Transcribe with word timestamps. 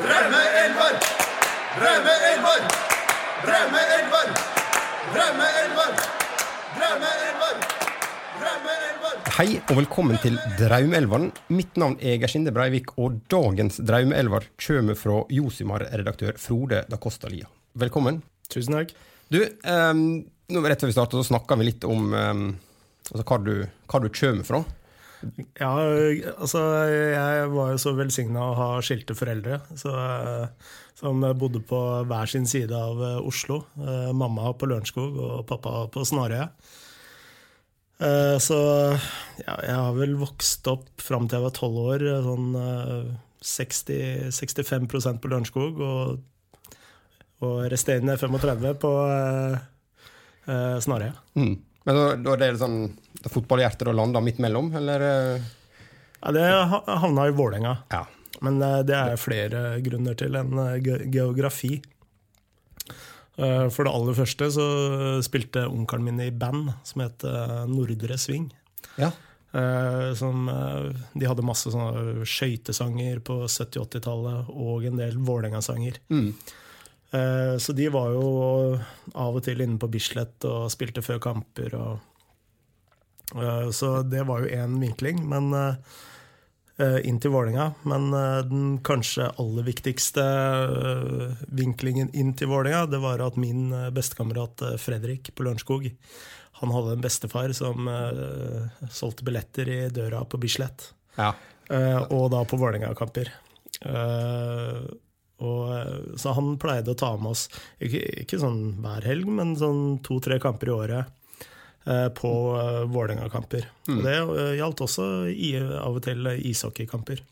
Raume-elver! 0.00 0.94
Raume-elver! 1.76 2.60
Raume-elver! 3.44 4.28
Raume-elver! 5.12 5.90
Raume-elver! 6.80 7.58
Hei 9.36 9.58
og 9.58 9.74
velkommen 9.76 10.16
til 10.22 10.38
Draumelveren. 10.56 11.28
Mitt 11.52 11.76
navn 11.76 11.98
er 12.00 12.16
Gersinde 12.22 12.54
Breivik, 12.56 12.94
og 12.96 13.20
dagens 13.28 13.76
Draumeelver 13.84 14.48
kommer 14.64 14.96
fra 14.96 15.20
Josimar-redaktør 15.36 16.40
Frode 16.40 16.80
da 16.88 16.96
Costa 16.96 17.28
Lia. 17.28 17.50
Velkommen. 17.76 18.22
Tusen 18.48 18.78
takk. 18.78 18.96
Du, 19.28 19.42
um, 19.68 20.22
nå 20.48 20.64
rett 20.64 20.80
før 20.80 20.94
vi 20.94 20.96
starter, 20.96 21.20
så 21.20 21.34
snakka 21.34 21.60
vi 21.60 21.68
litt 21.68 21.84
om 21.84 22.08
um, 22.16 22.46
altså 23.10 23.28
hva, 23.28 23.42
du, 23.44 23.54
hva 23.84 24.00
du 24.00 24.08
kommer 24.08 24.48
fra. 24.48 24.64
Ja, 25.60 25.70
altså 26.40 26.60
jeg 26.88 27.48
var 27.52 27.72
jo 27.74 27.80
så 27.82 27.92
velsigna 27.98 28.50
å 28.50 28.54
ha 28.56 28.68
skilte 28.84 29.16
foreldre 29.18 29.58
så, 29.76 29.92
som 30.96 31.20
bodde 31.36 31.60
på 31.68 31.80
hver 32.08 32.30
sin 32.30 32.46
side 32.48 32.72
av 32.76 33.00
eh, 33.04 33.18
Oslo. 33.28 33.62
Eh, 33.80 34.10
Mamma 34.16 34.52
på 34.56 34.68
Lørenskog 34.70 35.18
og 35.20 35.42
pappa 35.48 35.86
på 35.92 36.04
Snarøya. 36.08 36.48
Eh, 38.00 38.36
Så 38.40 38.58
ja, 39.44 39.56
jeg 39.66 39.76
har 39.76 39.92
vel 39.98 40.16
vokst 40.20 40.68
opp 40.72 40.88
fram 41.04 41.28
til 41.28 41.38
jeg 41.40 41.46
var 41.48 41.56
tolv 41.56 41.80
år, 41.84 42.06
sånn 42.24 42.50
eh, 42.60 43.10
60, 43.44 44.30
65% 44.36 45.20
på 45.20 45.30
Lørenskog 45.32 45.80
og, 45.84 46.20
og 47.44 47.58
resterende 47.72 48.16
35 48.20 48.72
på 48.80 48.94
eh, 49.08 50.78
Snarøya. 50.80 51.12
Mm. 51.36 51.58
Men 51.88 51.96
da, 51.96 52.04
da 52.16 52.34
er 52.36 52.52
det 52.54 52.60
sånn 52.60 52.80
fotballhjertet 53.30 53.86
da 53.88 53.92
landa 53.96 54.20
midt 54.24 54.38
mellom, 54.42 54.72
eller? 54.76 55.00
eh? 55.00 55.46
Ja, 56.20 56.32
det 56.36 56.42
ha- 56.72 56.98
havna 57.00 57.28
i 57.30 57.32
Vålerenga. 57.36 57.76
Ja. 57.92 58.02
Men 58.44 58.60
eh, 58.62 58.82
det 58.88 58.96
er 58.98 59.16
flere 59.20 59.62
grunner 59.84 60.16
til 60.20 60.36
enn 60.36 60.52
eh, 60.60 60.76
geografi. 61.12 61.78
For 63.40 63.86
det 63.86 63.92
aller 63.94 64.12
første 64.18 64.50
så 64.52 64.64
spilte 65.24 65.62
onkelen 65.70 66.04
min 66.10 66.18
i 66.20 66.26
band 66.34 66.74
som 66.84 67.00
het 67.06 67.22
Nordre 67.70 68.18
Sving. 68.20 68.50
ja. 69.00 69.12
Som, 70.14 70.44
de 71.18 71.26
hadde 71.26 71.42
masse 71.42 71.72
sånne 71.72 72.22
skøytesanger 72.28 73.18
på 73.26 73.38
70-80-tallet 73.50 74.50
og 74.52 74.84
en 74.86 75.00
del 75.00 75.16
Vålerenga-sanger. 75.26 75.96
Mm. 76.12 76.28
Eh, 77.12 77.56
Så 77.58 77.72
de 77.72 77.88
var 77.90 78.12
jo 78.14 78.78
av 79.14 79.36
og 79.36 79.42
til 79.44 79.60
inne 79.64 79.80
på 79.80 79.90
Bislett 79.90 80.44
og 80.48 80.70
spilte 80.72 81.02
før 81.02 81.18
kamper. 81.22 81.74
Og, 81.78 81.98
eh, 83.34 83.70
så 83.74 84.00
det 84.06 84.26
var 84.28 84.44
jo 84.44 84.54
én 84.54 84.78
vinkling. 84.82 85.24
Men 85.28 85.50
eh, 85.54 87.00
inn 87.04 87.18
til 87.20 87.34
Vålerenga. 87.34 87.74
Men 87.84 88.10
den 88.48 88.78
kanskje 88.86 89.28
aller 89.42 89.66
viktigste 89.66 90.24
vinklingen 91.52 92.08
inn 92.14 92.32
til 92.34 92.48
Vålerenga, 92.48 92.86
det 92.90 93.02
var 93.02 93.20
at 93.20 93.36
min 93.36 93.68
bestekamerat 93.92 94.62
Fredrik 94.80 95.34
på 95.34 95.44
Lørenskog 95.44 95.90
han 96.60 96.72
hadde 96.74 96.92
en 96.92 97.00
bestefar 97.04 97.52
som 97.56 97.86
solgte 98.92 99.24
billetter 99.24 99.68
i 99.68 99.78
døra 99.88 100.24
på 100.28 100.40
Bislett. 100.40 100.90
ja. 101.16 101.34
Og 102.10 102.30
da 102.32 102.40
på 102.44 102.58
Vålerenga-kamper. 102.58 103.28
Eh, 103.80 104.90
og, 105.40 105.72
eh, 105.76 105.96
så 106.20 106.34
han 106.36 106.54
pleide 106.60 106.94
å 106.94 106.98
ta 106.98 107.14
med 107.16 107.32
oss, 107.32 107.46
ikke, 107.82 108.02
ikke 108.24 108.40
sånn 108.42 108.60
hver 108.84 109.08
helg, 109.08 109.30
men 109.40 109.56
sånn 109.58 109.98
to-tre 110.06 110.40
kamper 110.42 110.70
i 110.70 110.76
året 110.76 111.44
eh, 111.88 112.08
på 112.16 112.32
uh, 112.54 112.84
Vålerenga-kamper. 112.90 113.68
Mm. 113.88 114.00
det 114.06 114.16
gjaldt 114.60 114.84
også 114.86 115.10
i, 115.32 115.54
av 115.60 115.98
og 115.98 116.04
til 116.06 116.32
ishockeykamper. 116.36 117.24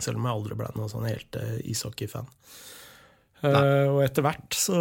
Selv 0.00 0.18
om 0.18 0.26
jeg 0.26 0.40
aldri 0.40 0.58
ble 0.58 0.72
noen 0.74 0.90
sånn 0.90 1.08
helt 1.08 1.38
uh, 1.40 1.58
ishockeyfan. 1.62 2.30
Uh, 3.44 3.90
og 3.92 3.98
etter 4.06 4.24
hvert 4.24 4.56
så 4.56 4.78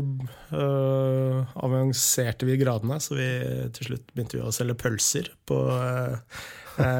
uh, 0.00 1.56
avanserte 1.60 2.48
vi 2.48 2.56
gradene, 2.60 2.96
så 3.02 3.16
vi 3.18 3.26
til 3.76 3.90
slutt 3.90 4.14
begynte 4.14 4.38
vi 4.38 4.44
å 4.46 4.54
selge 4.54 4.78
pølser 4.80 5.28
på, 5.48 5.58
eh, 5.74 6.38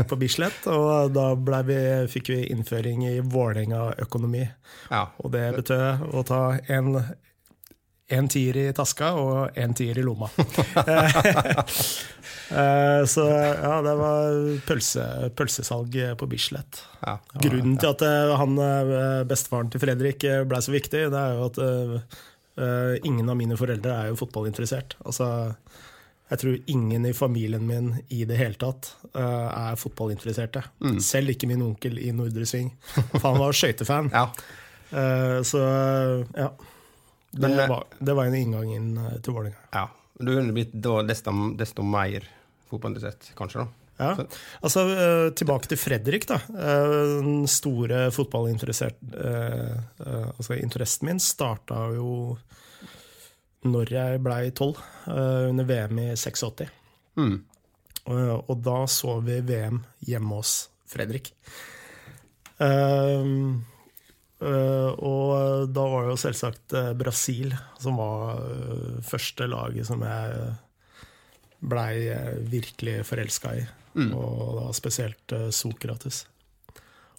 på 0.08 0.16
Bislett. 0.20 0.66
Og 0.72 1.12
da 1.14 1.60
vi, 1.68 1.78
fikk 2.12 2.30
vi 2.32 2.40
innføring 2.54 3.04
i 3.08 3.14
Vålerenga-økonomi. 3.20 4.44
ja. 4.90 5.04
Og 5.22 5.32
det 5.34 5.46
betød 5.58 6.06
å 6.16 6.22
ta 6.26 6.40
en, 6.72 6.96
en 8.16 8.28
tier 8.32 8.56
i 8.56 8.66
taska 8.76 9.12
og 9.20 9.56
en 9.58 9.74
tier 9.74 9.98
i 9.98 10.04
lomma. 10.06 10.28
Eh, 12.46 13.04
Så 13.10 13.24
ja, 13.26 13.72
det 13.82 13.94
var 13.98 14.36
pølse, 14.68 15.02
pølsesalg 15.34 15.96
på 16.20 16.28
Bislett. 16.30 16.78
ja. 17.02 17.16
Grunnen 17.42 17.74
til 17.82 17.90
at 17.90 18.04
eh, 18.06 18.34
han, 18.38 18.52
eh, 18.62 19.24
bestefaren 19.26 19.70
til 19.72 19.82
Fredrik 19.82 20.22
eh, 20.22 20.44
ble 20.46 20.60
så 20.62 20.70
viktig, 20.70 21.00
det 21.10 21.22
er 21.24 21.34
jo 21.34 21.48
at 21.48 21.58
eh, 21.64 21.96
eh, 22.62 22.92
ingen 23.02 23.26
av 23.32 23.38
mine 23.40 23.58
foreldre 23.58 23.96
er 23.98 24.12
jo 24.12 24.20
fotballinteressert. 24.20 24.94
Altså, 25.02 25.26
jeg 26.26 26.40
tror 26.42 26.56
ingen 26.72 27.06
i 27.06 27.12
familien 27.14 27.66
min 27.66 27.92
i 28.08 28.24
det 28.26 28.38
hele 28.40 28.58
tatt 28.58 28.88
uh, 29.14 29.46
er 29.70 29.76
fotballinteresserte. 29.78 30.64
Selv 31.02 31.30
ikke 31.34 31.46
min 31.50 31.62
onkel 31.62 32.00
i 32.02 32.10
Nordre 32.14 32.46
Sving. 32.48 32.72
Han 33.22 33.38
var 33.38 33.54
skøytefan. 33.54 34.10
ja. 34.16 34.24
uh, 34.90 35.38
så 35.46 35.62
ja. 36.34 36.50
Det, 37.36 37.42
Men, 37.42 37.58
eh, 37.58 37.68
var, 37.68 37.84
det 37.98 38.14
var 38.16 38.30
en 38.30 38.34
inngang 38.38 38.70
inn 38.72 38.90
til 39.20 39.36
Vålerenga. 39.36 39.68
ja. 39.74 39.86
Du 40.16 40.30
ville 40.32 40.52
blitt 40.56 40.72
da 40.72 41.02
desto, 41.04 41.32
desto 41.60 41.84
mer 41.84 42.24
fotballinteressert, 42.70 43.34
kanskje? 43.36 43.66
da? 43.66 43.86
Ja. 43.96 44.26
Altså, 44.64 44.84
uh, 44.88 45.28
tilbake 45.36 45.70
til 45.70 45.80
Fredrik, 45.80 46.26
da. 46.28 46.40
Uh, 46.52 47.20
Den 47.24 47.46
store 47.48 48.06
fotballinteressen 48.12 49.12
uh, 49.16 49.76
Altså, 50.36 50.56
interessen 50.56 51.08
min 51.08 51.20
starta 51.22 51.86
jo 51.96 52.36
når 53.66 53.92
jeg 53.92 54.22
blei 54.24 54.50
tolv, 54.56 54.80
eh, 55.08 55.46
under 55.50 55.64
VM 55.68 56.02
i 56.02 56.08
86. 56.16 56.68
Mm. 57.16 57.38
Og, 58.06 58.50
og 58.50 58.58
da 58.62 58.82
så 58.90 59.16
vi 59.24 59.40
VM 59.46 59.80
hjemme 60.06 60.36
hos 60.38 60.68
Fredrik. 60.86 61.32
Um, 62.56 63.64
uh, 64.40 64.92
og 64.94 65.72
da 65.74 65.86
var 65.90 66.06
det 66.06 66.14
jo 66.14 66.20
selvsagt 66.22 66.76
eh, 66.78 66.92
Brasil 66.96 67.50
som 67.82 67.98
var 68.00 68.38
eh, 68.38 69.02
første 69.04 69.48
laget 69.50 69.88
som 69.88 70.04
jeg 70.06 70.46
blei 71.66 72.06
eh, 72.14 72.38
virkelig 72.48 73.02
forelska 73.10 73.56
i. 73.58 73.66
Og 73.96 74.56
da 74.60 74.70
spesielt 74.76 75.32
uh, 75.32 75.48
Sokrates. 75.50 76.26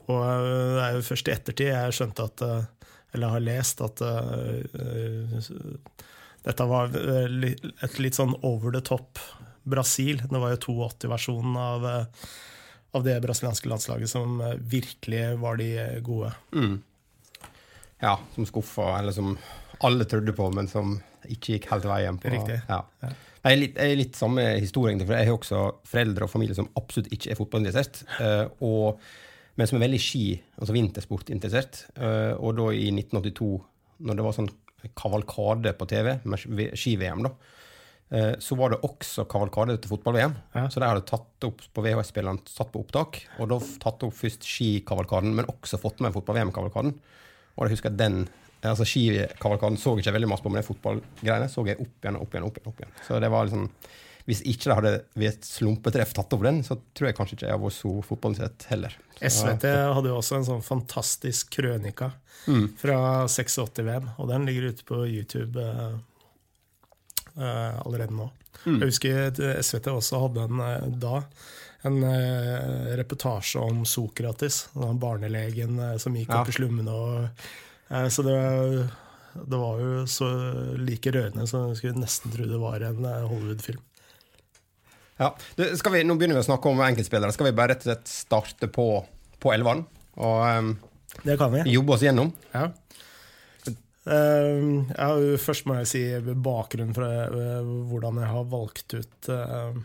Og 0.08 0.24
eh, 0.24 0.74
det 0.76 0.84
er 0.84 0.98
jo 0.98 1.06
først 1.06 1.30
i 1.30 1.36
ettertid 1.36 1.72
jeg 1.72 1.96
skjønte 1.96 2.28
at 2.30 2.44
eh, 2.48 2.92
Eller 3.16 3.34
har 3.34 3.44
lest 3.44 3.82
at 3.82 4.04
uh, 4.04 4.60
eh, 4.84 5.38
dette 6.48 6.68
var 6.68 6.94
eh, 6.96 7.54
et 7.84 8.00
litt 8.00 8.18
sånn 8.18 8.36
over 8.46 8.72
the 8.76 8.84
top 8.86 9.20
Brasil. 9.68 10.22
Det 10.24 10.40
var 10.40 10.54
jo 10.54 10.60
82-versjonen 10.80 11.58
av, 11.60 11.88
eh, 11.92 12.28
av 12.96 13.08
det 13.08 13.18
brasilianske 13.24 13.72
landslaget 13.72 14.12
som 14.12 14.40
eh, 14.42 14.56
virkelig 14.56 15.26
var 15.42 15.60
de 15.60 15.72
gode. 16.06 16.32
Mm. 16.56 16.78
Ja, 18.00 18.16
som 18.36 18.48
skuffa, 18.48 18.94
eller 19.00 19.16
som 19.16 19.34
alle 19.84 20.06
trodde 20.10 20.34
på, 20.38 20.48
men 20.56 20.70
som 20.72 21.00
ikke 21.28 21.58
gikk 21.58 21.72
helt 21.74 21.88
veien. 21.90 22.20
på. 22.22 22.32
Riktig. 22.32 22.62
Ja. 22.70 22.84
Ja. 23.04 23.14
Jeg 23.48 23.56
er 23.56 23.60
litt, 23.62 23.78
jeg 23.80 23.94
er 23.94 24.00
litt 24.00 24.18
samme 24.20 24.44
historie, 24.60 24.98
for 25.00 25.16
jeg 25.16 25.28
har 25.28 25.36
også 25.36 25.62
foreldre 25.88 26.28
og 26.28 26.32
familie 26.32 26.56
som 26.56 26.68
absolutt 26.80 27.12
ikke 27.16 27.32
er 27.32 27.40
fotballinteressert. 27.40 28.02
men 29.58 29.70
som 29.70 29.78
er 29.78 29.84
veldig 29.86 30.00
ski, 30.04 30.24
altså 30.60 30.76
vintersportinteressert. 30.76 31.80
Og 32.44 32.58
da 32.60 32.68
i 32.76 32.90
1982, 32.92 33.52
når 34.08 34.20
det 34.20 34.26
var 34.26 34.36
sånn 34.36 34.52
kavalkade 34.98 35.74
på 35.78 35.88
TV, 35.90 36.14
med 36.24 36.74
ski-VM, 36.78 37.24
da, 37.26 37.32
eh, 38.14 38.34
så 38.44 38.58
var 38.60 38.74
det 38.74 38.82
også 38.86 39.28
kavalkade 39.30 39.78
til 39.82 39.92
fotball-VM. 39.96 40.36
Ja. 40.56 40.68
Så 40.70 40.82
de 40.82 40.90
hadde 40.90 41.06
tatt 41.10 41.48
opp 41.50 41.62
på 41.74 41.86
VHS-spilleren 41.86 42.42
satt 42.48 42.72
på 42.74 42.84
opptak, 42.86 43.24
og 43.40 43.52
da 43.52 43.62
tatt 43.84 44.06
opp 44.08 44.16
først 44.18 44.48
skikavalkaden, 44.48 45.34
men 45.38 45.50
også 45.52 45.82
fått 45.82 46.04
med 46.06 46.16
fotball-VM-kavalkaden. 46.16 46.98
Og 47.58 47.66
jeg 47.66 47.78
husker 47.78 47.96
den 47.96 48.28
altså 48.66 48.86
Skikavalkaden 48.90 49.78
så 49.78 49.94
jeg 49.96 50.06
ikke 50.06 50.16
veldig 50.18 50.30
masse 50.32 50.44
på, 50.44 50.52
men 50.52 50.62
de 50.62 50.68
fotballgreiene 50.68 51.50
så 51.52 51.64
jeg 51.68 51.80
opp 51.84 52.04
igjen 52.04 52.18
og 52.18 52.26
opp 52.26 52.36
igjen. 52.36 52.48
opp 52.48 52.58
igjen, 52.58 52.72
opp 52.72 52.82
igjen. 52.82 52.94
Så 53.06 53.20
det 53.22 53.30
var 53.32 53.46
liksom 53.46 53.68
Hvis 54.28 54.42
ikke 54.44 54.68
de 54.70 54.76
hadde 54.76 54.94
ved 55.16 55.30
et 55.32 55.46
slumpetreff 55.48 56.12
tatt 56.18 56.34
over 56.36 56.50
den, 56.50 56.58
så 56.68 56.76
tror 56.94 57.08
jeg 57.10 57.16
kanskje 57.16 57.38
ikke 57.38 57.46
jeg 57.48 57.54
hadde 57.56 57.64
vært 57.64 57.78
så 57.78 57.92
fotballinteressert 58.10 58.66
heller. 58.74 58.98
Så, 59.18 59.30
SVT 59.32 59.68
hadde 59.96 60.12
jo 60.12 60.18
også 60.20 60.36
en 60.42 60.48
sånn 60.50 60.66
fantastisk 60.68 61.54
krønika 61.56 62.12
fra 62.80 62.98
86-VM, 63.28 64.10
og 64.20 64.28
den 64.30 64.46
ligger 64.48 64.70
ute 64.72 64.84
på 64.88 65.00
YouTube 65.08 65.60
uh, 65.64 65.96
uh, 67.38 67.80
allerede 67.86 68.16
nå. 68.16 68.28
Jeg 68.68 68.90
husker 68.90 69.32
SVT 69.64 69.88
også 69.94 70.20
hadde 70.26 70.44
en 70.50 70.62
eh, 70.66 70.86
da 71.00 71.22
en 71.88 72.02
eh, 72.04 72.96
reportasje 73.00 73.62
om 73.62 73.84
Sokrates, 73.88 74.64
den 74.74 74.98
barnelegen 75.00 75.78
eh, 75.80 75.98
som 76.02 76.16
gikk 76.18 76.34
Ja. 76.34 76.42
opp 76.42 76.50
i 76.52 76.56
slummene. 76.58 76.92
Og, 76.92 77.44
eh, 77.94 78.08
så 78.12 78.26
det, 78.26 78.40
det 79.38 79.60
var 79.62 79.80
jo 79.84 80.02
så 80.10 80.28
like 80.82 81.14
rørende 81.14 81.46
så 81.48 81.68
jeg 81.70 81.78
skulle 81.80 82.02
nesten 82.02 82.34
tro 82.34 82.48
det 82.50 82.60
var 82.60 82.84
en 82.90 83.06
eh, 83.06 83.28
Hollywood-film. 83.30 83.80
Ja. 85.18 85.32
Du, 85.58 85.64
skal 85.78 85.96
vi, 85.96 86.04
nå 86.06 86.16
begynner 86.18 86.40
vi 86.40 86.46
å 86.46 86.50
snakke 86.50 86.72
om 86.72 86.82
enkeltspillere. 86.86 87.34
Skal 87.36 87.50
vi 87.50 87.56
bare 87.58 87.74
rett 87.74 87.86
og 87.86 87.92
slett 87.92 88.12
starte 88.12 88.70
på, 88.72 88.88
på 89.42 89.54
elveren? 89.56 89.86
Og 90.18 90.44
um, 90.46 90.72
Det 91.24 91.38
kan 91.40 91.54
vi. 91.54 91.66
Jobbe 91.74 91.98
oss 91.98 92.06
gjennom. 92.06 92.32
Ja. 92.54 92.70
Uh, 94.08 94.88
ja, 94.94 95.12
først 95.44 95.66
må 95.68 95.82
jeg 95.82 95.92
si 95.92 96.02
bakgrunnen 96.32 96.96
for 96.96 97.04
uh, 97.04 97.72
hvordan 97.90 98.22
jeg 98.22 98.32
har 98.32 98.50
valgt 98.54 98.96
ut 98.96 99.32
uh, 99.34 99.76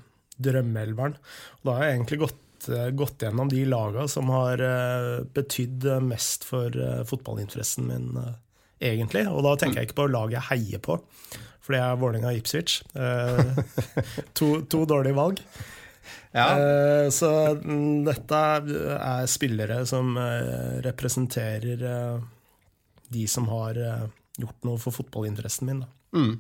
drømmeelveren. 0.43 1.17
Da 1.63 1.77
har 1.77 1.87
jeg 1.87 1.97
egentlig 1.97 2.21
gått, 2.23 2.69
eh, 2.69 2.91
gått 2.91 3.25
gjennom 3.25 3.51
de 3.51 3.65
lagene 3.69 4.09
som 4.11 4.31
har 4.33 4.63
uh, 4.63 5.25
betydd 5.35 5.87
mest 6.07 6.47
for 6.49 6.75
uh, 6.79 7.03
fotballinteressen 7.09 7.89
min, 7.89 8.11
eh, 8.21 8.35
egentlig. 8.93 9.27
Og 9.31 9.45
da 9.47 9.57
tenker 9.57 9.83
jeg 9.83 9.91
ikke 9.91 10.03
på 10.03 10.11
laget 10.13 10.39
jeg 10.41 10.49
heier 10.51 10.85
på, 10.85 10.99
for 11.73 11.79
det 11.79 11.83
er 11.89 12.01
Vålerenga 12.01 12.29
og 12.33 12.37
Ipswich. 12.37 12.83
Eh, 12.93 14.19
to, 14.37 14.61
to 14.69 14.85
dårlige 14.85 15.17
valg. 15.17 15.41
Ja. 16.37 16.47
Eh, 16.57 17.09
så 17.13 17.31
dette 18.05 18.41
er 18.99 19.29
spillere 19.31 19.83
som 19.89 20.17
eh, 20.21 20.81
representerer 20.85 21.85
de 23.13 23.27
som 23.29 23.49
har 23.53 23.77
gjort 24.41 24.65
noe 24.65 24.81
for 24.81 24.93
fotballinteressen 24.97 25.69
min. 25.69 25.85
Mm. 26.17 26.35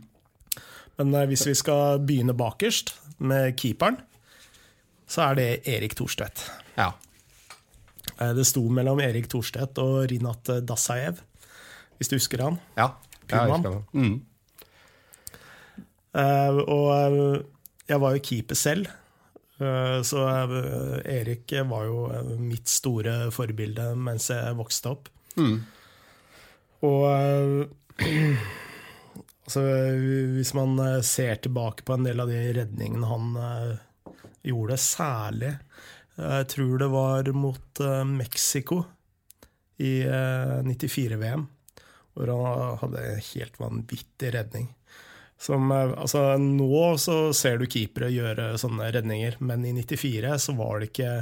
Men 1.01 1.17
hvis 1.29 1.47
vi 1.49 1.55
skal 1.57 2.01
begynne 2.05 2.37
bakerst, 2.37 2.95
med 3.23 3.55
keeperen, 3.55 4.01
så 5.07 5.29
er 5.29 5.37
det 5.39 5.49
Erik 5.69 5.95
Thorstvedt. 5.95 6.45
ja. 6.77 6.93
Eh, 8.19 8.33
Det 8.35 8.45
sto 8.47 8.65
mellom 8.69 9.01
Erik 9.01 9.29
Thorstvedt 9.31 9.79
og 9.79 10.11
Rinat 10.11 10.51
Dasaev, 10.67 11.21
hvis 11.99 12.11
du 12.11 12.17
husker 12.17 12.43
han. 12.43 12.59
Ja. 12.77 12.89
ja 13.31 13.45
jeg 13.45 13.53
husker 13.53 13.71
han 13.71 13.85
Mm. 13.93 14.17
Eh, 16.13 16.59
og 16.61 16.89
eh, 16.93 17.45
jeg 17.89 18.03
var 18.03 18.17
jo 18.17 18.25
keeper 18.25 18.59
selv, 18.59 18.91
eh, 19.61 19.99
så 20.07 20.25
Erik 21.03 21.55
var 21.71 21.87
jo 21.89 22.03
mitt 22.41 22.69
store 22.71 23.31
forbilde 23.35 23.93
mens 23.99 24.31
jeg 24.33 24.59
vokste 24.59 24.93
opp. 24.93 25.11
Mm. 25.37 25.57
Og 26.89 27.05
altså, 29.47 29.63
hvis 30.37 30.55
man 30.59 30.81
ser 31.07 31.41
tilbake 31.45 31.87
på 31.87 31.97
en 31.97 32.09
del 32.09 32.21
av 32.23 32.33
de 32.33 32.43
redningene 32.59 33.09
han 33.09 33.37
gjorde, 34.43 34.77
særlig 34.83 35.53
Jeg 36.17 36.47
tror 36.51 36.79
det 36.83 36.89
var 36.93 37.31
mot 37.33 37.81
Mexico 38.05 38.83
i 39.83 40.03
eh, 40.03 40.59
94-VM, 40.67 41.47
hvor 42.15 42.33
han 42.33 42.79
hadde 42.83 43.05
en 43.09 43.23
helt 43.33 43.59
vanvittig 43.61 44.35
redning. 44.35 44.69
Som, 45.43 45.73
eh, 45.75 45.95
altså, 45.99 46.37
nå 46.39 46.85
så 47.03 47.17
ser 47.35 47.59
du 47.59 47.67
keepere 47.67 48.13
gjøre 48.15 48.53
sånne 48.63 48.93
redninger, 48.95 49.41
men 49.43 49.67
i 49.67 49.75
94 49.75 50.37
så 50.39 50.55
var 50.59 50.79
det 50.79 50.93
ikke 50.93 51.17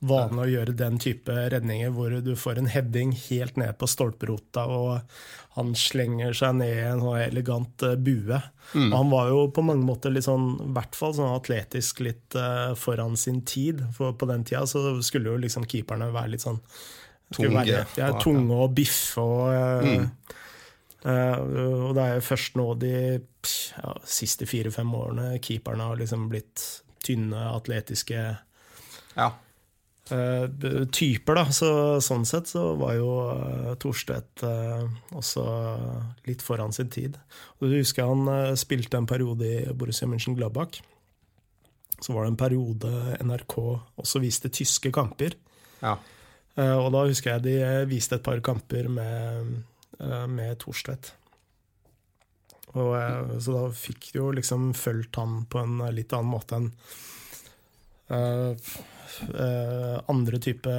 vanlig 0.00 0.40
å 0.46 0.48
gjøre 0.54 0.74
den 0.80 0.96
type 1.02 1.34
redninger 1.52 1.90
hvor 1.92 2.14
du 2.24 2.30
får 2.38 2.56
en 2.56 2.70
heading 2.72 3.10
helt 3.26 3.58
ned 3.60 3.76
på 3.76 3.88
stolperota, 3.90 4.64
og 4.64 5.58
han 5.58 5.74
slenger 5.76 6.32
seg 6.36 6.56
ned 6.56 6.72
i 6.72 6.86
en 6.88 7.02
sånn 7.04 7.20
elegant 7.20 7.84
eh, 7.84 7.98
bue. 8.00 8.38
Og 8.70 8.94
han 8.94 9.12
var 9.12 9.28
jo 9.32 9.42
på 9.52 9.64
mange 9.66 9.84
måter 9.84 10.14
litt 10.14 10.24
sånn, 10.24 10.54
i 10.62 10.70
hvert 10.76 10.96
fall 10.96 11.12
sånn 11.16 11.34
atletisk 11.34 12.00
litt 12.06 12.36
uh, 12.38 12.70
foran 12.78 13.16
sin 13.18 13.40
tid. 13.42 13.82
For 13.96 14.14
på 14.16 14.28
den 14.30 14.44
tida 14.46 14.62
så 14.70 14.94
skulle 15.04 15.32
jo 15.32 15.40
liksom 15.42 15.66
keeperne 15.68 16.12
være 16.14 16.36
litt 16.36 16.46
sånn 16.46 16.62
Tunge. 17.30 17.60
Være, 17.60 17.84
ja, 17.94 18.08
tunge 18.18 18.56
og 18.58 18.72
biffe 18.74 19.22
og 19.22 19.52
uh, 19.54 19.84
mm. 19.86 20.06
uh, 21.04 21.36
og 21.86 21.92
det 21.94 22.02
er 22.02 22.16
jo 22.16 22.24
først 22.26 22.56
nå 22.58 22.64
de 22.82 22.94
ja, 23.76 23.94
siste 24.08 24.48
fire-fem 24.48 24.90
årene 24.94 25.38
keeperne 25.42 25.86
har 25.90 26.00
liksom 26.00 26.28
blitt 26.32 26.64
tynne, 27.04 27.46
atletiske 27.54 28.18
ja. 29.16 29.28
uh, 30.12 30.44
typer, 30.92 31.40
da. 31.40 31.46
Så, 31.54 31.70
sånn 32.04 32.26
sett 32.28 32.50
så 32.52 32.74
var 32.80 32.94
jo 32.98 33.08
uh, 33.30 33.72
Thorstvedt 33.80 34.44
uh, 34.44 34.84
også 35.16 35.46
litt 36.28 36.44
foran 36.44 36.76
sin 36.76 36.92
tid. 36.92 37.18
Og 37.58 37.68
du 37.70 37.78
husker 37.78 38.08
han 38.08 38.28
eh, 38.28 38.54
spilte 38.60 39.00
en 39.00 39.08
periode 39.08 39.48
i 39.48 39.58
Borussia 39.72 40.08
Mönchengladbach. 40.08 40.80
Så 42.00 42.14
var 42.14 42.24
det 42.24 42.32
en 42.32 42.40
periode 42.40 43.18
NRK 43.24 43.56
også 44.00 44.22
viste 44.22 44.52
tyske 44.52 44.92
kamper. 44.94 45.36
ja. 45.82 45.98
Eh, 46.58 46.76
og 46.76 46.90
da 46.94 47.06
husker 47.08 47.36
jeg 47.36 47.44
de 47.46 47.56
eh, 47.62 47.88
viste 47.90 48.18
et 48.18 48.26
par 48.26 48.40
kamper 48.44 48.88
med, 48.90 49.56
eh, 50.00 50.26
med 50.30 50.58
Thorstvedt. 50.62 51.14
Og, 52.72 52.90
eh, 52.98 53.38
så 53.42 53.54
da 53.56 53.62
fikk 53.74 54.12
du 54.12 54.20
jo 54.20 54.32
liksom 54.36 54.70
fulgt 54.78 55.18
han 55.18 55.44
på 55.50 55.62
en 55.62 55.80
litt 55.94 56.12
annen 56.14 56.30
måte 56.30 56.58
enn 56.60 56.68
uh, 58.10 58.52
uh, 59.34 59.96
andre 60.10 60.40
type 60.42 60.74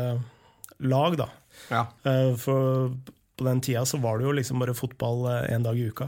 lag, 0.84 1.18
da. 1.20 1.28
ja. 1.72 1.86
Uh, 2.08 2.32
for 2.40 2.94
på 3.36 3.48
den 3.48 3.62
tida 3.64 3.84
så 3.88 4.00
var 4.04 4.20
det 4.20 4.28
jo 4.28 4.36
liksom 4.38 4.62
bare 4.62 4.78
fotball 4.78 5.26
én 5.50 5.64
dag 5.66 5.80
i 5.80 5.88
uka. 5.90 6.08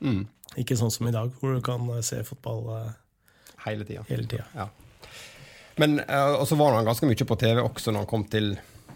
Mm. 0.00 0.24
Ikke 0.56 0.78
sånn 0.78 0.92
som 0.94 1.08
i 1.08 1.12
dag, 1.14 1.34
hvor 1.40 1.52
du 1.52 1.60
kan 1.64 1.84
se 2.06 2.22
fotball 2.24 2.70
Hele 3.66 3.84
tida. 3.84 4.04
hele 4.08 4.24
tida. 4.30 4.46
Ja. 4.54 4.68
Men 5.76 5.98
og 6.00 6.46
så 6.48 6.56
var 6.56 6.72
han 6.72 6.86
ganske 6.88 7.04
mye 7.10 7.26
på 7.28 7.36
TV 7.36 7.60
også 7.60 7.92
når 7.92 8.06
han 8.06 8.08
kom 8.08 8.24
til 8.32 8.54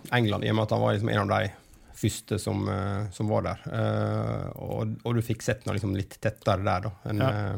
England, 0.08 0.46
i 0.46 0.52
og 0.54 0.56
med 0.56 0.64
at 0.64 0.72
han 0.72 0.80
var 0.80 0.94
liksom 0.96 1.10
en 1.12 1.20
av 1.26 1.32
de 1.34 1.50
første 2.00 2.38
som, 2.40 2.64
eh, 2.72 3.10
som 3.12 3.28
var 3.28 3.42
der. 3.46 3.60
Eh, 3.68 4.48
og, 4.56 4.96
og 5.04 5.14
du 5.18 5.22
fikk 5.26 5.42
sett 5.44 5.66
noe 5.66 5.76
liksom 5.76 5.94
litt 5.98 6.16
tettere 6.20 6.64
der, 6.64 6.88
da. 6.88 6.92
En, 7.12 7.22
Ja. 7.22 7.30
eh, 7.30 7.56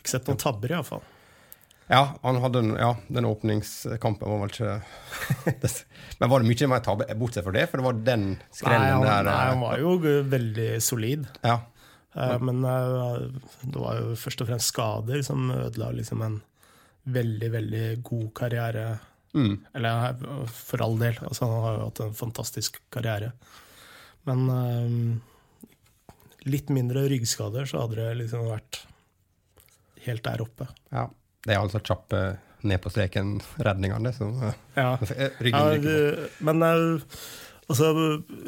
Fikk 0.00 0.10
sett 0.18 0.26
noen 0.28 0.36
tabber, 0.42 0.68
iallfall. 0.74 1.02
ja, 1.88 2.02
han 2.22 2.36
hadde 2.42 2.58
en- 2.60 2.76
ja, 2.76 2.90
den 3.08 3.24
åpningskampen 3.24 4.28
var 4.28 4.38
vel 4.42 4.52
ikke 4.52 4.74
Men 6.20 6.30
var 6.30 6.40
det 6.44 6.48
mye 6.50 6.68
mer 6.68 6.80
tabbe, 6.84 7.06
bortsett 7.16 7.44
fra 7.44 7.52
det? 7.56 7.66
For 7.70 7.78
det 7.80 7.84
var 7.88 7.92
den 8.04 8.26
Nei, 8.64 8.74
han, 8.78 9.02
der. 9.02 9.22
nei, 9.24 9.46
han 9.50 9.60
var 9.64 9.78
jo 9.80 9.94
veldig 10.28 10.68
solid. 10.82 11.26
Ja. 11.42 11.60
Men 12.38 12.60
det 12.62 13.80
var 13.80 13.96
jo 13.98 14.12
først 14.14 14.40
og 14.44 14.48
fremst 14.48 14.70
skader 14.70 15.24
som 15.26 15.48
ødela 15.50 15.88
liksom 15.96 16.22
en 16.22 16.36
veldig, 17.10 17.50
veldig 17.52 17.86
god 18.06 18.28
karriere. 18.38 18.84
Mm. 19.34 19.54
Eller 19.74 20.08
eh, 20.14 20.46
for 20.54 20.82
all 20.86 20.96
del, 21.00 21.18
altså, 21.26 21.44
han 21.50 21.62
har 21.64 21.76
jo 21.78 21.84
hatt 21.88 22.00
en 22.06 22.14
fantastisk 22.14 22.80
karriere. 22.94 23.32
Men 24.24 24.44
um, 24.48 25.20
litt 26.48 26.70
mindre 26.72 27.02
ryggskader, 27.10 27.66
så 27.68 27.82
hadde 27.84 27.98
det 28.00 28.12
liksom 28.22 28.46
vært 28.48 28.82
helt 30.06 30.24
der 30.26 30.42
oppe. 30.44 30.68
ja. 30.94 31.08
Det 31.44 31.52
er 31.52 31.58
altså 31.60 31.76
kjappe 31.84 32.18
ned 32.64 32.80
på 32.80 32.88
streken-redningene 32.88 34.14
som 34.16 34.30
eh, 34.48 34.54
Ja. 34.78 34.94
Ryggen 35.44 35.58
Ja, 35.60 35.74
ryker. 35.74 36.14
men 36.48 36.62
eh, 36.64 37.18
altså, 37.68 37.90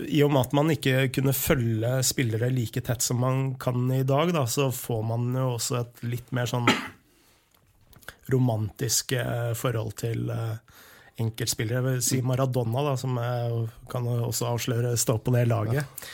i 0.09 0.23
og 0.25 0.31
med 0.33 0.47
at 0.47 0.55
man 0.57 0.73
ikke 0.73 1.03
kunne 1.13 1.35
følge 1.37 1.91
spillere 2.09 2.49
like 2.57 2.81
tett 2.87 3.05
som 3.05 3.21
man 3.21 3.43
kan 3.61 3.85
i 3.93 4.01
dag, 4.09 4.33
da, 4.33 4.47
så 4.49 4.71
får 4.73 5.03
man 5.11 5.29
jo 5.37 5.51
også 5.59 5.83
et 5.83 6.01
litt 6.09 6.33
mer 6.33 6.49
sånn 6.49 6.65
romantisk 8.33 9.13
eh, 9.17 9.53
forhold 9.59 9.97
til 10.03 10.31
eh, 10.31 10.79
enkeltspillere. 11.23 11.81
Jeg 11.81 11.89
vil 11.89 12.05
si 12.05 12.21
Maradona, 12.25 12.85
da, 12.91 12.95
som 13.01 13.19
jeg 13.21 13.67
kan 13.93 14.09
også 14.15 14.53
avsløre 14.53 14.97
står 15.01 15.21
på 15.25 15.35
det 15.37 15.47
laget. 15.49 16.07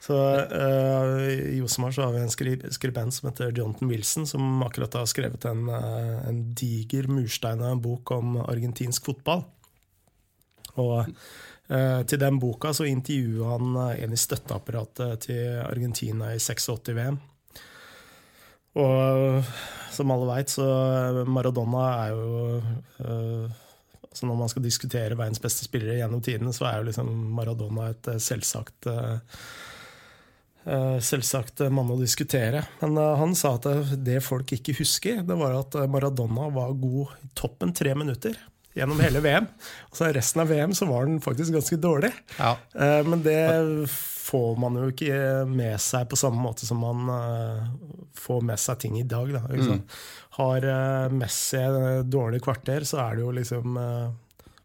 Så 0.00 0.16
uh, 0.16 1.28
I 1.28 1.58
Josemar 1.58 1.92
så 1.92 2.06
har 2.06 2.12
vi 2.12 2.22
en 2.24 2.32
skri 2.32 2.54
skribent 2.72 3.14
som 3.14 3.28
heter 3.28 3.52
Jonathan 3.52 3.88
Wilson, 3.88 4.26
som 4.26 4.62
akkurat 4.64 4.96
har 4.96 5.08
skrevet 5.10 5.44
en, 5.44 5.68
eh, 5.68 6.28
en 6.28 6.40
diger 6.56 7.08
murstein 7.12 7.60
av 7.60 7.74
en 7.74 7.82
bok 7.84 8.10
om 8.16 8.38
argentinsk 8.40 9.10
fotball. 9.10 9.44
Og 10.80 11.04
uh, 11.04 12.00
til 12.08 12.22
den 12.22 12.40
boka 12.40 12.72
så 12.72 12.88
intervjuet 12.88 13.52
han 13.52 13.76
eh, 13.84 14.04
en 14.06 14.16
i 14.16 14.22
støtteapparatet 14.24 15.26
til 15.26 15.60
Argentina 15.66 16.32
i 16.32 16.40
86-VM. 16.40 17.20
Og 18.78 19.48
som 19.90 20.12
alle 20.14 20.28
veit, 20.28 20.52
så 20.52 20.66
Maradona 21.28 21.86
er 22.04 22.12
jo 22.14 22.60
eh, 23.02 23.58
altså 24.10 24.28
Når 24.28 24.38
man 24.38 24.52
skal 24.52 24.64
diskutere 24.64 25.18
verdens 25.18 25.42
beste 25.42 25.66
spillere 25.66 25.98
gjennom 25.98 26.22
tidene, 26.24 26.54
så 26.56 26.68
er 26.68 26.78
jo 26.78 26.86
liksom 26.90 27.10
Maradona 27.36 27.90
et 27.92 28.12
eh, 28.12 28.22
selvsagt 28.22 28.90
eh, 28.90 29.42
Selvsagt 31.00 31.62
mann 31.72 31.88
å 31.88 31.96
diskutere. 31.96 32.60
Men 32.82 32.98
han 33.16 33.30
sa 33.34 33.54
at 33.56 33.64
det, 34.04 34.18
folk 34.22 34.52
ikke 34.52 34.74
husker, 34.76 35.22
det 35.24 35.36
var 35.40 35.54
at 35.56 35.72
Maradona 35.90 36.50
var 36.52 36.74
god 36.76 37.14
i 37.24 37.30
toppen 37.34 37.72
tre 37.74 37.94
minutter 37.96 38.36
gjennom 38.76 39.00
hele 39.00 39.22
VM. 39.24 39.48
Og 39.88 39.96
så 39.96 40.10
resten 40.12 40.44
av 40.44 40.52
VM 40.52 40.76
så 40.76 40.86
var 40.86 41.08
han 41.08 41.16
faktisk 41.24 41.56
ganske 41.56 41.80
dårlig. 41.80 42.12
Ja. 42.36 42.52
Men 43.08 43.24
det 43.24 43.40
får 44.30 44.56
man 44.62 44.78
jo 44.78 44.88
ikke 44.92 45.44
med 45.50 45.74
seg 45.82 46.08
på 46.10 46.18
samme 46.18 46.38
måte 46.42 46.66
som 46.68 46.78
man 46.82 47.08
uh, 47.10 47.68
får 48.14 48.42
med 48.46 48.60
seg 48.62 48.80
ting 48.84 48.98
i 49.00 49.06
dag. 49.08 49.32
Da, 49.34 49.42
sant? 49.66 50.00
Har 50.38 50.66
uh, 50.66 51.12
Messi 51.14 51.58
et 51.58 52.10
dårlig 52.10 52.42
kvarter, 52.44 52.86
så 52.86 53.02
er 53.08 53.18
det 53.18 53.24
jo 53.24 53.32
liksom 53.34 53.78
uh, 53.80 54.10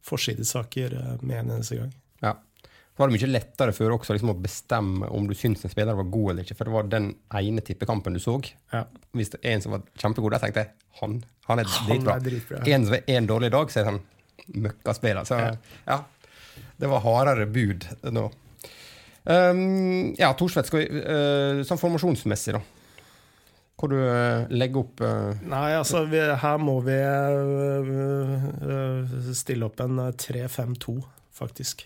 forsidesaker 0.05 0.93
eh, 0.93 1.13
med 1.25 1.39
en 1.39 1.51
eneste 1.55 1.75
gang. 1.75 1.93
Ja. 2.21 2.35
Det 2.61 3.01
var 3.01 3.09
det 3.09 3.17
mye 3.17 3.27
lettere 3.31 3.73
før 3.75 3.95
også 3.97 4.15
liksom, 4.15 4.31
å 4.31 4.37
bestemme 4.39 5.09
om 5.11 5.25
du 5.27 5.33
syns 5.35 5.65
en 5.65 5.73
spiller 5.73 5.97
var 5.97 6.07
god 6.13 6.31
eller 6.31 6.45
ikke, 6.45 6.55
for 6.59 6.69
det 6.69 6.75
var 6.75 6.91
den 6.91 7.09
ene 7.35 7.63
tippekampen 7.65 8.15
du 8.15 8.21
så. 8.23 8.37
Ja. 8.71 8.85
Hvis 9.17 9.33
det 9.33 9.41
er 9.41 9.57
en 9.57 9.65
som 9.65 9.75
var 9.75 9.83
kjempegod, 9.97 10.35
da 10.35 10.39
tenkte 10.43 10.63
jeg 10.63 10.73
han, 11.01 11.17
han 11.49 11.63
er 11.63 11.71
Han 11.73 11.89
dritbra. 11.89 12.15
er 12.15 12.27
dritbra. 12.29 12.61
En 12.71 12.85
som 12.87 12.97
er 12.99 13.09
en 13.17 13.33
dårlig 13.33 13.51
dag, 13.57 13.73
så 13.73 13.81
er 13.81 13.89
han 13.89 13.99
møkkaspiller. 14.53 15.27
Så, 15.27 15.41
ja. 15.89 15.99
Det 16.77 16.91
var 16.91 17.03
hardere 17.03 17.49
bud 17.49 17.89
nå. 18.15 18.29
Um, 19.25 20.13
ja, 20.19 20.33
Thorsvedt, 20.37 20.69
uh, 20.73 21.63
sånn 21.65 21.81
formasjonsmessig, 21.81 22.53
da. 22.57 22.61
Hvor 23.75 23.87
du 23.91 23.97
uh, 23.97 24.45
legger 24.53 24.79
opp 24.85 25.01
uh, 25.03 25.33
Nei, 25.43 25.73
altså, 25.75 26.05
vi, 26.07 26.19
her 26.21 26.57
må 26.61 26.77
vi 26.85 26.95
uh, 27.01 27.89
stille 29.35 29.65
opp 29.67 29.79
en 29.83 29.95
3-5-2, 30.15 30.95
faktisk. 31.35 31.83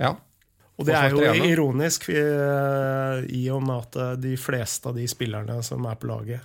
Ja. 0.00 0.14
Og 0.78 0.86
det 0.86 0.94
er 0.94 1.10
jo 1.10 1.18
ironisk, 1.42 2.04
vi, 2.06 2.14
uh, 2.22 3.18
i 3.34 3.50
og 3.50 3.64
med 3.66 3.80
at 3.82 3.96
eh, 3.98 4.12
de 4.22 4.36
fleste 4.38 4.86
av 4.86 4.94
de 4.94 5.08
spillerne 5.10 5.56
som 5.66 5.82
er 5.90 5.96
på 5.98 6.06
laget, 6.06 6.38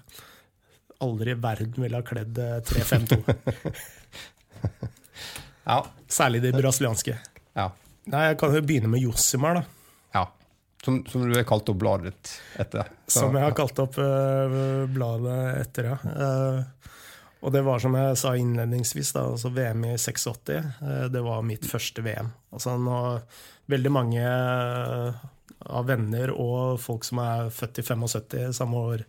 aldri 1.05 1.35
i 1.35 1.37
verden 1.37 1.77
ville 1.83 1.99
ha 1.99 2.05
kledd 2.07 2.33
eh, 2.41 2.57
3-5-2. 2.65 3.21
Ja. 5.63 5.77
Særlig 6.11 6.41
de 6.43 6.49
brasilianske. 6.51 7.13
ja. 7.55 7.69
Nei, 8.11 8.23
Jeg 8.25 8.35
kan 8.41 8.51
jo 8.51 8.59
begynne 8.67 8.89
med 8.91 8.99
Jossimar, 8.99 9.55
da. 9.55 9.61
Som, 10.83 11.01
som 11.07 11.23
du 11.23 11.35
har 11.37 11.45
kalt 11.47 11.69
opp 11.71 11.79
bladet 11.79 12.11
ditt 12.11 12.33
etter. 12.59 12.89
Så, 13.07 13.21
Som 13.21 13.37
jeg 13.39 13.45
har 13.45 13.55
kalt 13.55 13.79
opp 13.79 13.95
uh, 14.01 14.83
bladet 14.91 15.39
etter, 15.61 15.93
ja. 15.93 15.97
Uh, 16.03 16.89
og 17.43 17.51
det 17.55 17.61
var 17.63 17.79
som 17.83 17.95
jeg 17.95 18.17
sa 18.19 18.33
innledningsvis, 18.39 19.13
da, 19.15 19.25
altså 19.31 19.51
VM 19.55 19.85
i 19.87 19.93
86. 19.95 20.51
Uh, 20.83 21.05
det 21.11 21.23
var 21.23 21.47
mitt 21.47 21.67
første 21.67 22.03
VM. 22.03 22.33
Altså 22.55 22.75
nå, 22.79 22.99
Veldig 23.71 23.91
mange 23.95 24.23
eh, 24.23 25.23
av 25.63 25.87
venner 25.87 26.33
og 26.35 26.81
folk 26.83 27.05
som 27.07 27.21
er 27.23 27.51
født 27.53 27.79
i 27.79 27.85
75, 27.87 28.51
samme 28.57 28.81
år 28.91 29.05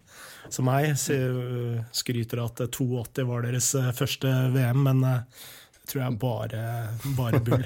som 0.53 0.69
meg, 0.69 0.93
skryter 0.95 2.43
at 2.45 2.63
82 2.69 3.27
var 3.27 3.47
deres 3.47 3.73
eh, 3.79 3.91
første 3.97 4.31
VM, 4.55 4.85
men 4.87 5.03
eh, 5.09 5.43
tror 5.89 6.03
jeg 6.03 6.19
bare, 6.21 6.65
bare 7.17 7.41
bull. 7.45 7.65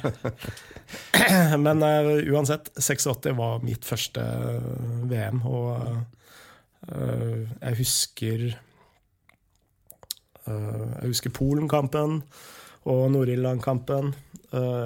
Men 1.65 1.83
uh, 1.85 2.13
uansett, 2.33 2.71
86 2.75 3.35
var 3.39 3.61
mitt 3.65 3.87
første 3.87 4.23
eh, 4.23 5.03
VM, 5.11 5.43
og 5.47 5.75
uh, 6.89 7.43
jeg 7.61 7.79
husker 7.83 8.47
uh, 10.49 10.89
Jeg 11.03 11.13
husker 11.13 11.35
Polen-kampen 11.35 12.23
og 12.89 13.03
Nord-Irland-kampen, 13.13 14.15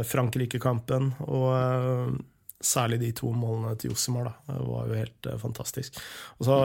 Frankrike-kampen, 0.09 1.13
og 1.31 2.17
særlig 2.63 2.99
de 3.03 3.11
to 3.15 3.31
målene 3.35 3.77
til 3.79 3.93
Josimar 3.93 4.31
det 4.47 4.57
var 4.67 4.89
jo 4.89 4.99
helt 4.99 5.29
uh, 5.29 5.37
fantastisk. 5.39 6.01
Og 6.41 6.49
så, 6.49 6.57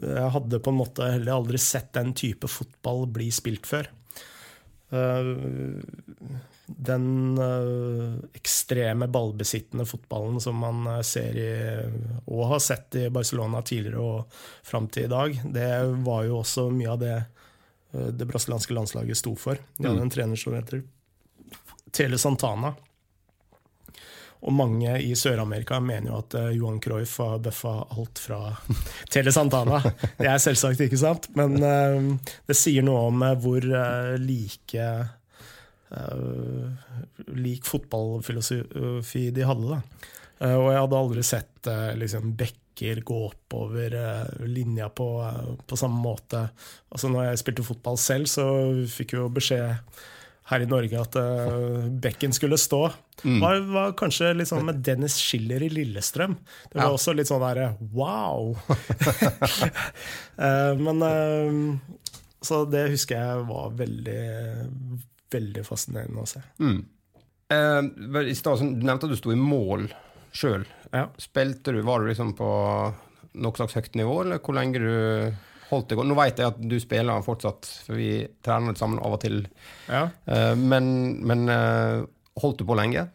jeg 0.00 0.32
hadde 0.36 0.62
på 0.62 0.72
en 0.72 0.78
måte 0.78 1.10
heller 1.16 1.36
aldri 1.36 1.60
sett 1.60 1.92
den 1.96 2.14
type 2.16 2.48
fotball 2.48 3.04
bli 3.12 3.28
spilt 3.34 3.68
før. 3.68 3.90
Eh, 4.90 5.26
den 6.66 7.38
eh, 7.38 8.14
ekstreme 8.34 9.08
ballbesittende 9.08 9.86
fotballen 9.86 10.40
som 10.40 10.56
man 10.56 10.86
eh, 10.86 11.00
ser 11.00 11.38
i, 11.38 11.50
og 12.26 12.46
har 12.52 12.62
sett 12.62 12.94
i 12.94 13.08
Barcelona 13.10 13.62
tidligere 13.66 14.02
og 14.02 14.36
fram 14.66 14.88
til 14.88 15.08
i 15.08 15.12
dag, 15.12 15.40
det 15.54 15.70
var 16.06 16.26
jo 16.28 16.40
også 16.42 16.68
mye 16.74 16.92
av 16.94 17.02
det 17.02 17.16
det 17.96 18.26
brasilianske 18.28 18.74
landslaget 18.76 19.16
sto 19.16 19.30
for. 19.40 19.56
De 19.78 19.86
hadde 19.86 20.02
en 20.04 20.10
trener 20.12 20.36
som 20.36 20.52
heter 20.52 20.82
Tele 21.96 22.18
Santana. 22.20 22.74
Og 24.44 24.54
mange 24.54 24.98
i 25.02 25.12
Sør-Amerika 25.16 25.78
mener 25.82 26.10
jo 26.10 26.20
at 26.20 26.36
eh, 26.38 26.50
Johan 26.58 26.80
Cruyff 26.82 27.16
har 27.22 27.40
bøffa 27.44 27.74
alt 27.96 28.20
fra 28.20 28.40
Tele 29.12 29.32
Santana. 29.34 29.80
Det 30.18 30.28
er 30.28 30.42
selvsagt 30.42 30.82
ikke 30.84 31.00
sant, 31.00 31.30
men 31.38 31.56
eh, 31.62 32.34
det 32.48 32.58
sier 32.58 32.84
noe 32.86 33.06
om 33.10 33.24
eh, 33.26 33.38
hvor 33.42 33.70
like 34.22 34.90
lik 37.38 37.62
fotballfilosofi 37.64 39.20
de 39.32 39.44
hadde. 39.46 39.76
Da. 39.76 40.08
Og 40.48 40.64
jeg 40.72 40.80
hadde 40.82 40.98
aldri 40.98 41.22
sett 41.24 41.68
liksom, 41.94 42.32
bekker 42.36 43.04
gå 43.06 43.20
oppover 43.28 43.94
linja 44.50 44.88
på, 44.90 45.06
på 45.62 45.78
samme 45.78 46.02
måte. 46.02 46.42
Altså, 46.90 47.12
når 47.14 47.28
jeg 47.28 47.40
spilte 47.44 47.68
fotball 47.68 48.00
selv, 48.02 48.26
så 48.28 48.48
fikk 48.90 49.14
jeg 49.14 49.22
jo 49.22 49.30
beskjed 49.38 50.02
her 50.46 50.62
i 50.62 50.66
Norge 50.70 51.00
at 51.00 51.16
uh, 51.18 51.86
bekken 52.02 52.32
skulle 52.36 52.58
stå. 52.60 52.84
Var, 53.24 53.60
var 53.72 53.94
kanskje 53.98 54.28
litt 54.36 54.50
sånn 54.50 54.66
med 54.68 54.82
Dennis 54.86 55.16
Schiller 55.18 55.62
i 55.66 55.70
Lillestrøm. 55.72 56.36
Det 56.70 56.78
var 56.78 56.90
Ja. 56.90 56.92
også 56.94 57.14
litt 57.16 57.26
sånn 57.30 57.42
derre 57.42 57.72
wow! 57.96 58.52
uh, 60.38 60.74
men 60.86 61.02
uh, 61.02 61.78
Så 62.46 62.60
det 62.70 62.84
husker 62.92 63.18
jeg 63.18 63.46
var 63.48 63.72
veldig, 63.78 64.20
veldig 65.34 65.64
fascinerende 65.66 66.22
å 66.22 66.30
se. 66.30 66.42
mm. 66.62 66.78
I 67.46 68.34
stad 68.34 68.62
nevnte 68.66 69.06
at 69.06 69.12
du 69.12 69.18
sto 69.18 69.30
i 69.30 69.38
mål 69.38 69.84
sjøl. 70.34 70.64
Ja. 70.90 71.04
Spilte 71.22 71.70
du, 71.74 71.78
Var 71.86 72.02
du 72.02 72.08
liksom 72.10 72.32
på 72.38 72.48
slags 73.54 73.76
høyt 73.78 73.94
nivå, 73.98 74.16
eller 74.24 74.40
hvor 74.42 74.56
lenge 74.56 74.80
du 74.82 75.34
holdt 75.70 75.90
det 75.90 75.98
godt. 75.98 76.10
Nå 76.10 76.16
vet 76.18 76.40
jeg 76.40 76.52
at 76.52 76.58
du 76.60 76.76
spiller 76.82 77.24
fortsatt, 77.26 77.68
for 77.86 77.98
vi 77.98 78.10
trener 78.44 78.72
litt 78.72 78.80
sammen 78.80 79.00
av 79.02 79.16
og 79.16 79.22
til. 79.24 79.42
Ja. 79.90 80.06
Eh, 80.26 80.54
men 80.58 80.88
men 81.26 81.46
eh, 81.52 82.02
holdt 82.42 82.62
du 82.62 82.66
på 82.68 82.78
lenge? 82.78 83.08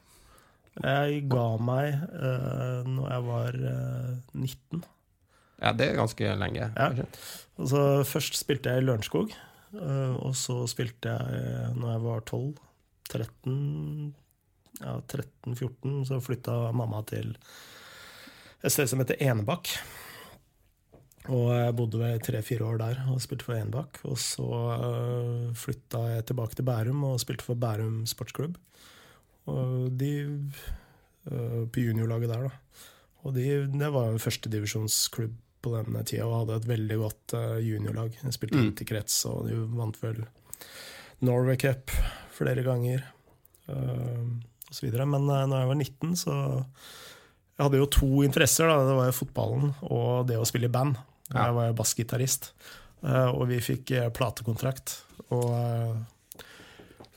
Jeg 0.82 1.26
ga 1.30 1.46
meg 1.60 1.98
uh, 2.16 2.82
når 2.88 3.08
jeg 3.12 3.24
var 3.26 3.58
uh, 3.60 4.14
19. 4.32 4.84
Ja, 5.60 5.74
det 5.76 5.90
er 5.90 5.98
ganske 6.00 6.30
lenge. 6.40 6.70
Ja. 6.72 7.08
Altså, 7.60 7.82
først 8.08 8.40
spilte 8.40 8.74
jeg 8.74 8.84
i 8.84 8.90
Lørenskog, 8.90 9.38
Uh, 9.72 10.18
og 10.28 10.34
så 10.36 10.66
spilte 10.68 11.14
jeg 11.14 11.76
når 11.80 11.94
jeg 11.94 12.02
var 12.04 12.24
12. 12.28 12.58
13 13.08 14.16
ja, 14.82 15.02
13-14, 15.08 16.06
så 16.10 16.20
flytta 16.20 16.56
mamma 16.76 17.00
til 17.08 17.32
et 18.62 18.74
sted 18.74 18.90
som 18.90 19.02
heter 19.02 19.22
Enebakk. 19.24 19.72
Og 21.30 21.52
jeg 21.54 21.76
bodde 21.78 22.08
tre-fire 22.26 22.66
år 22.66 22.78
der 22.82 23.02
og 23.14 23.22
spilte 23.22 23.46
for 23.46 23.54
Enbakk. 23.54 24.00
Og 24.10 24.18
så 24.18 24.42
uh, 24.48 25.52
flytta 25.54 26.00
jeg 26.16 26.26
tilbake 26.32 26.56
til 26.58 26.66
Bærum 26.66 27.04
og 27.12 27.20
spilte 27.22 27.46
for 27.46 27.54
Bærum 27.62 28.06
sportsklubb. 28.10 28.58
Og 29.52 29.90
de 30.00 30.10
øh, 31.32 31.68
På 31.74 31.80
juniorlaget 31.82 32.30
der, 32.30 32.42
da. 32.42 32.50
Og 33.24 33.34
de, 33.36 33.44
det 33.70 33.90
var 33.94 34.10
en 34.12 34.20
førstedivisjonsklubb 34.22 35.34
på 35.62 35.72
den 35.76 35.98
tida 36.06 36.26
og 36.26 36.40
hadde 36.40 36.56
et 36.62 36.68
veldig 36.70 36.98
godt 36.98 37.34
øh, 37.38 37.58
juniorlag. 37.72 38.16
De 38.22 38.32
spilte 38.34 38.58
Mm. 38.58 38.66
interkrets, 38.72 39.26
og 39.26 39.48
de 39.50 39.58
vant 39.78 39.98
vel 40.04 40.24
Norway 41.22 41.56
Cup 41.58 41.92
flere 42.34 42.64
ganger. 42.64 43.02
og 43.68 44.74
så 44.74 44.82
videre. 44.86 45.06
Men 45.06 45.22
uh, 45.30 45.46
når 45.48 45.58
jeg 45.60 45.68
var 45.68 45.76
19, 45.76 46.16
så 46.16 46.64
Jeg 47.58 47.66
hadde 47.66 47.78
jo 47.78 47.86
to 47.86 48.22
interesser. 48.24 48.66
da, 48.68 48.80
Det 48.88 48.96
var 48.98 49.06
jo 49.06 49.12
fotballen 49.12 49.74
og 49.82 50.28
det 50.28 50.38
å 50.38 50.46
spille 50.46 50.66
i 50.66 50.72
band. 50.72 50.96
Ja. 51.32 51.48
Jeg 51.48 51.58
var 51.58 51.70
jo 51.70 51.78
bassgitarist. 51.80 52.52
Uh, 53.02 53.32
og 53.34 53.48
vi 53.50 53.58
fikk 53.64 53.96
uh, 53.98 54.10
platekontrakt. 54.14 55.00
Og 55.34 55.48
uh, 55.56 55.96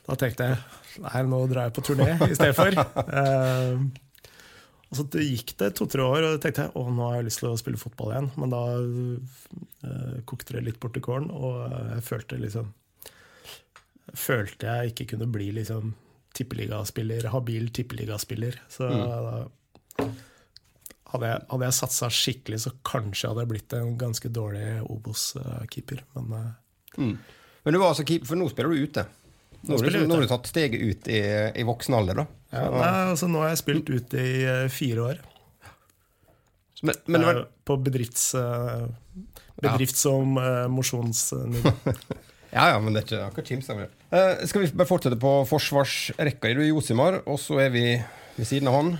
da 0.05 0.17
tenkte 0.19 0.49
jeg 0.49 0.57
nei, 1.03 1.21
nå 1.27 1.41
drar 1.49 1.67
jeg 1.67 1.75
på 1.75 1.83
turné 1.85 2.15
i 2.29 2.33
stedet 2.37 2.55
for. 2.57 2.71
Eh, 3.15 3.79
og 4.85 4.99
så 4.99 5.03
gikk 5.17 5.55
det 5.59 5.71
to-tre 5.75 6.03
år, 6.05 6.23
og 6.23 6.35
da 6.35 6.39
tenkte 6.43 6.67
jeg 6.67 6.71
å, 6.77 6.83
nå 6.93 7.07
har 7.09 7.15
jeg 7.17 7.25
lyst 7.25 7.41
til 7.41 7.49
å 7.49 7.57
spille 7.59 7.79
fotball 7.81 8.11
igjen. 8.13 8.27
Men 8.39 8.53
da 8.53 8.61
uh, 8.79 10.17
kokte 10.29 10.55
det 10.55 10.61
litt 10.67 10.77
bort 10.79 10.95
i 10.95 11.03
kålen, 11.03 11.31
og 11.33 11.65
jeg 11.65 12.05
følte 12.05 12.41
liksom 12.41 12.73
Følte 14.15 14.69
jeg 14.69 14.91
ikke 14.91 15.07
kunne 15.09 15.25
bli 15.27 15.47
liksom 15.57 15.89
tippeligaspiller, 16.37 17.25
habil 17.33 17.71
tippeligaspiller. 17.73 18.59
Så 18.71 18.85
da 18.87 20.05
hadde 21.13 21.29
jeg, 21.31 21.41
hadde 21.51 21.67
jeg 21.69 21.75
satsa 21.77 22.09
skikkelig, 22.11 22.59
så 22.65 22.71
kanskje 22.87 23.29
hadde 23.31 23.43
jeg 23.45 23.51
blitt 23.53 23.75
en 23.77 23.93
ganske 24.01 24.31
dårlig 24.33 24.65
Obos-keeper. 24.89 26.03
Men 26.17 26.37
eh, 26.41 26.53
Mm. 26.95 27.17
Men 27.65 27.73
du 27.73 27.79
var 27.81 27.89
altså 27.91 28.05
keeper, 28.07 28.27
for 28.29 28.39
nå 28.39 28.45
spiller 28.47 28.71
du 28.71 28.83
ute. 28.87 29.01
Nå, 29.67 29.75
har 29.81 30.21
du 30.21 30.27
tatt 30.29 30.45
steget 30.47 30.79
ut 30.79 31.07
i, 31.11 31.17
i 31.59 31.63
voksen 31.67 31.95
alder, 31.97 32.21
da. 32.21 32.25
ja, 32.53 32.61
nei, 32.71 32.91
altså, 33.09 33.27
nå 33.27 33.41
har 33.41 33.49
jeg 33.51 33.59
spilt 33.59 33.89
ute 33.91 34.21
i 34.21 34.35
eh, 34.47 34.67
fire 34.71 35.03
år. 35.09 35.19
men, 36.87 36.95
men 37.11 37.25
var, 37.27 37.41
Eh, 37.41 37.49
på 37.67 37.75
bedrifts, 37.83 38.29
bedrifts- 39.59 40.05
og 40.11 40.23
mosjonsnivå. 40.71 41.73
Ja, 42.55 42.69
ja, 42.71 42.75
men 42.79 42.93
det 42.95 43.01
er 43.01 43.07
ikke 43.09 43.23
akkurat 43.25 43.49
kimsa. 43.51 43.73
Eh, 44.15 44.45
skal 44.47 44.61
vi 44.63 44.69
bare 44.79 44.87
fortsette 44.87 45.17
på 45.19 45.31
forsvarsrekka? 45.49 46.53
Du 46.55 46.61
er 46.63 46.69
Josimar, 46.69 47.17
og 47.27 47.35
så 47.43 47.57
er 47.65 47.73
vi 47.73 47.81
ved 48.37 48.47
siden 48.47 48.69
av 48.71 48.77
han. 48.77 48.93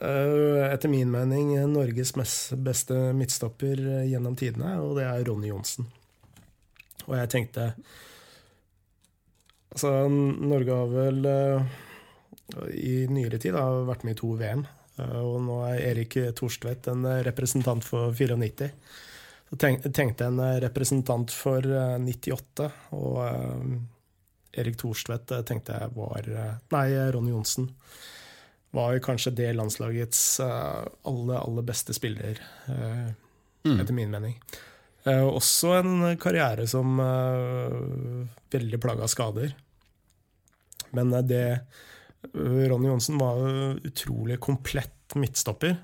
Eh, 0.00 0.72
Etter 0.72 0.88
min 0.88 1.10
mening 1.10 1.54
Norges 1.72 2.14
beste 2.56 2.94
midtstopper 3.14 3.78
eh, 3.78 4.06
gjennom 4.10 4.34
tidene, 4.36 4.74
og 4.82 4.96
det 4.98 5.06
er 5.06 5.22
Ronny 5.28 5.52
Johnsen. 5.52 5.86
Og 7.06 7.16
jeg 7.18 7.30
tenkte 7.36 7.72
Altså, 9.74 9.90
Norge 10.06 10.70
har 10.70 10.90
vel 10.92 11.24
eh, 11.26 11.78
i 12.78 12.92
nyere 13.10 13.40
tid 13.42 13.56
har 13.58 13.80
vært 13.88 14.04
med 14.06 14.14
i 14.14 14.18
to 14.20 14.28
VM. 14.38 14.62
og 15.02 15.40
nå 15.42 15.56
er 15.66 15.80
Erik 15.88 16.14
Thorstvedt 16.38 16.86
en 16.92 17.02
representant 17.26 17.82
for 17.82 18.14
94. 18.14 18.68
Så 19.50 19.58
tenkte 19.58 19.90
jeg 19.90 20.28
en 20.28 20.42
representant 20.62 21.34
for 21.34 21.66
eh, 21.66 21.96
98, 21.98 22.68
og 22.94 23.18
Erik 24.54 24.78
Thorstvedt 24.78 25.34
tenkte 25.46 25.74
jeg 25.74 25.90
var 25.96 26.30
Nei, 26.70 26.86
Ronny 27.10 27.34
Johnsen 27.34 27.72
var 28.74 28.92
jo 28.96 29.02
kanskje 29.04 29.32
det 29.38 29.52
landslagets 29.54 30.20
eh, 30.42 30.84
aller, 31.06 31.36
aller 31.38 31.62
beste 31.66 31.94
spiller, 31.96 32.40
eh, 32.68 33.12
Mm. 33.64 33.78
etter 33.80 33.94
min 33.96 34.10
mening. 34.12 34.34
Eh, 35.08 35.22
også 35.24 35.70
en 35.78 36.16
karriere 36.20 36.66
som 36.68 36.98
veldig 38.52 38.80
plaga 38.82 39.06
skader. 39.08 39.54
Men 40.92 41.14
det 41.26 41.60
Ronny 42.34 42.88
Johnsen 42.90 43.16
var 43.18 43.40
utrolig 43.84 44.36
komplett 44.40 45.14
midtstopper. 45.16 45.76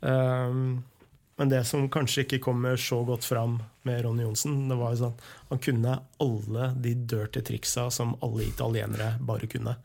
Men 0.00 1.48
det 1.52 1.64
som 1.66 1.88
kanskje 1.90 2.24
ikke 2.24 2.40
kommer 2.42 2.76
så 2.80 3.00
godt 3.06 3.24
fram 3.26 3.58
med 3.86 4.04
Ronny 4.04 4.22
Johnsen, 4.24 4.68
det 4.70 4.78
var 4.78 4.94
jo 4.94 5.02
sånn 5.04 5.20
han 5.50 5.60
kunne 5.62 5.98
alle 6.22 6.70
de 6.82 6.94
dirty 6.94 7.42
triksa 7.46 7.88
som 7.94 8.16
alle 8.22 8.46
italienere 8.48 9.16
bare 9.20 9.46
kunne. 9.50 9.76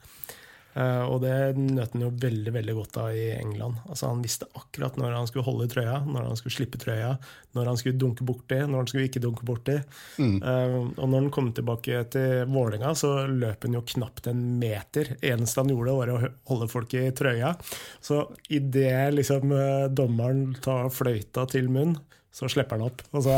Eh, 0.74 1.04
og 1.06 1.20
det 1.22 1.54
nøt 1.60 1.94
han 1.94 2.06
jo 2.06 2.10
veldig 2.24 2.54
veldig 2.56 2.76
godt 2.78 3.00
av 3.04 3.18
i 3.18 3.28
England. 3.36 3.82
Altså 3.86 4.10
Han 4.10 4.24
visste 4.26 4.50
akkurat 4.58 4.98
når 4.98 5.18
han 5.18 5.30
skulle 5.30 5.46
holde 5.46 5.68
i 5.68 5.74
trøya, 5.74 6.00
når 6.08 6.30
han 6.30 6.40
skulle 6.40 6.56
slippe 6.58 6.82
trøya, 6.82 7.12
når 7.54 7.70
han 7.70 7.80
skulle 7.80 8.00
dunke 8.02 8.26
borti, 8.26 8.60
når 8.64 8.82
han 8.82 8.90
skulle 8.90 9.10
ikke 9.10 9.24
dunke 9.24 9.46
borti. 9.48 9.78
Eh, 10.20 10.78
og 10.80 11.04
når 11.04 11.18
han 11.20 11.34
kom 11.36 11.52
tilbake 11.54 12.06
til 12.16 12.48
Vålerenga, 12.50 12.96
så 12.98 13.14
løp 13.30 13.68
han 13.68 13.78
jo 13.78 13.86
knapt 13.94 14.32
en 14.32 14.42
meter. 14.62 15.16
Eneste 15.22 15.62
han 15.62 15.74
gjorde, 15.74 15.98
var 16.00 16.14
å 16.16 16.22
holde 16.50 16.72
folk 16.72 16.98
i 16.98 17.06
trøya. 17.16 17.54
Så 18.02 18.24
idet 18.50 19.14
liksom, 19.14 19.54
eh, 19.54 19.88
dommeren 19.94 20.56
tar 20.64 20.90
fløyta 20.94 21.46
til 21.50 21.70
munn, 21.70 21.98
så 22.34 22.50
slipper 22.50 22.80
han 22.80 22.90
opp. 22.90 23.04
Og, 23.14 23.22
så, 23.28 23.38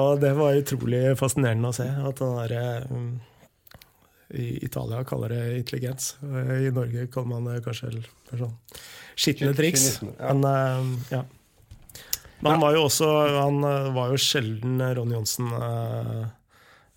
og 0.00 0.20
det 0.22 0.32
var 0.38 0.56
utrolig 0.56 1.02
fascinerende 1.20 1.68
å 1.68 1.76
se. 1.76 1.84
At 1.84 2.22
han 2.24 2.38
der, 2.40 2.86
um, 2.88 3.10
I 4.34 4.64
Italia 4.64 5.04
kaller 5.08 5.32
det 5.32 5.58
intelligens. 5.58 6.16
I 6.22 6.70
Norge 6.74 7.06
kaller 7.12 7.28
man 7.28 7.48
det 7.48 7.62
kanskje 7.64 7.94
mer 7.96 8.42
sånn 8.42 8.56
skitne 9.18 9.54
triks. 9.56 10.00
Men 10.02 10.44
eh, 10.44 10.90
ja. 11.14 11.24
Men 12.40 12.52
han 12.52 12.60
var 12.62 12.76
jo 12.76 12.84
også 12.86 13.08
Han 13.34 13.64
eh, 13.66 13.88
var 13.96 14.12
jo 14.12 14.20
sjelden 14.22 14.80
eh, 14.80 14.94
Ronny 14.98 15.16
Johnsen 15.16 15.50
eh, 15.56 16.22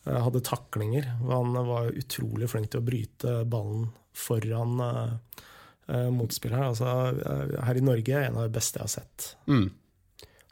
eh, 0.06 0.20
hadde 0.28 0.44
taklinger. 0.46 1.08
Han 1.32 1.56
var 1.68 1.92
utrolig 1.98 2.50
flink 2.52 2.72
til 2.72 2.82
å 2.82 2.86
bryte 2.86 3.36
ballen 3.50 3.90
foran 4.18 4.80
eh, 4.86 5.14
eh, 5.88 6.10
motspilleren. 6.14 6.72
Altså, 6.74 6.92
eh, 7.16 7.56
her 7.66 7.80
i 7.80 7.86
Norge 7.86 8.18
er 8.18 8.30
en 8.30 8.42
av 8.42 8.50
de 8.50 8.58
beste 8.60 8.82
jeg 8.82 8.90
har 8.90 8.96
sett. 9.00 9.32
Mm. 9.50 9.70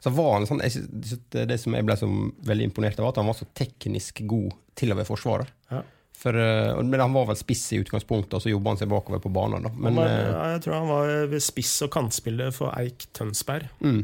Så 0.00 0.10
var 0.16 0.32
han 0.38 0.48
sånn, 0.48 0.62
jeg 0.64 0.86
det, 0.88 1.44
det 1.50 1.58
som 1.60 1.74
jeg 1.76 1.84
ble 1.86 1.96
så 2.00 2.08
veldig 2.48 2.70
imponert 2.70 2.98
av, 2.98 3.04
var 3.04 3.14
at 3.14 3.20
han 3.20 3.28
var 3.28 3.36
så 3.36 3.48
teknisk 3.52 4.22
god 4.30 4.54
til 4.80 4.94
å 4.94 4.96
være 4.96 5.10
forsvarer. 5.10 5.50
Ja. 5.70 5.82
For, 6.20 6.36
eh, 6.36 6.76
men 6.84 7.00
han 7.00 7.14
var 7.16 7.30
vel 7.30 7.36
spiss 7.40 7.62
i 7.72 7.78
utgangspunktet, 7.80 8.34
og 8.36 8.42
så 8.44 8.50
jobba 8.52 8.74
han 8.74 8.80
seg 8.82 8.90
bakover 8.92 9.22
på 9.24 9.30
banen. 9.32 9.62
da. 9.64 9.70
Men, 9.72 9.94
var, 9.96 10.06
eh, 10.12 10.26
ja, 10.28 10.42
jeg 10.54 10.62
tror 10.66 10.74
han 10.76 10.90
var 10.90 11.38
spiss 11.40 11.70
og 11.86 11.90
kantspiller 11.94 12.50
for 12.52 12.74
Eik 12.76 13.06
Tønsberg. 13.16 13.70
mm, 13.80 14.02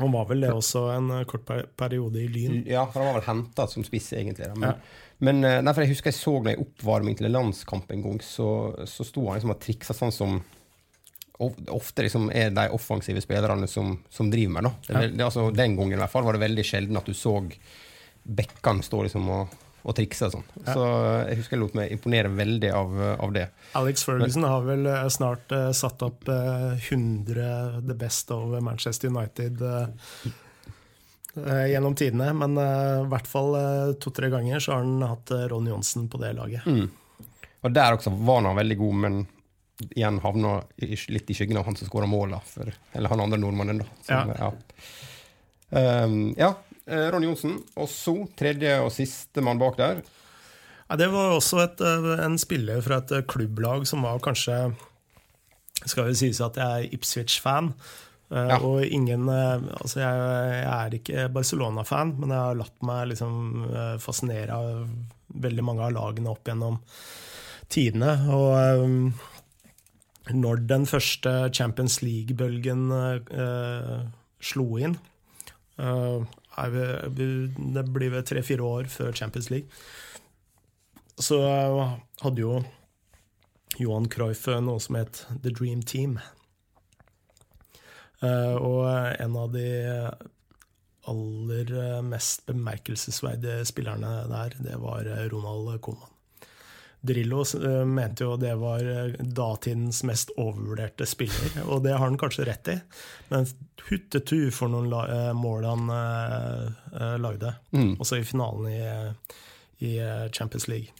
Han 0.00 0.12
var 0.14 0.24
vel 0.30 0.40
det 0.40 0.50
også 0.54 0.82
en 0.96 1.10
eh, 1.20 1.24
kort 1.30 1.46
periode 1.76 2.16
i 2.22 2.26
Lyn. 2.30 2.64
ja, 2.66 2.82
for 2.86 3.00
han 3.02 3.12
var 3.12 3.20
vel 3.20 3.28
henta 3.28 3.68
som 3.70 3.84
spiss, 3.86 4.12
egentlig. 4.12 4.46
Da. 4.48 4.54
Men, 4.54 4.68
Ja. 4.70 4.74
men 5.20 5.40
nei, 5.64 5.74
jeg 5.74 5.88
husker 5.94 6.10
jeg 6.10 6.18
så 6.18 6.34
ham 6.38 6.48
i 6.48 6.56
oppvarming 6.56 7.16
til 7.16 7.26
en 7.26 7.32
landskamp 7.38 7.90
en 7.92 8.02
gang, 8.02 8.18
så, 8.20 8.48
så 8.88 9.04
sto 9.06 9.26
han 9.28 9.38
liksom 9.38 9.50
og 9.54 9.60
triksa 9.60 9.94
sånn 9.94 10.12
som 10.12 10.40
ofte 11.72 12.02
liksom 12.04 12.28
er 12.36 12.50
de 12.52 12.66
offensive 12.74 13.20
spillerne 13.22 13.66
som, 13.68 13.94
som 14.10 14.28
driver 14.30 14.52
med. 14.58 14.64
Da. 14.64 14.70
Det, 14.86 14.94
Ja. 14.94 15.08
det, 15.08 15.24
altså, 15.24 15.50
den 15.54 15.76
gangen 15.76 15.92
i 15.94 15.96
hvert 16.02 16.10
fall 16.12 16.24
var 16.26 16.32
det 16.36 16.42
veldig 16.42 16.64
sjelden 16.64 16.96
at 17.00 17.06
du 17.06 17.14
så 17.14 17.38
bekkene 18.28 18.82
stå 18.84 19.02
liksom 19.06 19.28
og, 19.32 19.48
og 19.80 19.96
trikse 19.96 20.28
og 20.28 20.34
sånn. 20.36 20.48
Ja. 20.64 20.74
Så 20.74 20.84
jeg 21.30 21.40
husker 21.40 21.56
jeg 21.56 21.62
lot 21.62 21.78
meg 21.78 21.94
imponere 21.94 22.32
veldig 22.34 22.70
av, 22.76 23.00
av 23.26 23.32
det. 23.36 23.46
Alex 23.78 24.04
Ferguson 24.04 24.44
har 24.48 24.66
vel 24.66 24.86
eh, 24.90 25.06
snart 25.12 25.54
uh, 25.56 25.70
satt 25.76 26.02
opp 26.04 26.28
uh, 26.28 26.76
100 26.76 27.80
the 27.88 27.96
best 27.96 28.30
of 28.34 28.54
Manchester 28.60 29.12
United 29.12 29.62
Uh, 31.36 31.46
eh, 31.46 31.66
gjennom 31.70 31.94
tidene. 31.94 32.32
Men 32.32 32.58
eh, 32.58 33.00
i 33.04 33.10
hvert 33.10 33.28
fall 33.30 33.54
eh, 33.54 33.92
to-tre 34.02 34.30
ganger 34.32 34.60
så 34.60 34.72
har 34.72 34.84
han 34.84 35.02
hatt 35.06 35.30
eh, 35.30 35.46
Ronny 35.50 35.70
Johnsen 35.70 36.08
på 36.10 36.18
det 36.22 36.32
laget. 36.38 36.66
Og 37.60 37.76
der 37.76 37.96
også 37.96 38.10
var 38.10 38.42
han 38.42 38.56
veldig 38.56 38.78
god, 38.80 38.96
men 39.04 39.20
igjen 39.90 40.20
havna 40.20 40.58
litt 40.80 41.30
i 41.30 41.36
skyggen 41.36 41.60
av 41.60 41.68
han 41.68 41.76
som 41.76 41.88
skåra 41.88 42.08
måla, 42.08 42.40
eller 42.92 43.12
han 43.12 43.22
andre 43.24 43.38
nordmannen, 43.40 43.80
da. 43.80 43.86
Som, 44.04 44.32
ja. 44.36 44.50
Um, 45.70 46.34
ja, 46.36 46.50
eh, 46.50 46.69
Ronny 47.12 47.28
Johnsen. 47.30 47.58
Og 47.80 47.88
så 47.92 48.14
tredje 48.38 48.74
og 48.82 48.90
siste 48.94 49.42
mann 49.44 49.60
bak 49.62 49.76
der. 49.80 50.02
Ja, 50.90 50.96
det 50.98 51.06
var 51.12 51.36
også 51.36 51.60
et, 51.62 51.80
eh, 51.86 52.24
en 52.26 52.38
spiller 52.42 52.80
fra 52.82 52.96
et 52.98 53.12
eh, 53.14 53.22
klubblag 53.30 53.86
som 53.86 54.02
var 54.02 54.18
kanskje 54.24 54.56
Skal 55.86 56.10
jo 56.10 56.16
sies 56.18 56.40
at 56.44 56.58
jeg 56.60 56.66
er 56.66 56.94
Ipswich-fan. 56.96 57.70
eh, 58.32 58.48
Ja. 58.50 58.58
Og 58.58 58.82
ingen 58.84 59.28
eh, 59.28 59.62
Altså, 59.80 60.00
jeg, 60.02 60.18
jeg 60.60 60.66
er 60.74 60.98
ikke 60.98 61.28
Barcelona-fan, 61.32 62.16
men 62.18 62.30
jeg 62.34 62.38
har 62.42 62.58
latt 62.58 62.82
meg 62.82 63.08
liksom 63.12 63.38
eh, 63.70 63.96
fascinere 64.02 64.50
av 64.58 64.88
veldig 65.40 65.62
mange 65.64 65.86
av 65.86 65.92
lagene 65.94 66.30
opp 66.34 66.44
gjennom 66.50 66.80
tidene. 67.70 68.16
Og 68.34 68.50
eh, 68.58 70.34
når 70.34 70.66
den 70.66 70.84
første 70.90 71.36
Champions 71.54 72.00
League-bølgen 72.02 72.90
eh, 72.92 74.02
slo 74.42 74.66
inn 74.82 74.98
eh, 75.78 76.20
Det 76.68 77.84
blir 77.94 78.12
vel 78.12 78.24
tre-fire 78.26 78.62
år 78.66 78.90
før 78.92 79.16
Champions 79.16 79.50
League 79.50 79.68
så 81.20 81.38
hadde 82.22 82.42
jo 82.42 82.60
Johan 83.80 84.08
Cruyff 84.10 84.48
noe 84.64 84.80
som 84.82 84.98
het 84.98 85.24
The 85.44 85.52
Dream 85.52 85.82
Team. 85.86 86.18
Eh, 88.20 88.56
og 88.56 88.86
en 89.20 89.36
av 89.40 89.52
de 89.54 89.66
aller 91.10 91.74
mest 92.06 92.44
bemerkelsesverdige 92.48 93.64
spillerne 93.68 94.12
der, 94.30 94.56
det 94.60 94.80
var 94.82 95.08
Ronald 95.32 95.80
Koeman. 95.84 96.16
Drillo 97.00 97.40
eh, 97.56 97.84
mente 97.88 98.24
jo 98.26 98.34
det 98.36 98.52
var 98.60 98.84
eh, 98.84 99.14
datidens 99.24 100.02
mest 100.04 100.32
overvurderte 100.36 101.06
spiller, 101.08 101.62
og 101.64 101.82
det 101.86 101.94
har 101.94 102.04
han 102.04 102.18
kanskje 102.20 102.44
rett 102.44 102.68
i. 102.68 102.76
Men 103.30 103.46
huttetu 103.88 104.50
for 104.52 104.68
noen 104.68 104.92
eh, 104.92 105.30
mål 105.36 105.64
han 105.64 105.86
lagde, 107.22 107.54
Mm. 107.72 107.94
også 108.02 108.18
i 108.20 108.24
finalen 108.28 108.68
i, 108.68 108.82
i 109.86 109.94
Champions 110.36 110.68
League. 110.68 110.92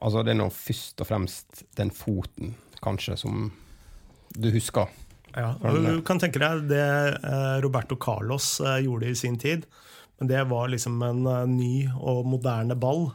Altså, 0.00 0.22
det 0.22 0.30
er 0.36 0.38
nå 0.38 0.46
først 0.54 1.00
og 1.02 1.08
fremst 1.08 1.64
den 1.76 1.90
foten, 1.90 2.54
kanskje, 2.84 3.16
som 3.18 3.48
du 4.38 4.50
husker. 4.54 4.86
Ja, 5.34 5.56
og 5.58 5.82
du 5.84 6.00
kan 6.06 6.20
tenke 6.22 6.38
deg 6.40 6.68
det 6.70 6.84
Roberto 7.64 7.98
Carlos 8.00 8.60
gjorde 8.62 9.10
i 9.10 9.16
sin 9.18 9.36
tid. 9.38 9.66
Men 10.18 10.30
det 10.30 10.44
var 10.50 10.70
liksom 10.70 11.02
en 11.02 11.26
ny 11.56 11.88
og 11.98 12.24
moderne 12.26 12.74
ball. 12.78 13.10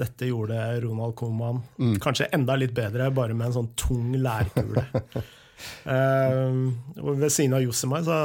Dette 0.00 0.28
gjorde 0.30 0.56
Ronald 0.84 1.16
Koeman 1.18 1.62
kanskje 2.02 2.30
enda 2.36 2.56
litt 2.58 2.72
bedre, 2.76 3.10
bare 3.14 3.36
med 3.36 3.50
en 3.50 3.56
sånn 3.58 3.70
tung 3.78 4.14
lærkule. 4.16 4.84
uh, 5.94 6.60
ved 6.96 7.32
siden 7.32 7.56
av 7.58 7.64
Josemar 7.64 8.04
så 8.06 8.20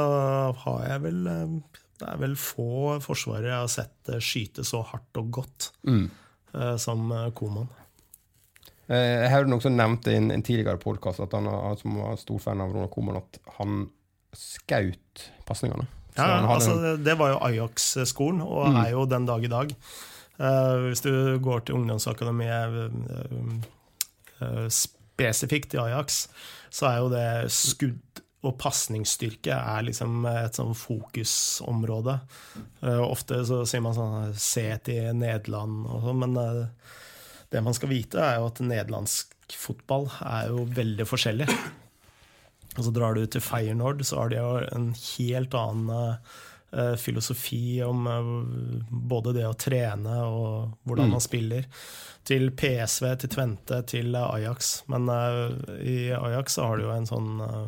har 0.64 0.84
jeg 0.90 1.02
vel 1.04 1.26
eh, 1.32 1.56
Det 2.00 2.06
er 2.12 2.20
vel 2.20 2.36
få 2.40 2.96
forsvarere 3.04 3.52
jeg 3.52 3.64
har 3.64 3.72
sett 3.72 4.12
eh, 4.12 4.22
skyte 4.24 4.64
så 4.68 4.82
hardt 4.84 5.20
og 5.20 5.30
godt 5.40 5.70
eh, 5.88 6.76
som 6.80 7.12
Coman. 7.36 7.68
Jeg 8.86 9.30
har 9.32 9.48
også 9.50 9.72
nevnt 9.74 10.06
i 10.06 10.14
en, 10.14 10.30
en 10.30 10.44
tidligere 10.46 10.78
podkast 10.78 11.20
at 11.24 11.32
han, 11.34 11.48
er, 11.50 11.74
som 11.80 11.96
var 11.98 12.20
stor 12.20 12.38
fan 12.44 12.62
av 12.62 12.70
Ronald 12.70 12.92
Koeman, 12.94 13.18
at 13.18 13.40
han 13.58 13.88
skaut 14.36 15.24
pasningene. 15.48 15.88
Ja, 16.16 16.40
altså, 16.48 16.96
det 16.96 17.16
var 17.18 17.34
jo 17.34 17.40
Ajax-skolen, 17.44 18.40
og 18.40 18.78
er 18.78 18.92
jo 18.94 19.04
den 19.08 19.26
dag 19.28 19.44
i 19.44 19.50
dag. 19.52 19.72
Eh, 20.36 20.74
hvis 20.88 21.04
du 21.04 21.12
går 21.42 21.64
til 21.64 21.78
ungdomsakademiet 21.80 22.76
eh, 22.82 23.56
eh, 24.44 24.66
spesifikt 24.72 25.76
i 25.76 25.82
Ajax, 25.86 26.26
så 26.70 26.90
er 26.90 27.00
jo 27.00 27.12
det 27.12 27.28
skudd 27.54 28.22
og 28.46 28.54
pasningsstyrke 28.60 29.56
er 29.56 29.86
liksom 29.88 30.26
et 30.30 30.54
sånn 30.54 30.76
fokusområde. 30.78 32.12
Uh, 32.78 33.02
ofte 33.02 33.40
så 33.48 33.64
sier 33.66 33.82
man 33.82 33.96
sånn 33.96 34.36
se 34.38 34.68
til 34.86 35.16
Nederland 35.18 35.88
og 35.90 36.04
sånn, 36.04 36.20
men 36.20 36.36
uh, 36.38 36.92
det 37.50 37.62
man 37.64 37.74
skal 37.74 37.90
vite, 37.90 38.20
er 38.22 38.38
jo 38.38 38.46
at 38.52 38.62
nederlandsk 38.62 39.34
fotball 39.56 40.06
er 40.20 40.52
jo 40.52 40.62
veldig 40.76 41.08
forskjellig. 41.08 41.48
Og 42.76 42.84
så 42.84 42.92
drar 42.92 43.16
du 43.16 43.24
til 43.26 43.44
Feyenoord, 43.44 44.04
så 44.04 44.20
har 44.20 44.32
de 44.32 44.40
jo 44.40 44.52
en 44.74 44.90
helt 44.92 45.54
annen 45.56 45.92
eh, 45.94 46.34
filosofi 46.98 47.82
om 47.86 48.06
eh, 48.10 48.28
både 48.90 49.32
det 49.36 49.46
å 49.48 49.54
trene 49.56 50.18
og 50.26 50.74
hvordan 50.84 51.12
man 51.14 51.22
spiller. 51.24 51.66
Til 52.26 52.50
PSV, 52.58 53.06
til 53.22 53.30
Tvente, 53.30 53.82
til 53.86 54.14
eh, 54.18 54.34
Ajax. 54.34 54.82
Men 54.90 55.08
eh, 55.08 55.50
i 55.86 55.96
Ajax 56.12 56.58
så 56.58 56.66
har 56.66 56.76
du 56.80 56.88
jo 56.88 56.94
en 56.94 57.06
sånn 57.06 57.28
eh, 57.44 57.66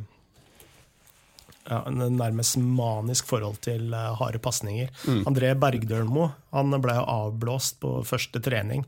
ja, 1.69 1.83
en 1.87 2.01
nærmest 2.17 2.57
manisk 2.59 3.29
forhold 3.31 3.61
til 3.65 3.93
eh, 3.95 4.11
harde 4.19 4.41
pasninger. 4.43 4.91
André 5.29 5.55
Bergdølmo 5.55 6.31
han 6.57 6.75
ble 6.83 6.97
avblåst 6.99 7.79
på 7.85 8.01
første 8.09 8.43
trening 8.43 8.83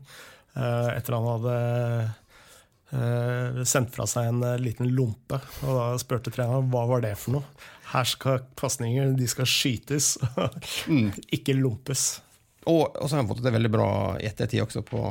eh, 0.57 0.89
etter 0.97 1.15
han 1.17 1.29
hadde 1.35 1.57
sendt 3.63 3.93
fra 3.95 4.03
seg 4.09 4.27
en 4.27 4.41
eh, 4.43 4.57
liten 4.59 4.89
lompe. 4.91 5.37
Og 5.63 5.77
da 5.77 5.85
spurte 6.01 6.33
treneren 6.35 6.67
hva 6.73 6.83
var 6.89 7.05
det 7.05 7.13
for 7.21 7.37
noe. 7.37 7.45
Her 7.91 8.07
skal 8.07 8.43
pasninger 8.59 9.13
de 9.17 9.27
skal 9.27 9.49
skytes, 9.49 10.13
ikke 11.35 11.57
lompes. 11.57 12.21
Og, 12.69 12.93
og 12.95 13.07
så 13.07 13.15
har 13.15 13.23
han 13.23 13.31
fått 13.31 13.43
det 13.43 13.53
veldig 13.55 13.71
bra 13.73 13.89
i 14.21 14.29
ettertid 14.29 14.63
også, 14.63 14.83
på, 14.85 15.01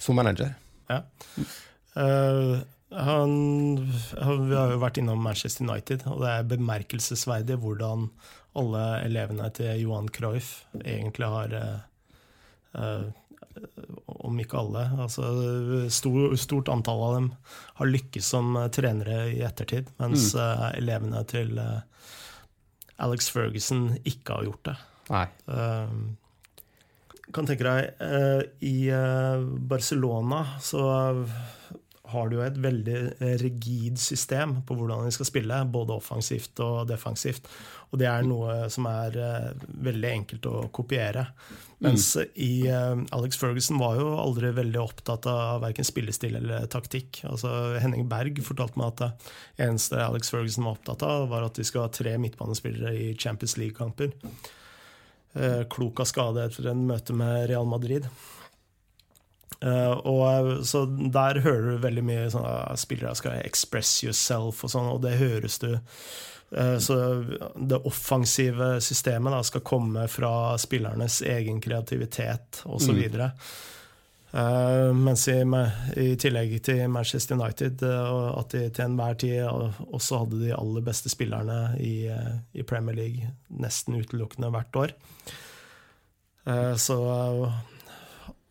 som 0.00 0.18
manager. 0.18 0.52
Ja. 0.90 1.00
Uh, 1.94 2.58
han, 2.90 3.32
han, 4.18 4.48
vi 4.48 4.56
har 4.58 4.74
jo 4.74 4.82
vært 4.82 4.98
innom 4.98 5.22
Manchester 5.22 5.64
United, 5.68 6.02
og 6.10 6.24
det 6.24 6.32
er 6.34 6.48
bemerkelsesverdig 6.50 7.60
hvordan 7.62 8.08
alle 8.58 8.82
elevene 9.06 9.46
til 9.54 9.84
Johan 9.84 10.10
Cruyff 10.10 10.64
egentlig 10.82 11.28
har 11.30 11.54
uh, 11.54 11.76
eh, 12.74 13.04
Om 14.20 14.40
ikke 14.42 14.58
alle, 14.60 14.84
altså 15.00 15.30
stor, 15.92 16.34
stort 16.40 16.68
antall 16.72 17.04
av 17.06 17.14
dem 17.16 17.28
har 17.80 17.88
lykkes 17.88 18.26
som 18.34 18.56
eh, 18.60 18.68
trenere 18.74 19.22
i 19.32 19.40
ettertid, 19.46 19.88
mens 20.02 20.34
eh, 20.36 20.66
elevene 20.76 21.22
til 21.30 21.56
uh, 21.56 21.80
Alex 23.00 23.30
Ferguson 23.32 23.94
ikke 24.04 24.36
har 24.36 24.48
gjort 24.50 24.68
det. 24.68 24.76
Nei. 25.10 25.26
Uh, 25.48 26.66
kan 27.30 27.46
tenke 27.46 27.62
deg, 27.62 28.00
I 28.66 28.90
Barcelona 29.70 30.40
så 30.58 30.80
har 32.12 32.28
du 32.28 32.36
jo 32.38 32.44
et 32.44 32.58
veldig 32.60 32.98
rigid 33.42 33.98
system 34.00 34.60
på 34.66 34.76
hvordan 34.78 35.06
de 35.06 35.14
skal 35.14 35.28
spille, 35.28 35.60
både 35.72 35.96
offensivt 35.96 36.60
og 36.64 36.88
defensivt. 36.90 37.48
Og 37.90 37.98
det 37.98 38.06
er 38.06 38.26
noe 38.26 38.68
som 38.70 38.86
er 38.86 39.16
eh, 39.18 39.64
veldig 39.86 40.10
enkelt 40.10 40.46
å 40.46 40.54
kopiere. 40.74 41.26
Mens 41.82 42.12
i 42.38 42.68
eh, 42.68 43.02
Alex 43.16 43.40
Ferguson 43.40 43.80
var 43.80 43.98
jo 43.98 44.12
aldri 44.20 44.52
veldig 44.54 44.80
opptatt 44.82 45.26
av 45.30 45.62
verken 45.64 45.86
spillestil 45.86 46.38
eller 46.38 46.68
taktikk. 46.70 47.22
Altså 47.26 47.50
Henning 47.82 48.06
Berg 48.10 48.38
fortalte 48.46 48.78
meg 48.78 48.92
at 48.92 49.02
det 49.02 49.66
eneste 49.66 49.98
Alex 50.04 50.30
Ferguson 50.30 50.68
var 50.68 50.78
opptatt 50.78 51.06
av, 51.06 51.26
var 51.32 51.48
at 51.48 51.58
de 51.58 51.66
skal 51.66 51.88
ha 51.88 51.94
tre 51.94 52.14
midtbanespillere 52.22 52.94
i 52.94 53.12
Champions 53.18 53.56
League-kamper. 53.58 54.14
Eh, 55.32 55.62
klok 55.72 56.04
av 56.04 56.10
skade 56.10 56.46
etter 56.46 56.70
en 56.70 56.86
møte 56.86 57.16
med 57.16 57.48
Real 57.50 57.66
Madrid. 57.70 58.06
Eh, 59.60 59.90
og 59.90 60.66
Så 60.66 60.86
der 61.12 61.40
hører 61.40 61.70
du 61.70 61.84
veldig 61.84 62.04
mye 62.04 62.28
sånn 62.32 62.46
at 62.48 62.80
spillere 62.80 63.14
skal 63.18 63.40
express 63.44 64.00
yourself 64.04 64.64
og 64.64 64.72
sånn, 64.72 64.92
og 64.94 65.02
det 65.04 65.18
høres 65.20 65.58
du. 65.60 65.74
Eh, 66.56 66.78
Så 66.78 66.96
det 67.56 67.82
offensive 67.84 68.80
systemet 68.80 69.36
da 69.36 69.42
skal 69.42 69.66
komme 69.66 70.06
fra 70.08 70.56
spillernes 70.58 71.20
egen 71.22 71.60
kreativitet 71.60 72.62
osv. 72.64 73.04
Mm. 73.10 73.32
Uh, 74.30 74.94
mens 74.94 75.24
i, 75.26 75.40
i, 75.98 76.12
tillegg 76.14 76.52
til 76.62 76.84
Manchester 76.86 77.34
United, 77.34 77.82
uh, 77.82 78.38
at 78.38 78.52
de 78.54 78.68
til 78.70 78.84
enhver 78.84 79.16
tid 79.18 79.40
også 79.42 80.20
hadde 80.20 80.38
de 80.44 80.52
aller 80.54 80.84
beste 80.86 81.10
spillerne 81.10 81.74
i, 81.82 82.06
uh, 82.06 82.36
i 82.54 82.62
Premier 82.62 82.94
League 82.94 83.32
nesten 83.50 83.98
utelukkende 83.98 84.52
hvert 84.54 84.78
år. 84.84 84.94
så 86.78 86.96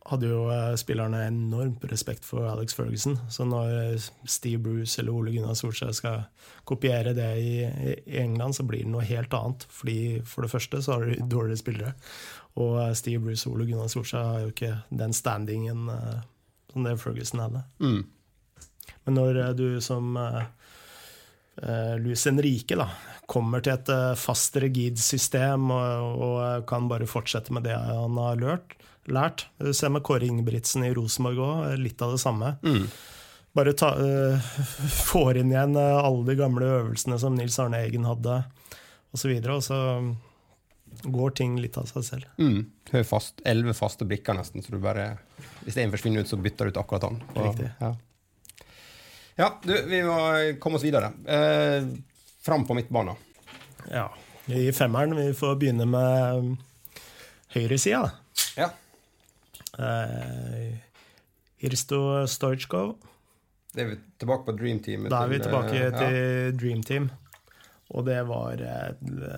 hadde 0.09 0.29
jo 0.31 0.43
spillerne 0.79 1.21
enormt 1.27 1.83
respekt 1.91 2.25
for 2.25 2.47
Alex 2.49 2.73
Ferguson. 2.77 3.17
Så 3.29 3.45
når 3.45 3.99
Steve 4.25 4.61
Bruce 4.65 5.01
eller 5.01 5.13
Ole 5.15 5.33
Gunnar 5.35 5.57
Solskjær 5.57 5.93
skal 5.95 6.23
kopiere 6.69 7.13
det 7.17 7.29
i, 7.41 7.53
England, 8.19 8.57
så 8.57 8.65
blir 8.65 8.85
det 8.85 8.93
noe 8.93 9.05
helt 9.05 9.33
annet. 9.37 9.65
Fordi 9.69 9.99
For 10.25 10.45
det 10.45 10.51
første 10.53 10.81
så 10.81 10.97
har 10.97 11.05
de 11.05 11.19
dårligere 11.21 11.61
spillere. 11.61 11.93
Og 12.59 12.81
Steve 12.97 13.21
Bruce 13.23 13.49
og 13.49 13.57
Ole 13.57 13.69
Gunnar 13.69 13.91
Solskjær 13.91 14.31
har 14.31 14.45
jo 14.45 14.53
ikke 14.53 14.73
den 14.89 15.13
standingen 15.13 15.89
som 16.71 16.85
det 16.85 16.97
Ferguson 17.01 17.43
hadde. 17.45 17.63
Mm. 17.79 18.01
Men 19.05 19.17
når 19.17 19.41
du 19.57 19.67
som 19.81 20.17
Luis 21.99 22.25
Henrique 22.25 22.77
da, 22.79 22.87
kommer 23.29 23.61
til 23.63 23.75
et 23.75 23.91
fast, 24.17 24.57
rigid 24.61 24.99
system 25.01 25.69
og, 25.75 26.21
og, 26.23 26.67
kan 26.69 26.87
bare 26.89 27.09
fortsette 27.09 27.53
med 27.53 27.67
det 27.67 27.75
han 27.75 28.17
har 28.17 28.39
lært, 28.39 28.77
lært. 29.15 29.47
Du 29.59 29.71
ser 29.75 29.91
med 29.93 30.03
Kåre 30.05 30.27
Ingebrigtsen 30.27 30.85
i 30.87 30.93
Rosenborg 30.95 31.41
òg, 31.45 31.63
litt 31.81 32.01
av 32.05 32.15
det 32.15 32.21
samme. 32.21 32.55
Mm. 32.63 32.87
Bare 33.57 33.73
ta, 33.77 33.93
får 35.11 35.41
inn 35.41 35.53
igjen 35.53 35.77
alle 35.79 36.25
de 36.27 36.37
gamle 36.39 36.73
øvelsene 36.79 37.19
som 37.21 37.37
Nils 37.37 37.57
Arne 37.61 37.81
Eggen 37.85 38.07
hadde, 38.09 38.41
osv. 39.15 39.31
Og, 39.33 39.53
og 39.57 39.63
så 39.65 39.79
går 41.03 41.31
ting 41.31 41.57
litt 41.61 41.77
av 41.77 41.87
seg 41.89 42.05
selv. 42.05 42.29
Mm. 42.37 42.65
Hør 42.91 43.05
fast, 43.07 43.41
elleve 43.47 43.75
faste 43.77 44.07
brikker 44.09 44.37
nesten, 44.37 44.63
så 44.63 44.73
du 44.73 44.79
bare 44.81 45.11
Hvis 45.63 45.77
én 45.77 45.91
forsvinner 45.93 46.23
ut, 46.23 46.29
så 46.29 46.39
bytter 46.39 46.67
du 46.67 46.73
ut 46.73 46.79
akkurat 46.81 47.07
han. 47.07 47.19
Riktig. 47.35 47.69
Ja, 47.79 47.93
ja 49.39 49.49
du, 49.63 49.73
vi 49.87 50.01
må 50.03 50.17
komme 50.61 50.79
oss 50.79 50.85
videre. 50.85 51.11
Eh, 51.25 51.85
fram 52.43 52.65
på 52.67 52.77
midtbanen. 52.77 53.15
Ja. 53.91 54.09
I 54.49 54.71
femmeren 54.73 55.15
vi 55.15 55.29
får 55.37 55.59
begynne 55.61 55.85
med 55.85 56.55
høyresida. 57.53 58.09
Eh, 59.79 60.75
Irsto 61.57 62.27
Stojkov. 62.27 62.95
Det 63.73 63.81
er 63.83 63.87
vi 63.91 63.97
tilbake 64.19 64.45
på 64.47 64.51
Dream 64.57 64.79
Team. 64.83 65.09
Da 65.11 65.17
er 65.23 65.29
vi 65.31 65.39
tilbake 65.43 65.77
eh, 65.77 65.91
til 65.95 66.15
ja. 66.15 66.51
Dream 66.57 66.81
Team. 66.83 67.09
Og 67.95 68.01
det 68.07 68.27
var 68.29 68.53
eh, 68.61 68.89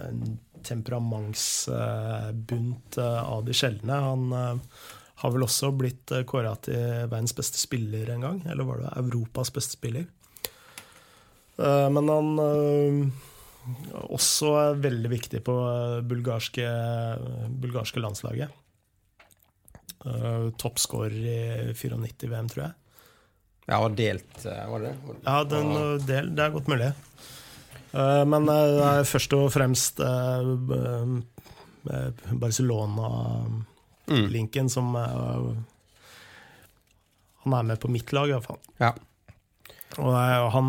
en 0.08 0.40
temperamentsbunt 0.66 2.98
av 3.02 3.46
de 3.46 3.54
sjeldne. 3.58 3.96
Han 4.06 4.22
har 5.22 5.30
vel 5.34 5.44
også 5.46 5.68
blitt 5.74 6.12
kåra 6.30 6.54
til 6.62 7.08
verdens 7.10 7.36
beste 7.38 7.58
spiller 7.58 8.10
en 8.14 8.22
gang. 8.26 8.38
Eller 8.46 8.64
var 8.68 8.78
det 8.84 8.98
Europas 9.02 9.50
beste 9.54 9.74
spiller? 9.80 10.06
Men 11.58 12.10
han 12.10 12.28
også 14.06 14.48
er 14.60 14.84
veldig 14.86 15.10
viktig 15.12 15.42
på 15.46 15.56
bulgarske, 16.10 16.68
bulgarske 17.62 18.00
landslaget. 18.02 18.50
Toppskårer 20.58 21.14
i 21.14 21.74
94 21.78 22.30
VM, 22.32 22.50
tror 22.50 22.64
jeg. 22.66 22.74
Ja, 23.70 23.78
og 23.86 23.94
delt, 23.96 24.44
var 24.44 24.80
det 24.82 24.90
det? 24.90 24.98
Ja, 25.24 25.44
den, 25.48 25.68
del, 26.08 26.36
det 26.36 26.44
er 26.44 26.50
godt 26.56 26.68
mulig. 26.72 26.94
Men 27.92 28.46
det 28.48 28.56
er 28.88 29.04
først 29.08 29.34
og 29.36 29.52
fremst 29.54 30.00
Barcelona-linken 32.42 34.70
som 34.72 34.96
Han 37.42 37.54
er 37.58 37.64
med 37.68 37.80
på 37.82 37.88
mitt 37.92 38.14
lag, 38.16 38.30
iallfall. 38.32 38.60
Ja. 38.80 38.92
Og 40.00 40.14
han 40.56 40.68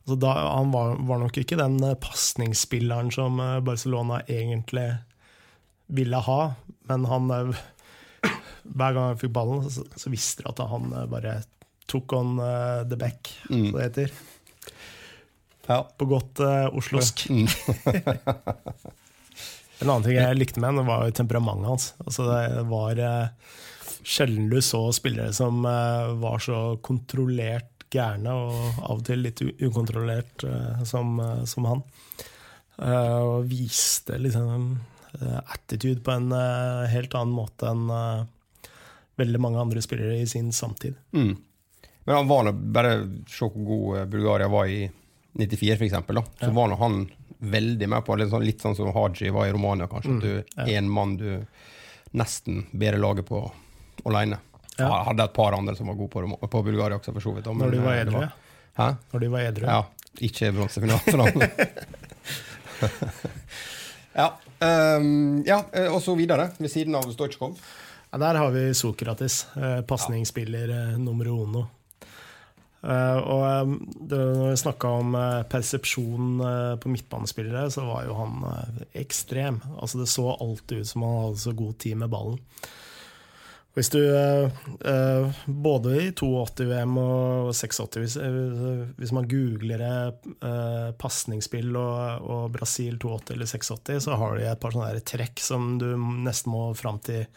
altså 0.00 0.14
da, 0.16 0.32
Han 0.56 0.72
var, 0.72 0.86
var, 1.06 1.18
nok 1.20 1.36
ikke 1.42 1.60
den 1.60 1.76
pasningsspilleren 2.00 3.10
som 3.14 3.32
Barcelona 3.64 4.16
egentlig 4.26 4.90
ville 5.90 6.16
ha, 6.22 6.40
men 6.90 7.06
han 7.08 7.30
Hver 7.30 8.92
gang 8.92 9.06
han 9.12 9.18
fikk 9.22 9.32
ballen, 9.32 9.64
så, 9.72 9.86
så 9.96 10.10
visste 10.12 10.44
de 10.44 10.50
at 10.50 10.60
han 10.68 10.90
bare 11.10 11.38
tok 11.90 12.12
on 12.18 12.36
the 12.90 12.98
back, 13.00 13.30
Mm. 13.48 13.70
som 13.70 13.78
det 13.78 13.86
heter. 13.88 14.12
Ja. 15.70 15.80
På 15.98 16.04
godt 16.10 16.40
uh, 16.42 16.68
oslosk. 16.76 17.26
Mm. 17.30 17.46
en 19.80 19.88
annen 19.88 20.04
ting 20.04 20.16
jeg 20.18 20.36
likte 20.36 20.60
med 20.60 20.74
ham, 20.74 20.86
var 20.88 21.10
temperamentet 21.16 21.70
hans. 21.70 21.86
Altså, 22.04 22.26
det 22.28 22.64
var 22.68 23.00
uh, 23.00 23.56
sjelden 24.04 24.50
du 24.52 24.58
så 24.64 24.82
spillere 24.96 25.32
som 25.36 25.62
var 25.64 26.38
så 26.44 26.76
kontrollert 26.84 27.86
gærne, 27.90 28.30
og 28.32 28.82
av 28.84 29.00
og 29.00 29.04
til 29.08 29.24
litt 29.24 29.40
ukontrollert 29.42 30.44
som, 30.86 31.16
som, 31.48 31.66
han. 31.66 31.80
og 32.78 33.48
viste 33.50 34.14
liksom 34.22 34.76
attitude 35.46 36.00
på 36.04 36.10
en 36.14 36.30
helt 36.90 37.14
annen 37.18 37.34
måte 37.34 37.70
enn 37.70 37.88
veldig 39.20 39.40
mange 39.42 39.60
andre 39.60 39.82
spillere 39.82 40.18
i 40.20 40.26
sin 40.26 40.52
samtid. 40.52 40.94
Mm. 41.12 41.36
Men 42.04 42.14
han 42.16 42.28
var 42.28 42.44
nå 42.46 42.52
bare 42.52 42.92
Se 43.28 43.44
hvor 43.46 43.64
god 43.66 44.08
Bulgaria 44.10 44.48
var 44.48 44.66
i 44.66 44.90
94, 45.38 45.76
for 45.76 45.84
eksempel, 45.86 46.20
da. 46.20 46.22
Så 46.40 46.48
Ja. 46.48 46.52
var 46.56 46.68
nå 46.68 46.76
han 46.78 47.10
veldig 47.40 47.88
med 47.88 48.04
på 48.04 48.16
litt 48.18 48.30
sånn, 48.30 48.44
litt 48.44 48.60
sånn 48.60 48.76
som 48.76 48.92
Haji 48.92 49.30
var 49.30 49.46
i 49.46 49.52
Romania, 49.52 49.86
kanskje. 49.88 50.16
At 50.16 50.22
du 50.22 50.44
ja. 50.56 50.78
en 50.78 50.90
mann 50.90 51.16
du 51.16 51.46
nesten 52.12 52.66
bedre 52.72 52.98
laget 52.98 53.26
på 53.28 53.50
aleine. 54.04 54.38
Ja. 54.76 54.88
Ja. 54.88 55.02
Hadde 55.04 55.24
et 55.24 55.32
par 55.32 55.52
andre 55.52 55.76
som 55.76 55.86
var 55.86 55.94
gode 55.94 56.10
på, 56.10 56.48
på 56.48 56.62
Bulgaria 56.62 56.98
også, 56.98 57.12
for 57.12 57.20
så 57.20 57.34
vidt. 57.36 57.44
da, 57.44 57.52
men, 57.52 57.66
Når 57.66 57.70
de 57.70 57.78
var 57.84 57.94
eh, 57.94 58.00
edru. 58.00 58.28
Hæ? 58.76 58.96
Når 59.12 59.20
de 59.20 59.28
var 59.28 59.40
edru. 59.40 59.66
Ja. 59.66 59.84
Ikke 60.20 60.52
bronsefinale. 60.52 61.50
ja. 64.20 64.28
Ehm, 64.66 65.42
ja, 65.46 65.62
eh, 65.72 65.90
og 65.92 66.02
så 66.04 66.14
videre, 66.18 66.50
ved 66.58 66.72
siden 66.72 66.96
av 66.98 67.08
Stojkov. 67.12 67.58
Ja, 68.10 68.18
der 68.18 68.40
har 68.40 68.50
vi 68.54 68.70
Sokrates, 68.74 69.46
eh, 69.56 69.80
pasningsspiller 69.86 70.72
eh, 70.76 70.96
nummer 70.98 71.28
uno. 71.30 71.66
Eh, 72.80 73.18
og 73.18 73.42
eh, 73.44 73.72
det, 74.08 74.18
når 74.18 74.52
vi 74.54 74.60
snakka 74.62 74.92
om 75.02 75.16
eh, 75.18 75.42
persepsjon 75.52 76.40
eh, 76.40 76.74
på 76.80 76.92
midtbanespillere, 76.92 77.66
så 77.72 77.84
var 77.88 78.06
jo 78.08 78.16
han 78.16 78.44
ekstrem. 78.96 79.60
Altså 79.76 80.00
Det 80.00 80.08
så 80.08 80.30
alltid 80.32 80.80
ut 80.84 80.92
som 80.92 81.04
han 81.04 81.18
hadde 81.26 81.42
så 81.44 81.56
god 81.56 81.78
tid 81.84 82.00
med 82.00 82.12
ballen. 82.12 82.40
Hvis 83.76 83.90
du 83.94 84.00
eh, 84.02 84.50
eh, 84.90 85.40
Både 85.46 85.92
i 85.94 86.06
82-VM 86.10 86.96
og 86.98 87.52
86, 87.54 87.98
hvis, 88.02 88.16
eh, 88.18 88.80
hvis 88.98 89.12
man 89.14 89.28
googler 89.30 89.84
eh, 89.86 90.88
pasningsspill 90.98 91.76
og, 91.78 92.26
og 92.26 92.48
Brasil 92.56 92.98
82 92.98 93.36
eller 93.36 93.46
86, 93.46 94.00
så 94.08 94.18
har 94.18 94.36
de 94.36 94.48
et 94.50 94.62
par 94.62 94.74
sånne 94.74 95.04
trekk 95.06 95.42
som 95.44 95.76
du 95.78 95.86
nesten 96.26 96.50
må 96.54 96.64
fram 96.78 96.98
til 97.06 97.28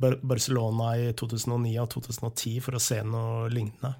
Bar 0.00 0.16
Barcelona 0.24 0.94
i 1.00 1.10
2009 1.12 1.74
og 1.82 1.90
2010 1.98 2.54
for 2.64 2.78
å 2.78 2.82
se 2.82 3.02
noe 3.04 3.50
lignende. 3.52 3.92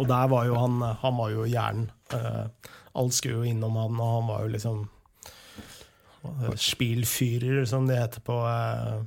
Og 0.00 0.08
der 0.08 0.30
var 0.32 0.46
jo 0.48 0.56
han 0.58 0.80
Han 1.04 1.18
var 1.20 1.30
jo 1.30 1.44
hjernen. 1.46 1.90
Eh, 2.16 2.70
alt 2.94 3.14
skulle 3.14 3.42
jo 3.42 3.50
innom 3.52 3.76
han, 3.76 4.00
og 4.00 4.14
han 4.16 4.30
var 4.32 4.46
jo 4.46 4.54
liksom 4.54 4.84
Spielfyrer, 6.56 7.66
som 7.68 7.84
det 7.84 7.98
heter 8.00 8.24
på 8.24 8.38
eh, 8.48 9.02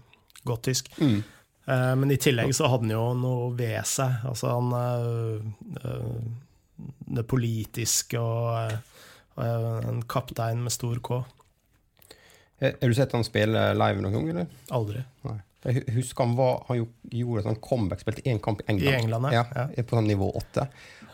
godt 0.46 0.68
tysk. 0.70 0.92
Mm. 1.02 1.24
Eh, 1.68 1.96
Men 2.00 2.12
i 2.12 2.18
tillegg 2.18 2.54
så 2.56 2.70
hadde 2.72 2.88
han 2.88 2.94
jo 2.96 3.06
noe 3.20 3.50
ved 3.58 3.82
seg. 3.88 4.22
Altså 4.30 4.54
han 4.56 4.70
eh, 4.78 5.82
eh, 5.84 6.86
Det 7.18 7.26
politiske 7.28 8.20
og 8.20 8.78
en 9.38 10.00
kaptein 10.10 10.64
med 10.64 10.74
stor 10.74 10.98
K. 11.06 11.20
Har 12.62 12.72
har 12.82 12.90
du 12.90 12.96
sett 12.98 13.12
han 13.14 13.26
spille 13.26 13.68
live 13.78 14.02
noen 14.02 14.16
gang, 14.16 14.30
eller? 14.32 14.48
Aldri. 14.74 15.04
Nei. 15.28 15.36
Jeg 15.68 15.84
husker 15.98 16.24
han, 16.24 16.36
var, 16.38 16.64
han 16.70 16.80
gjorde 17.12 17.42
et 17.42 17.48
sånn 17.50 17.60
comeback, 17.62 18.02
spilte 18.02 18.24
én 18.30 18.40
kamp 18.42 18.62
i 18.64 18.68
England. 18.72 18.90
I 18.94 18.98
England, 19.02 19.30
ja. 19.36 19.44
ja. 19.54 19.84
På 19.84 19.98
sånn 20.00 20.08
nivå 20.10 20.30
åtte. 20.40 20.68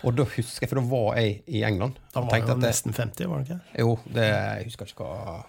Og 0.04 0.16
da 0.16 0.26
husker 0.28 0.66
jeg, 0.66 0.70
for 0.72 0.80
da 0.80 0.86
var 0.92 1.18
jeg 1.20 1.38
i 1.48 1.64
England. 1.68 1.98
Da 2.14 2.22
var 2.22 2.36
han 2.38 2.46
jo 2.48 2.56
det- 2.56 2.68
nesten 2.68 2.96
50, 2.96 3.28
var 3.32 3.42
han 3.42 3.46
ikke? 3.48 3.60
Jo, 3.84 3.96
det, 4.06 4.28
jeg 4.30 4.68
husker 4.70 4.92
ikke 4.92 5.08
hva 5.10 5.46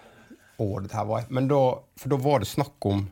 år 0.65 0.81
dette 0.85 0.97
her 0.99 1.07
var. 1.11 1.27
Men 1.29 1.47
da, 1.51 1.61
for 2.01 2.15
da 2.15 2.19
var 2.27 2.43
det 2.43 2.49
snakk 2.49 2.89
om 2.91 3.05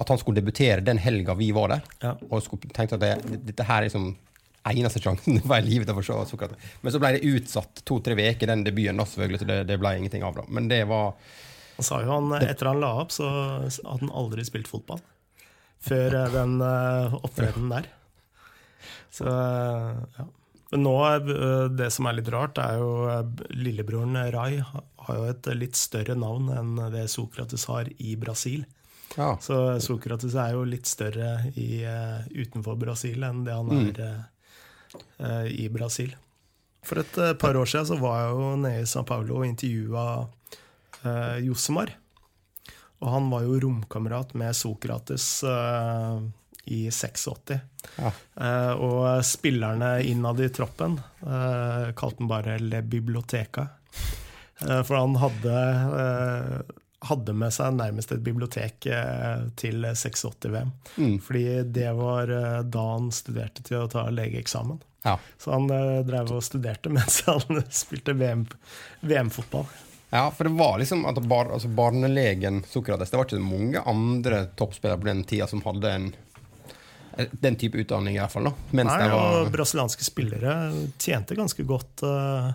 at 0.00 0.08
han 0.12 0.20
skulle 0.20 0.40
debutere 0.40 0.84
den 0.84 1.00
helga 1.02 1.34
vi 1.38 1.50
var 1.56 1.74
der. 1.74 1.86
Ja. 2.04 2.14
Og 2.30 2.44
skulle, 2.44 2.70
tenkte 2.74 2.98
at 2.98 3.04
det, 3.04 3.40
dette 3.50 3.66
her 3.66 3.82
er 3.82 3.88
liksom 3.88 4.12
eneste 4.70 5.00
sjansen 5.00 5.38
det 5.38 5.46
var 5.48 5.62
i 5.62 5.66
livet 5.66 5.88
til 5.88 5.98
å 5.98 6.04
se 6.04 6.18
Sokrates. 6.30 6.72
Men 6.82 6.94
så 6.94 7.00
ble 7.02 7.14
det 7.16 7.28
utsatt 7.30 7.82
to-tre 7.88 8.16
uker, 8.16 8.50
den 8.50 8.66
debuten, 8.66 9.00
da, 9.00 9.06
selvfølgelig, 9.08 9.40
så 9.42 9.48
det, 9.48 9.60
det 9.70 9.78
ble 9.80 9.94
ingenting 9.98 10.26
av. 10.26 10.36
da. 10.36 10.44
Men 10.48 10.68
det 10.70 10.82
var 10.90 11.14
Han 11.78 11.88
sa 11.88 12.02
jo 12.04 12.12
han, 12.12 12.34
etter 12.44 12.68
han 12.68 12.82
la 12.82 12.92
opp, 13.00 13.14
så 13.14 13.30
hadde 13.30 14.02
han 14.02 14.12
aldri 14.12 14.44
spilt 14.44 14.68
fotball. 14.68 15.00
Før 15.80 16.18
eh, 16.18 16.34
den 16.34 16.58
uh, 16.60 17.16
opptredenen 17.24 17.72
der. 17.72 17.88
Så 19.10 19.24
eh, 19.26 19.96
ja. 20.18 20.26
Men 20.70 20.84
nå, 20.86 20.94
eh, 21.06 21.64
det 21.74 21.90
som 21.90 22.06
er 22.06 22.18
litt 22.18 22.30
rart, 22.30 22.58
er 22.62 22.78
jo 22.78 22.90
eh, 23.10 23.46
lillebroren 23.58 24.18
Rai 24.34 24.60
har 24.62 25.16
jo 25.16 25.30
et 25.32 25.48
litt 25.58 25.78
større 25.78 26.14
navn 26.18 26.50
enn 26.54 26.76
det 26.94 27.08
Sokrates 27.10 27.66
har 27.70 27.90
i 27.98 28.14
Brasil. 28.20 28.62
Ja. 29.16 29.34
Så 29.42 29.56
Sokrates 29.82 30.34
er 30.38 30.54
jo 30.54 30.64
litt 30.68 30.86
større 30.86 31.52
i, 31.58 31.82
eh, 31.84 32.20
utenfor 32.30 32.78
Brasil 32.78 33.22
enn 33.26 33.44
det 33.46 33.56
han 33.56 33.72
er 33.74 34.02
eh, 34.06 34.98
eh, 35.18 35.46
i 35.64 35.68
Brasil. 35.72 36.12
For 36.86 37.02
et 37.02 37.18
eh, 37.18 37.34
par 37.40 37.58
år 37.58 37.68
siden 37.68 37.88
så 37.90 37.98
var 38.00 38.20
jeg 38.20 38.36
jo 38.36 38.52
nede 38.62 38.84
i 38.84 38.90
San 38.90 39.08
Paulo 39.08 39.40
og 39.40 39.48
intervjua 39.48 40.04
uh, 40.22 41.36
Josemar. 41.44 41.92
Og 43.00 43.08
han 43.14 43.28
var 43.32 43.44
jo 43.46 43.58
romkamerat 43.64 44.32
med 44.38 44.56
Sokrates 44.56 45.26
uh, 45.44 46.20
i 46.70 46.86
86. 46.92 47.58
Ja. 47.96 48.12
Uh, 48.36 48.72
og 48.76 49.04
spillerne 49.26 49.94
innad 50.06 50.40
i 50.44 50.50
troppen 50.52 50.98
uh, 51.24 51.90
kalte 51.96 52.22
han 52.22 52.30
bare 52.30 52.58
Le 52.62 52.82
Biblioteca. 52.84 53.66
Eh, 54.68 54.82
for 54.82 54.94
han 54.96 55.16
hadde, 55.16 55.56
eh, 56.00 56.74
hadde 57.00 57.32
med 57.32 57.52
seg 57.54 57.74
nærmest 57.78 58.12
et 58.12 58.22
bibliotek 58.24 58.86
eh, 58.86 59.46
til 59.56 59.84
86-VM. 59.84 60.72
Mm. 60.96 61.18
Fordi 61.24 61.44
det 61.64 61.90
var 61.96 62.32
eh, 62.34 62.62
da 62.62 62.86
han 62.92 63.10
studerte 63.14 63.64
til 63.64 63.82
å 63.82 63.90
ta 63.90 64.08
legeeksamen. 64.12 64.80
ja. 65.08 65.18
Så 65.38 65.54
han 65.54 65.70
uh, 65.72 66.00
drev 66.04 66.32
og 66.36 66.44
studerte 66.44 66.92
mens 66.96 67.22
han 67.26 67.62
spilte 67.72 68.16
VM 68.16 68.46
VM-fotball. 69.00 69.68
Ja, 70.10 70.26
for 70.34 70.44
det 70.44 70.56
var 70.58 70.80
liksom 70.82 71.06
at 71.06 71.22
bar, 71.30 71.52
altså 71.54 71.68
barnelegen 71.70 72.64
Sokrates 72.66 73.12
Det 73.12 73.16
var 73.16 73.28
ikke 73.28 73.38
mange 73.38 73.82
andre 73.86 74.40
toppspillere 74.58 74.98
på 74.98 75.06
den 75.06 75.22
tida 75.24 75.46
som 75.46 75.62
hadde 75.62 75.92
en 75.94 76.08
den 77.30 77.56
type 77.56 77.78
utdanning, 77.78 78.16
i 78.16 78.20
hvert 78.20 78.32
fall. 78.32 78.48
da. 78.48 78.52
Mens 78.70 78.92
Nei, 78.92 79.06
det 79.08 79.16
og 79.18 79.50
brasilianske 79.52 80.06
spillere 80.06 80.54
tjente 81.00 81.36
ganske 81.38 81.64
godt 81.68 82.04
eh, 82.06 82.50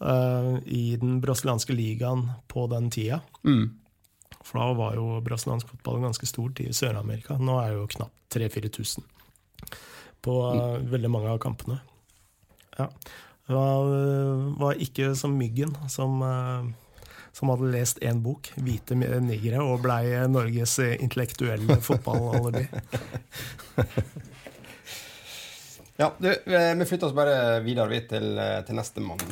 eh, 0.00 0.52
i 0.66 0.96
den 1.00 1.20
brasilianske 1.20 1.72
ligaen 1.72 2.28
på 2.48 2.66
den 2.72 2.90
tida. 2.90 3.20
mm, 3.44 3.66
For 4.42 4.60
da 4.60 4.72
var 4.78 4.94
jo 4.94 5.20
brasiliansk 5.24 5.68
fotball 5.68 6.02
ganske 6.04 6.26
stort 6.26 6.60
i 6.60 6.72
Sør-Amerika. 6.72 7.38
Nå 7.38 7.58
er 7.62 7.72
det 7.72 7.80
jo 7.80 7.92
knapt 7.96 8.36
3000-4000 8.36 9.06
på 10.26 10.34
eh, 10.54 10.90
veldig 10.90 11.10
mange 11.10 11.30
av 11.30 11.38
kampene. 11.42 11.80
Ja. 12.76 12.90
Det 13.46 13.54
var, 13.54 13.92
eh, 13.94 14.58
var 14.58 14.82
ikke 14.82 15.14
som 15.14 15.36
Myggen, 15.38 15.76
som, 15.88 16.18
uh, 16.22 16.66
som 17.32 17.52
hadde 17.52 17.70
lest 17.70 18.00
én 18.02 18.18
bok, 18.22 18.50
'Hvite 18.56 18.96
nigre', 18.98 19.62
og 19.62 19.84
blei 19.84 20.10
Norges 20.26 20.78
intellektuelle 20.78 21.78
fotballalibi. 21.88 22.66
Ja, 25.96 26.10
du, 26.18 26.28
vi 26.28 26.84
flytter 26.84 27.06
oss 27.06 27.14
bare 27.16 27.62
videre 27.64 28.02
til, 28.04 28.34
til 28.66 28.76
neste 28.76 29.00
mann. 29.00 29.22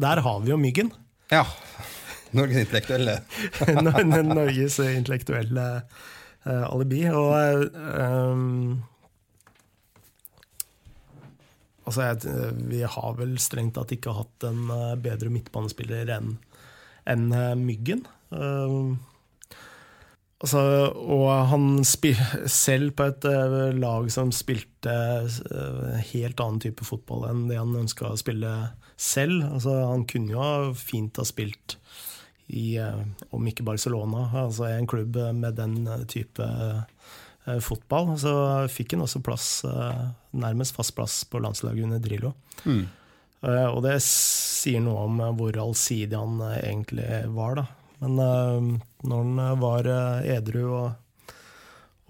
Der 0.00 0.22
har 0.24 0.40
vi 0.44 0.52
jo 0.52 0.60
Myggen. 0.60 0.92
Ja. 1.30 1.44
Norges 2.36 2.62
intellektuelle. 2.62 3.18
Norges 4.34 4.78
intellektuelle 4.84 5.66
uh, 6.46 6.66
alibi. 6.70 7.02
Og 7.10 7.34
eh, 7.36 8.30
um, 8.32 8.82
Altså, 11.90 12.04
jeg, 12.06 12.54
vi 12.70 12.84
har 12.86 13.14
vel 13.18 13.32
strengt 13.42 13.74
tatt 13.74 13.90
ikke 13.96 14.12
hatt 14.14 14.44
en 14.46 14.68
eh, 14.70 14.92
bedre 15.02 15.30
midtbanespiller 15.32 16.12
enn 16.14 16.36
enn, 17.08 17.30
eh, 17.34 17.54
Myggen. 17.58 18.04
Uh, 18.30 18.94
altså, 20.38 20.60
og 20.92 21.30
han 21.50 21.64
selv 21.82 22.92
på 22.94 23.08
et 23.10 23.26
uh, 23.26 23.72
lag 23.74 24.06
som 24.14 24.30
spilte 24.30 24.94
uh, 25.26 25.96
helt 26.12 26.44
annen 26.44 26.60
type 26.62 26.86
fotball 26.86 27.26
enn 27.30 27.48
det 27.50 27.58
han 27.58 27.74
ønska 27.80 28.12
å 28.12 28.20
spille 28.20 28.52
selv. 29.00 29.44
Altså, 29.48 29.74
han 29.88 30.04
kunne 30.08 30.34
jo 30.34 30.72
fint 30.76 31.16
ha 31.20 31.24
spilt 31.26 31.78
i, 32.50 32.76
eh, 32.78 33.02
om 33.30 33.46
ikke 33.46 33.64
Barcelona, 33.66 34.26
altså 34.44 34.68
en 34.70 34.88
klubb 34.90 35.16
med 35.36 35.58
den 35.58 35.84
eh, 35.86 36.06
type 36.10 36.44
eh, 36.44 37.58
fotball. 37.62 38.14
Så 38.20 38.32
fikk 38.72 38.96
han 38.96 39.04
også 39.06 39.22
plass, 39.24 39.50
nærmest 40.36 40.76
fast 40.76 40.94
plass 40.96 41.22
på 41.24 41.40
landslaget 41.42 41.86
under 41.88 42.02
Drillo. 42.02 42.34
Mm. 42.64 42.84
Og 43.40 43.78
det 43.86 43.94
sier 44.04 44.82
noe 44.84 45.06
om 45.06 45.22
hvor 45.38 45.56
allsidig 45.62 46.12
han 46.12 46.42
egentlig 46.58 47.06
var, 47.32 47.56
da. 47.56 47.64
Men 48.02 48.18
når 49.00 49.22
han 49.24 49.62
var 49.62 49.88
edru 50.28 50.60
og, 50.68 51.32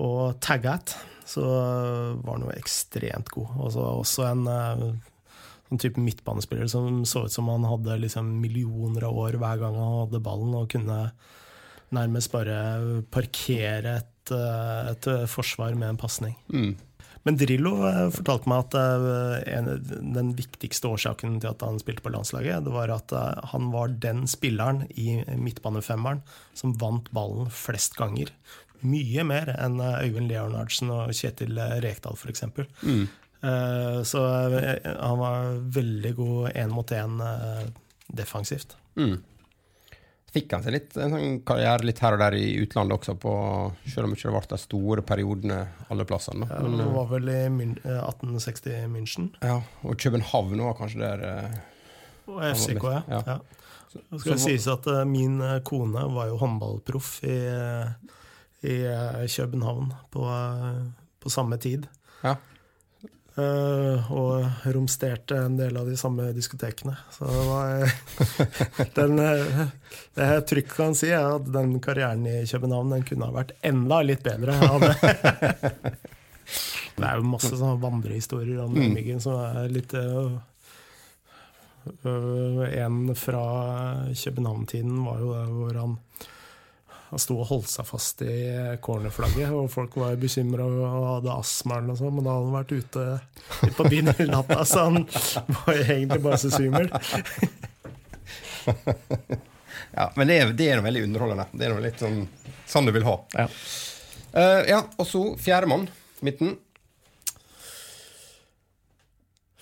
og 0.03 0.41
tagget, 0.43 0.97
så 1.31 1.47
var 1.47 2.35
han 2.35 2.49
jo 2.49 2.51
ekstremt 2.57 3.31
god. 3.31 3.55
Altså, 3.63 3.87
også 4.03 4.27
en 4.27 4.43
eh, 5.71 5.77
sånn 5.77 5.83
type 5.83 6.03
midtbanespiller 6.03 6.67
som 6.69 7.05
så 7.07 7.27
ut 7.27 7.33
som 7.33 7.49
han 7.49 7.65
hadde 7.65 8.01
liksom 8.03 8.41
millioner 8.41 9.07
av 9.07 9.19
år 9.19 9.39
hver 9.39 9.63
gang 9.63 9.79
han 9.79 9.99
hadde 10.05 10.23
ballen, 10.25 10.55
og 10.55 10.71
kunne 10.71 11.11
nærmest 11.91 12.31
bare 12.33 13.03
parkere 13.11 13.97
et, 14.03 14.31
eh, 14.35 14.93
et 14.93 15.11
forsvar 15.31 15.75
med 15.75 15.89
en 15.89 16.01
pasning. 16.01 16.37
Mm. 16.53 16.77
Men 17.23 17.37
Drillo 17.37 17.75
eh, 17.85 18.07
fortalte 18.15 18.49
meg 18.49 18.63
at 18.65 18.77
eh, 18.81 19.59
en, 19.59 19.69
den 20.15 20.33
viktigste 20.39 20.89
årsaken 20.89 21.37
til 21.43 21.53
at 21.53 21.65
han 21.67 21.81
spilte 21.83 22.05
på 22.05 22.13
landslaget, 22.15 22.65
det 22.65 22.73
var 22.73 22.93
at 22.95 23.13
eh, 23.13 23.51
han 23.53 23.69
var 23.75 23.93
den 24.01 24.25
spilleren 24.31 24.87
i 24.97 25.21
midtbanefemmeren 25.37 26.23
som 26.57 26.75
vant 26.81 27.11
ballen 27.13 27.53
flest 27.53 27.99
ganger. 28.01 28.33
Mye 28.81 29.25
mer 29.29 29.53
enn 29.59 29.77
eh, 29.85 30.07
Øyvind 30.07 30.33
Leonardsen 30.33 30.93
og 30.95 31.13
Kjetil 31.17 31.61
eh, 31.61 31.77
Rekdal, 31.85 32.17
f.eks. 32.17 32.47
Mm. 32.81 33.05
Eh, 33.43 34.03
Så 34.05 34.21
eh, 34.61 34.93
han 35.01 35.19
var 35.19 35.55
veldig 35.79 36.15
god 36.17 36.51
én 36.53 36.71
mot 36.75 36.91
én 36.93 37.21
eh, 37.25 37.67
defensivt. 38.13 38.77
Mm. 38.97 39.19
Fikk 40.31 40.53
han 40.55 40.63
seg 40.63 40.75
litt 40.77 40.93
en 41.03 41.11
sånn 41.11 41.39
karriere 41.43 41.83
litt 41.89 41.99
her 42.05 42.15
og 42.15 42.21
der 42.23 42.37
i 42.39 42.53
utlandet 42.63 43.01
også, 43.01 43.17
på, 43.19 43.31
selv 43.91 44.07
om 44.07 44.13
ikke 44.15 44.29
det 44.29 44.35
ble 44.37 44.43
de 44.53 44.59
store 44.63 45.03
periodene 45.03 45.57
alle 45.91 46.05
plassene. 46.07 46.47
Ja, 46.47 46.61
Han 46.63 46.93
var 46.95 47.09
vel 47.11 47.31
i 47.33 47.39
eh, 47.41 47.97
1860 48.05 48.85
München. 48.93 49.31
ja, 49.43 49.57
og 49.83 49.97
København 49.99 50.61
var 50.63 50.77
kanskje 50.79 51.01
der 51.03 51.25
eh, 51.31 51.59
Og 52.31 52.45
FCK, 52.55 52.85
ja. 52.85 53.03
Ja. 53.11 53.23
ja. 53.27 53.39
Det 53.91 54.21
skal 54.23 54.37
så- 54.39 54.45
sies 54.45 54.69
at 54.71 54.87
eh, 54.87 55.03
min 55.05 55.41
eh, 55.43 55.57
kone 55.67 56.05
var 56.15 56.29
jo 56.31 56.37
håndballproff 56.39 57.25
i, 57.27 57.35
eh, 57.51 57.91
i 58.71 58.77
eh, 58.87 59.27
København 59.27 59.91
på, 60.15 60.29
eh, 60.31 60.85
på 61.19 61.31
samme 61.33 61.59
tid. 61.59 61.89
Ja. 62.23 62.37
Eh, 63.39 64.11
og 64.11 64.67
romsterte 64.75 65.37
en 65.39 65.55
del 65.59 65.77
av 65.79 65.87
de 65.87 65.97
samme 65.97 66.33
diskotekene. 66.35 66.97
Så 67.15 67.29
det 67.31 67.45
var 67.47 67.93
den, 68.99 69.19
eh, 69.23 69.61
Det 70.17 70.27
jeg 70.33 70.47
trygt 70.51 70.75
kan 70.75 70.97
si, 70.99 71.13
er 71.15 71.37
at 71.37 71.47
den 71.55 71.77
karrieren 71.83 72.27
i 72.27 72.43
København 72.51 72.91
den 72.97 73.07
kunne 73.07 73.29
ha 73.31 73.37
vært 73.37 73.55
enda 73.63 74.01
litt 74.03 74.25
bedre. 74.27 74.57
det. 74.83 74.95
er 77.07 77.21
jo 77.21 77.31
masse 77.31 77.55
sånne 77.55 77.79
vandrehistorier 77.83 78.65
om 78.65 78.75
Mm. 78.75 78.95
Myggen 78.99 79.23
som 79.23 79.39
er 79.39 79.71
litt 79.71 79.95
øh, 79.95 80.35
En 82.77 83.15
fra 83.17 83.45
København-tiden 84.11 85.05
var 85.07 85.23
jo 85.23 85.33
der 85.33 85.55
hvor 85.55 85.79
han 85.81 85.97
han 87.11 87.23
sto 87.23 87.37
og 87.43 87.49
holdt 87.49 87.71
seg 87.73 87.87
fast 87.89 88.23
i 88.23 88.35
cornerflagget, 88.85 89.51
og 89.51 89.71
folk 89.73 89.97
var 89.99 90.19
bekymra 90.21 90.67
og 90.67 91.07
hadde 91.09 91.35
astma, 91.35 91.81
eller 91.81 91.91
noe 91.91 91.99
sånt, 91.99 92.15
men 92.17 92.27
da 92.27 92.37
hadde 92.37 92.49
han 92.49 92.59
vært 92.61 92.75
ute, 92.79 93.03
på 93.77 93.87
byen 93.91 94.13
hele 94.15 94.31
natta, 94.31 94.61
så 94.69 94.87
han 94.87 95.05
var 95.61 95.85
egentlig 95.85 96.21
bare 96.27 96.41
så 96.43 96.51
svimmel. 96.55 96.91
Ja, 99.91 100.05
men 100.15 100.29
det 100.29 100.35
er, 100.39 100.51
det 100.55 100.67
er 100.71 100.77
noe 100.79 100.87
veldig 100.87 101.01
underholdende. 101.09 101.45
Det 101.51 101.65
er 101.67 101.73
noe 101.73 101.83
litt 101.83 101.99
sånn 101.99 102.21
sånn 102.71 102.87
du 102.87 102.95
vil 102.95 103.07
ha. 103.07 103.17
Ja. 103.35 103.47
uh, 104.35 104.61
ja, 104.69 104.81
og 104.95 105.07
så 105.09 105.23
fjerdemann, 105.41 105.89
midten. 106.27 106.55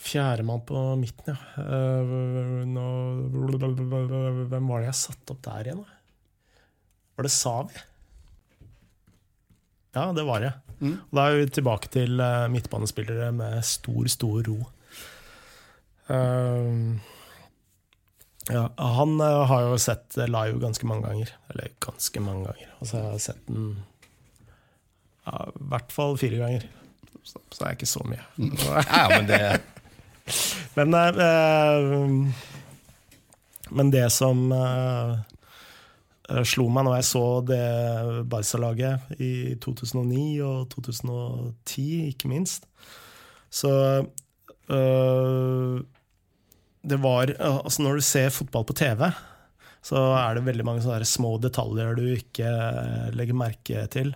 Fjerdemann 0.09 0.65
på 0.69 0.83
midten, 1.01 1.33
ja. 1.33 1.39
Uh, 1.57 2.65
nå, 2.69 2.89
hvem 3.33 4.73
var 4.73 4.83
det 4.85 4.91
jeg 4.91 5.01
satte 5.03 5.35
opp 5.35 5.47
der 5.49 5.71
igjen? 5.71 5.85
da? 5.85 5.98
Var 7.19 7.27
det 7.27 7.35
Savi? 7.35 7.81
Ja, 9.93 10.13
det 10.15 10.23
var 10.23 10.41
det. 10.41 10.53
Mm. 10.79 10.93
Da 11.11 11.25
er 11.27 11.41
vi 11.41 11.47
tilbake 11.51 11.89
til 11.91 12.21
eh, 12.23 12.45
midtbanespillere 12.53 13.33
med 13.35 13.65
stor, 13.67 14.07
stor 14.07 14.45
ro. 14.47 14.59
Eh, 16.15 16.69
ja, 18.55 18.63
han 18.79 19.17
eh, 19.19 19.41
har 19.51 19.65
jo 19.67 19.81
sett 19.83 20.15
live 20.31 20.61
ganske 20.63 20.87
mange 20.87 21.09
ganger. 21.09 21.33
Eller 21.51 21.73
ganske 21.83 22.23
mange 22.23 22.45
ganger. 22.53 22.69
Altså, 22.79 23.01
jeg 23.01 23.11
har 23.11 23.25
sett 23.25 23.41
den 23.49 23.65
ja, 25.27 25.49
i 25.51 25.67
hvert 25.73 25.91
fall 25.97 26.15
fire 26.23 26.39
ganger. 26.39 26.69
Så, 27.25 27.43
så 27.51 27.65
det 27.65 27.67
er 27.67 27.81
ikke 27.81 27.91
så 27.97 28.05
mye. 28.07 28.23
Ja, 28.95 29.09
men 29.17 29.27
det 29.27 29.41
Men, 30.79 30.95
eh, 30.95 31.83
men 33.75 33.91
det 33.91 34.07
som 34.15 34.53
eh, 34.55 35.19
slo 36.45 36.67
meg 36.73 36.85
når 36.87 36.99
jeg 36.99 37.09
så 37.09 37.25
det 37.49 37.63
Barca-laget 38.29 39.21
i 39.23 39.57
2009 39.65 40.25
og 40.45 40.67
2010, 40.75 41.87
ikke 42.13 42.29
minst, 42.29 42.69
så 43.49 43.71
øh, 44.69 45.81
Det 46.85 46.99
var 47.01 47.33
Altså, 47.41 47.83
når 47.83 47.95
du 47.97 48.01
ser 48.05 48.29
fotball 48.29 48.65
på 48.69 48.77
TV, 48.77 49.09
så 49.83 49.97
er 50.19 50.35
det 50.37 50.45
veldig 50.45 50.65
mange 50.67 50.83
sånne 50.85 51.07
små 51.09 51.39
detaljer 51.41 51.95
du 51.97 52.03
ikke 52.13 52.45
eh, 52.45 53.09
legger 53.17 53.35
merke 53.39 53.87
til. 53.89 54.13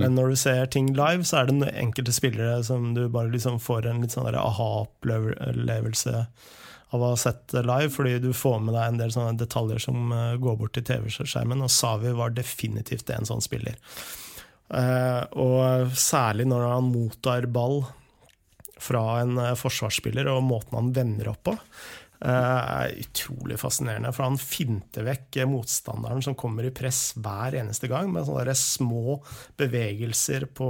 Men 0.00 0.16
når 0.16 0.32
du 0.32 0.36
ser 0.40 0.66
ting 0.66 0.90
live, 0.96 1.22
så 1.24 1.42
er 1.42 1.50
det 1.50 1.70
enkelte 1.78 2.12
spillere 2.12 2.62
som 2.66 2.94
du 2.96 3.04
bare 3.12 3.30
liksom 3.30 3.60
får 3.62 3.86
en 3.86 4.02
litt 4.02 4.16
sånn 4.16 4.26
aha-opplevelse 4.34 6.24
av 6.92 7.02
å 7.02 7.12
ha 7.14 7.18
sett 7.18 7.46
det 7.54 7.64
live, 7.64 7.90
fordi 7.92 8.18
du 8.20 8.30
får 8.36 8.58
med 8.64 8.76
deg 8.76 8.84
en 8.84 9.00
del 9.00 9.14
sånne 9.14 9.38
detaljer 9.40 9.80
som 9.82 10.12
eh, 10.12 10.34
går 10.42 10.58
bort 10.60 10.74
til 10.76 10.84
TV-skjermen, 10.88 11.64
og 11.64 11.72
Savi 11.72 12.12
var 12.16 12.34
definitivt 12.36 13.10
en 13.14 13.28
sånn 13.28 13.44
spiller. 13.44 13.78
Eh, 14.72 15.22
og 15.40 15.96
særlig 15.98 16.48
når 16.50 16.68
han 16.68 16.92
mottar 16.92 17.48
ball 17.52 17.82
fra 18.82 19.22
en 19.22 19.40
eh, 19.40 19.56
forsvarsspiller, 19.58 20.28
og 20.32 20.44
måten 20.44 20.78
han 20.78 20.94
vender 20.96 21.32
opp 21.32 21.44
på, 21.50 21.58
er 22.22 22.92
utrolig 23.02 23.56
fascinerende. 23.58 24.12
For 24.14 24.22
han 24.28 24.36
finter 24.38 25.02
vekk 25.08 25.40
motstanderen 25.50 26.20
som 26.22 26.36
kommer 26.38 26.68
i 26.68 26.70
press 26.70 27.16
hver 27.18 27.56
eneste 27.58 27.88
gang, 27.90 28.12
med 28.14 28.28
sånne 28.28 28.54
små 28.54 29.16
bevegelser 29.58 30.46
på, 30.54 30.68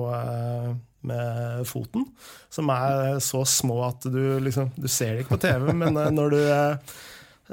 med 1.09 1.65
foten, 1.69 2.07
som 2.53 2.71
er 2.75 3.19
så 3.25 3.43
små 3.49 3.81
at 3.89 4.07
du 4.07 4.39
liksom 4.43 4.71
Du 4.77 4.89
ser 4.91 5.15
det 5.15 5.25
ikke 5.25 5.37
på 5.37 5.43
TV, 5.47 5.73
men 5.75 5.97
eh, 5.99 6.11
når 6.15 6.35
du 6.35 6.41
eh, 6.43 6.97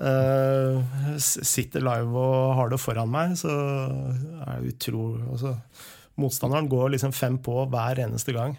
eh, 0.09 1.19
sitter 1.19 1.85
live 1.85 2.13
og 2.13 2.55
har 2.59 2.71
det 2.71 2.81
foran 2.81 3.11
meg, 3.11 3.37
så 3.39 3.51
er 3.51 4.59
det 4.59 4.75
utrolig 4.75 5.25
altså, 5.29 5.57
Motstanderen 6.19 6.67
går 6.67 6.95
liksom 6.95 7.13
fem 7.15 7.37
på 7.39 7.61
hver 7.71 8.01
eneste 8.03 8.33
gang. 8.35 8.57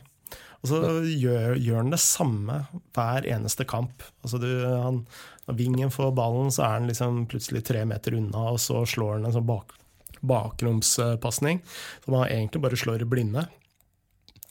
Og 0.60 0.68
så 0.68 0.78
gjør, 1.04 1.58
gjør 1.60 1.82
han 1.82 1.92
det 1.92 2.00
samme 2.00 2.56
hver 2.96 3.26
eneste 3.28 3.66
kamp. 3.68 4.04
Altså 4.24 4.40
du, 4.40 4.48
han, 4.64 5.02
når 5.48 5.58
Vingen 5.58 5.92
får 5.92 6.14
ballen, 6.16 6.48
så 6.52 6.66
er 6.66 6.78
han 6.78 6.88
liksom 6.88 7.24
plutselig 7.28 7.64
tre 7.68 7.84
meter 7.88 8.16
unna, 8.16 8.46
og 8.54 8.60
så 8.60 8.84
slår 8.88 9.18
han 9.18 9.28
en 9.28 9.36
sånn 9.36 9.48
bak, 9.48 9.72
bakromspasning 10.20 11.62
som 12.04 12.18
han 12.18 12.28
egentlig 12.28 12.64
bare 12.64 12.80
slår 12.80 13.04
i 13.04 13.08
blinde. 13.08 13.46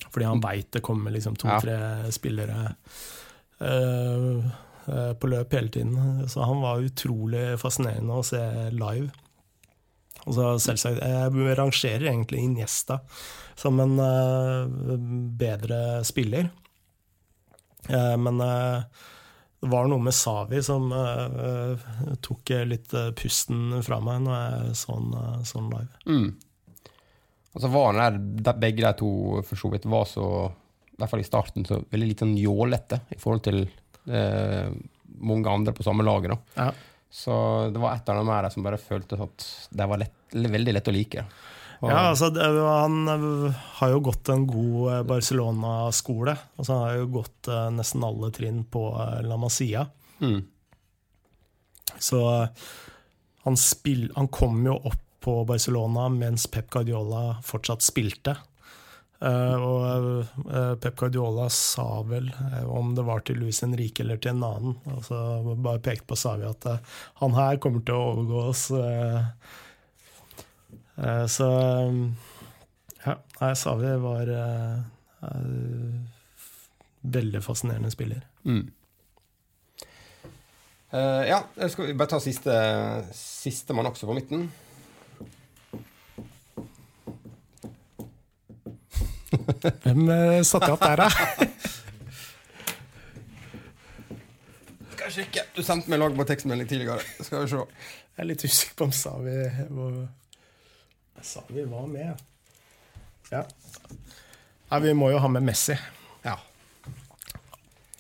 Fordi 0.07 0.25
han 0.25 0.41
veit 0.43 0.71
det 0.73 0.83
kommer 0.85 1.13
liksom 1.13 1.35
to-tre 1.39 2.12
spillere 2.13 2.73
uh, 3.62 4.45
eh, 4.88 5.12
på 5.19 5.31
løp 5.31 5.53
hele 5.53 5.73
tiden. 5.73 6.29
Så 6.29 6.45
han 6.47 6.63
var 6.63 6.85
utrolig 6.85 7.59
fascinerende 7.62 8.19
å 8.19 8.25
se 8.25 8.41
live. 8.73 9.09
Og 10.25 10.35
så 10.35 10.47
selvsagt, 10.62 10.99
Jeg 10.99 11.57
rangerer 11.57 12.09
egentlig 12.12 12.43
Iniesta 12.43 12.99
som 13.59 13.79
en 13.79 13.99
uh, 13.99 14.97
bedre 15.39 16.03
spiller. 16.07 16.49
Men 17.89 18.38
det 18.38 19.69
var 19.71 19.88
noe 19.88 20.03
med 20.03 20.13
Savi 20.13 20.59
som 20.62 20.91
tok 22.21 22.51
litt 22.67 22.91
pusten 23.17 23.79
fra 23.88 23.97
meg 24.03 24.27
når 24.27 24.35
jeg 24.35 24.75
så 24.77 24.97
han 24.97 25.15
eh, 25.15 25.39
så 25.47 25.63
live. 25.63 25.88
mm. 26.05 26.29
Og 27.55 27.62
så 27.63 27.69
var 27.73 27.97
der, 27.97 28.17
der 28.45 28.59
begge 28.62 28.85
de 28.85 28.93
to 28.99 29.09
for 29.47 29.57
så 29.57 29.71
vidt 29.73 29.88
var 29.89 30.05
så, 30.05 30.25
i 30.93 30.99
hvert 31.01 31.09
fall 31.12 31.23
i 31.23 31.27
starten, 31.27 31.65
så 31.65 31.79
veldig 31.89 32.09
lite 32.12 32.27
njålete 32.29 32.99
jålete 32.99 32.99
i 33.15 33.19
forhold 33.21 33.43
til 33.47 33.63
eh, 34.09 34.69
mange 35.19 35.49
andre 35.49 35.73
på 35.73 35.83
samme 35.83 36.05
laget. 36.05 36.35
da. 36.35 36.65
Ja. 36.65 36.71
Så 37.09 37.33
det 37.73 37.81
var 37.81 37.95
et 37.97 38.09
annet 38.12 38.27
med 38.27 38.43
det 38.45 38.51
som 38.53 38.65
bare 38.67 38.77
føltes 38.77 39.23
at 39.25 39.47
det 39.73 39.88
var 39.89 39.97
lett, 40.03 40.13
veldig 40.35 40.75
lett 40.77 40.91
å 40.91 40.93
like. 40.93 41.23
Og, 41.79 41.89
Ja, 41.89 42.09
altså 42.12 42.27
det, 42.35 42.43
Han 42.43 43.07
eh, 43.07 43.63
har 43.79 43.93
jo 43.95 43.99
gått 44.12 44.29
en 44.29 44.45
god 44.47 44.93
eh, 44.93 45.03
Barcelona-skole. 45.09 46.35
Altså 46.59 46.75
Han 46.75 46.83
har 46.85 46.97
jo 46.99 47.09
gått 47.17 47.47
eh, 47.49 47.69
nesten 47.73 48.03
alle 48.05 48.29
trinn 48.35 48.63
på 48.69 48.83
eh, 48.99 49.21
La 49.25 49.38
Masia. 49.41 49.88
mm, 50.19 50.41
Så 51.97 52.19
eh, 52.43 52.49
han, 53.47 53.57
spill, 53.57 54.09
han 54.15 54.27
kom 54.27 54.62
jo 54.67 54.75
opp 54.91 55.05
på 55.29 55.45
Barcelona 55.45 56.09
mens 56.09 56.47
Pep 56.47 56.69
Guardiola 56.73 57.35
fortsatt 57.45 57.83
spilte. 57.85 58.33
Eh, 59.21 59.55
og 59.61 59.83
eh, 60.49 60.71
Pep 60.81 60.95
Guardiola 60.97 61.45
sa 61.53 62.01
vel, 62.07 62.31
eh, 62.33 62.63
om 62.65 62.95
det 62.97 63.03
var 63.05 63.21
til 63.21 63.37
Luis 63.37 63.59
Henrique 63.61 64.01
eller 64.01 64.17
til 64.17 64.31
en 64.31 64.45
annen, 64.47 64.77
altså 64.89 65.19
bare 65.53 65.83
pekte 65.85 66.07
på 66.09 66.17
Savi 66.17 66.47
at 66.49 66.65
han 67.21 67.35
her 67.37 67.59
kommer 67.61 67.83
til 67.85 67.93
å 67.93 68.07
overgå 68.13 68.41
oss. 68.47 68.63
så 71.35 71.49
eh, 71.51 71.99
ja, 73.03 73.15
nei, 73.41 73.51
Savi 73.59 73.91
var 74.01 74.31
veldig 77.19 77.43
fascinerende 77.45 77.93
spiller. 77.93 78.25
mm. 78.49 78.65
Uh, 80.89 81.21
ja, 81.21 81.43
skal 81.69 81.85
vi 81.85 81.93
bare 81.93 82.09
ta 82.09 82.17
siste, 82.17 82.53
siste 83.13 83.75
mann 83.77 83.85
også 83.85 84.07
på 84.09 84.15
midten? 84.17 84.47
Hvem 89.83 90.09
eh, 90.13 90.41
satte 90.47 90.71
opp 90.73 90.83
der, 90.83 91.03
da? 91.05 91.09
Skal 94.95 95.12
sjekke. 95.13 95.43
Du 95.55 95.62
sendte 95.65 95.91
meg 95.91 96.01
lag 96.01 96.15
på 96.17 96.25
tekstmelding 96.29 96.69
tidligere. 96.69 97.03
Skal 97.23 97.45
vi 97.45 97.51
se. 97.53 97.63
Jeg 98.19 98.23
er 98.25 98.29
litt 98.29 98.43
usikker 98.45 98.75
på 98.79 98.88
om 98.89 98.93
Savi 98.95 99.35
var 99.75 99.99
Savi 101.25 101.63
var 101.67 101.88
med. 101.91 102.19
Ja. 103.31 103.43
Nei, 104.69 104.80
vi 104.86 104.93
må 104.97 105.09
jo 105.13 105.19
ha 105.21 105.30
med 105.32 105.43
Messi. 105.47 105.76
Ja. 106.24 106.36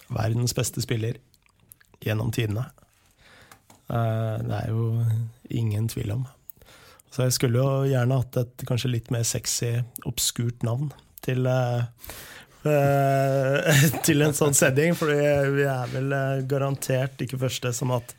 Verdens 0.09 0.53
beste 0.57 0.81
spiller 0.83 1.17
gjennom 2.03 2.31
tidene. 2.35 2.67
Eh, 3.89 4.37
Det 4.45 4.55
er 4.63 4.69
jo 4.71 4.85
ingen 5.49 5.87
tvil 5.91 6.11
om. 6.15 6.27
Så 7.09 7.25
jeg 7.25 7.33
skulle 7.35 7.59
jo 7.59 7.85
gjerne 7.89 8.19
hatt 8.21 8.37
et 8.37 8.65
kanskje 8.69 8.91
litt 8.93 9.09
mer 9.11 9.23
sexy, 9.25 9.79
obskurt 10.05 10.61
navn 10.63 10.91
til 11.29 11.49
eh, 12.73 13.87
til 14.05 14.25
en 14.25 14.35
sånn 14.35 14.57
setting, 14.57 14.97
for 14.97 15.13
vi 15.13 15.65
er 15.69 15.91
vel 15.93 16.13
eh, 16.15 16.45
garantert 16.49 17.21
ikke 17.23 17.39
første 17.47 17.73
som 17.75 17.93
har 17.93 18.03
hatt 18.03 18.15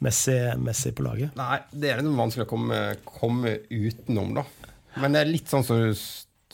Messi, 0.00 0.36
Messi 0.56 0.94
på 0.96 1.04
laget. 1.04 1.34
Nei, 1.36 1.58
det 1.72 1.90
er 1.92 2.00
litt 2.00 2.16
vanskelig 2.16 2.46
å 2.46 2.50
komme, 2.50 2.80
komme 3.04 3.58
utenom, 3.68 4.32
da. 4.38 4.46
Men 5.00 5.14
det 5.14 5.20
er 5.20 5.28
litt 5.28 5.50
sånn 5.50 5.66
som 5.66 5.82
du 5.82 5.92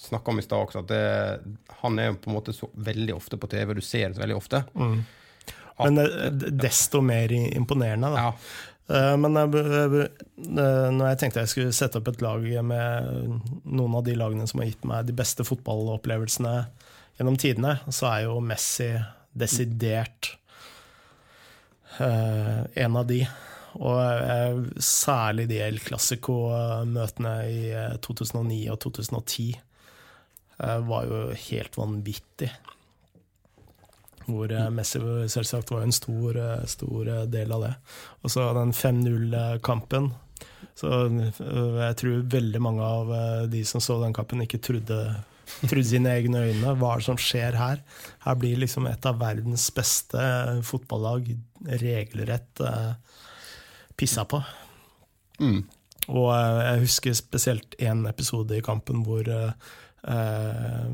snakka 0.06 0.32
om 0.32 0.40
i 0.40 0.44
stad 0.44 0.64
også, 0.66 0.82
at 0.82 0.90
det, 0.90 1.66
han 1.82 2.00
er 2.02 2.16
på 2.18 2.30
en 2.30 2.36
måte 2.36 2.54
så 2.56 2.68
veldig 2.74 3.14
ofte 3.16 3.38
på 3.40 3.50
TV, 3.50 3.76
du 3.78 3.84
ser 3.84 4.08
det 4.08 4.18
så 4.18 4.24
veldig 4.24 4.38
ofte. 4.38 4.62
Men 5.78 6.02
eh, 6.02 6.30
desto 6.50 7.02
mer 7.04 7.32
imponerende, 7.36 8.10
da. 8.14 8.26
Ja. 8.26 8.34
Eh, 8.88 9.16
Men 9.18 9.36
eh, 9.36 10.06
når 10.46 11.04
jeg 11.10 11.20
tenkte 11.20 11.42
jeg 11.44 11.52
skulle 11.52 11.76
sette 11.76 12.00
opp 12.00 12.10
et 12.12 12.22
lag 12.24 12.44
med 12.66 13.10
noen 13.64 13.98
av 13.98 14.04
de 14.06 14.14
lagene 14.18 14.46
som 14.46 14.62
har 14.62 14.70
gitt 14.70 14.86
meg 14.86 15.08
de 15.08 15.16
beste 15.16 15.46
fotballopplevelsene 15.46 16.56
gjennom 17.18 17.38
tidene, 17.40 17.78
så 17.88 18.10
er 18.12 18.26
jo 18.26 18.38
Messi 18.44 18.92
desidert 19.36 20.36
eh, 22.00 22.62
en 22.84 22.96
av 22.96 23.06
de. 23.08 23.22
Og 23.76 24.70
særlig 24.80 25.48
de 25.50 25.60
El 25.60 25.80
Clásico-møtene 25.84 27.34
i 27.50 27.60
eh, 27.76 27.96
2009 28.04 28.62
og 28.72 28.80
2010 28.86 29.50
eh, 29.52 30.78
var 30.88 31.10
jo 31.10 31.20
helt 31.48 31.76
vanvittig. 31.76 32.50
Hvor 34.26 34.50
eh, 34.50 34.68
Messi 34.74 35.00
selvsagt 35.30 35.70
var 35.70 35.84
en 35.86 35.94
stor, 35.94 36.36
eh, 36.40 36.64
stor 36.70 37.10
eh, 37.12 37.24
del 37.30 37.54
av 37.54 37.66
det. 37.66 37.72
Og 38.22 38.32
så 38.32 38.46
den 38.56 38.74
5-0-kampen. 38.74 40.10
Så 40.76 40.90
jeg 41.08 41.96
tror 41.96 42.26
veldig 42.34 42.60
mange 42.60 42.84
av 42.84 43.12
de 43.48 43.62
som 43.64 43.80
så 43.80 43.94
den 44.02 44.12
kampen, 44.16 44.42
ikke 44.44 44.60
trodde, 44.60 44.98
trodde 45.70 45.86
sine 45.88 46.12
egne 46.12 46.42
øyne. 46.50 46.74
Hva 46.76 46.90
er 46.92 47.00
det 47.00 47.06
som 47.06 47.20
skjer 47.20 47.56
her? 47.56 47.80
Her 48.26 48.36
blir 48.36 48.60
liksom 48.60 48.88
et 48.90 49.08
av 49.08 49.16
verdens 49.22 49.70
beste 49.72 50.20
fotballag 50.68 51.30
regelrett 51.80 52.60
pissa 53.96 54.26
på. 54.28 54.42
Mm. 55.40 55.62
Og 56.12 56.28
jeg 56.36 56.82
husker 56.84 57.16
spesielt 57.18 57.78
én 57.82 58.04
episode 58.10 58.58
i 58.58 58.64
kampen 58.64 59.00
hvor 59.06 59.26
eh, 59.26 60.92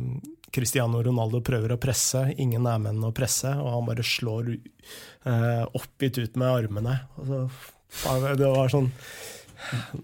Cristiano 0.53 1.01
Ronaldo 1.03 1.41
prøver 1.45 1.75
å 1.75 1.81
presse, 1.81 2.27
ingen 2.37 2.67
er 2.69 2.81
med 2.83 2.93
ham 2.93 3.07
å 3.09 3.15
presse, 3.17 3.51
og 3.57 3.71
han 3.73 3.87
bare 3.89 4.05
slår 4.05 4.53
eh, 4.53 5.63
oppgitt 5.79 6.21
ut 6.21 6.37
med 6.41 6.49
armene. 6.49 6.99
Så, 7.17 7.47
det 8.37 8.49
var 8.49 8.73
sånn 8.73 8.91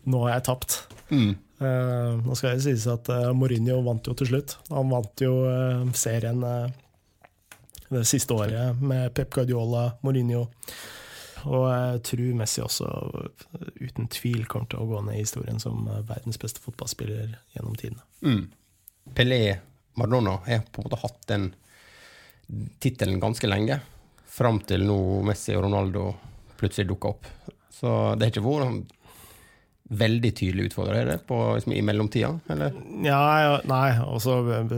Nå 0.06 0.20
har 0.22 0.36
jeg 0.36 0.44
tapt. 0.46 0.74
Mm. 1.10 1.32
Eh, 1.34 2.10
nå 2.22 2.36
skal 2.38 2.54
det 2.54 2.62
sies 2.62 2.84
at 2.90 3.08
eh, 3.10 3.30
Mourinho 3.34 3.80
vant 3.82 4.06
jo 4.06 4.14
til 4.18 4.30
slutt. 4.30 4.54
Han 4.70 4.92
vant 4.92 5.24
jo 5.24 5.40
eh, 5.50 5.82
serien 5.98 6.44
eh, 6.46 6.68
det 7.88 8.04
siste 8.06 8.36
året 8.36 8.78
med 8.78 9.10
Pep 9.16 9.32
Guardiola, 9.34 9.88
Mourinho. 10.06 10.44
Og 11.48 11.64
jeg 11.70 12.02
tror 12.08 12.38
Messi 12.40 12.62
også 12.62 12.88
uten 13.78 14.08
tvil 14.10 14.44
kommer 14.50 14.70
til 14.70 14.82
å 14.82 14.88
gå 14.90 15.02
ned 15.06 15.18
i 15.18 15.24
historien 15.24 15.60
som 15.62 15.86
eh, 15.86 16.04
verdens 16.08 16.40
beste 16.40 16.62
fotballspiller 16.62 17.34
gjennom 17.56 17.76
tidene. 17.78 18.04
Mm. 18.22 18.44
Pelé, 19.16 19.42
Maradona, 19.98 20.36
har 20.46 20.64
på 20.72 20.80
en 20.82 20.88
måte 20.88 21.00
hatt 21.02 21.20
den 21.30 21.48
tittelen 22.80 23.20
ganske 23.20 23.48
lenge. 23.50 23.80
Fram 24.38 24.60
til 24.64 24.84
nå 24.86 24.98
Messi 25.26 25.56
og 25.56 25.64
Ronaldo 25.66 26.12
plutselig 26.58 26.88
dukka 26.92 27.10
opp. 27.14 27.26
Så 27.74 27.90
det 28.18 28.28
har 28.28 28.32
ikke 28.32 28.46
vært 28.46 28.94
veldig 29.88 30.30
tydelig 30.36 30.66
utfordrer, 30.68 30.98
er 31.00 31.06
det, 31.14 31.18
på, 31.28 31.36
liksom, 31.56 31.72
i 31.72 31.80
mellomtida? 31.86 32.34
Eller? 32.52 32.74
Ja, 33.06 33.20
nei, 33.70 33.94
også 34.04 34.34
eh, 34.52 34.72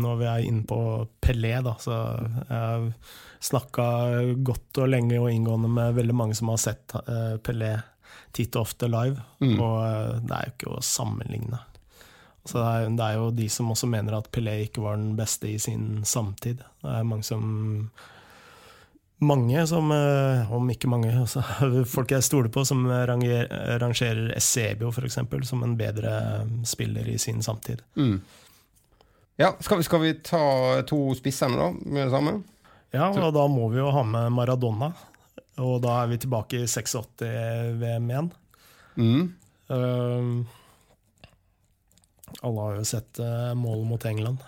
når 0.00 0.14
vi 0.22 0.28
er 0.30 0.46
inne 0.48 0.64
på 0.68 0.78
Pelé, 1.20 1.58
da, 1.66 1.74
så 1.82 1.98
jeg 2.48 2.92
snakka 3.50 3.84
godt 4.46 4.80
og 4.80 4.88
lenge 4.94 5.18
og 5.20 5.28
inngående 5.32 5.68
med 5.76 5.98
veldig 5.98 6.16
mange 6.16 6.38
som 6.38 6.48
har 6.54 6.60
sett 6.62 6.96
eh, 7.04 7.34
Pelé 7.44 7.74
titt 8.36 8.56
og 8.56 8.64
ofte 8.68 8.88
live, 8.88 9.20
Mm. 9.44 9.56
og 9.60 9.76
eh, 9.84 10.16
det 10.24 10.36
er 10.38 10.48
jo 10.48 10.54
ikke 10.56 10.72
å 10.78 10.82
sammenligne. 10.84 11.60
Så 12.44 12.56
det 12.56 12.68
er, 12.68 12.94
det 12.96 13.06
er 13.06 13.18
jo 13.18 13.28
de 13.36 13.48
som 13.52 13.70
også 13.72 13.88
mener 13.90 14.16
at 14.16 14.30
Pelé 14.32 14.62
ikke 14.64 14.82
var 14.84 14.96
den 14.96 15.12
beste 15.18 15.50
i 15.50 15.58
sin 15.60 16.00
samtid. 16.08 16.62
Det 16.80 16.94
er 16.96 17.06
mange 17.06 17.26
som 17.26 17.90
mange 19.20 19.66
som, 19.68 19.90
eh, 19.92 20.52
om 20.52 20.70
ikke 20.72 20.88
mange, 20.88 21.12
altså, 21.22 21.42
folk 21.86 22.10
jeg 22.10 22.24
stoler 22.24 22.48
på, 22.52 22.64
som 22.64 22.86
ranger, 22.88 23.48
rangerer 23.82 24.32
Essebio 24.36 24.88
f.eks. 24.88 25.18
som 25.48 25.64
en 25.66 25.76
bedre 25.76 26.14
spiller 26.64 27.08
i 27.08 27.18
sin 27.18 27.42
samtid. 27.42 27.82
Mm. 28.00 28.20
Ja, 29.40 29.54
skal 29.60 29.80
vi, 29.80 29.84
skal 29.84 30.02
vi 30.02 30.14
ta 30.24 30.40
to 30.88 31.14
spissene, 31.16 31.56
da, 31.56 31.68
med 31.84 32.06
det 32.06 32.12
samme? 32.12 32.38
Ja, 32.92 33.08
og 33.08 33.32
da 33.36 33.46
må 33.48 33.68
vi 33.72 33.78
jo 33.78 33.92
ha 33.94 34.02
med 34.04 34.32
Maradona. 34.34 34.90
Og 35.60 35.78
da 35.84 36.00
er 36.02 36.10
vi 36.10 36.18
tilbake 36.20 36.62
i 36.62 36.68
86-VM 36.68 38.10
igjen. 38.10 38.30
Mm. 38.96 39.22
Uh, 39.70 40.59
alle 42.42 42.66
har 42.66 42.78
jo 42.78 42.86
sett 42.88 43.20
uh, 43.22 43.52
målet 43.58 43.86
mot 43.88 44.04
England. 44.04 44.44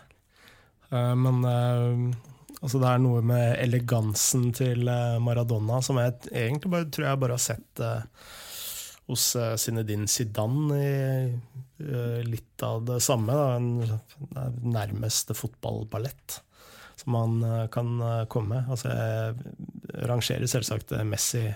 Uh, 0.93 1.15
men 1.19 1.43
uh, 1.45 2.15
altså 2.61 2.81
det 2.83 2.91
er 2.91 3.03
noe 3.03 3.23
med 3.27 3.57
elegansen 3.63 4.51
til 4.57 4.89
Maradona 5.25 5.81
som 5.85 5.99
jeg 6.01 6.15
egentlig 6.31 6.73
bare, 6.73 6.89
tror 6.95 7.09
jeg 7.09 7.23
bare 7.25 7.39
har 7.39 7.43
sett 7.43 7.83
hos 9.11 9.25
Zinedine 9.59 10.07
Zidane 10.07 10.77
i 10.79 10.93
litt 12.29 12.63
av 12.63 12.85
det 12.87 13.01
samme. 13.03 13.35
Da. 13.35 13.57
En, 13.59 14.53
nærmeste 14.63 15.35
fotballballett 15.35 16.39
som 17.03 17.43
uh, 17.43 17.67
kan 17.75 17.97
komme. 18.31 18.63
Altså, 18.71 18.95
jeg 18.95 20.07
rangerer 20.07 20.47
selvsagt 20.47 20.95
Messi 21.09 21.49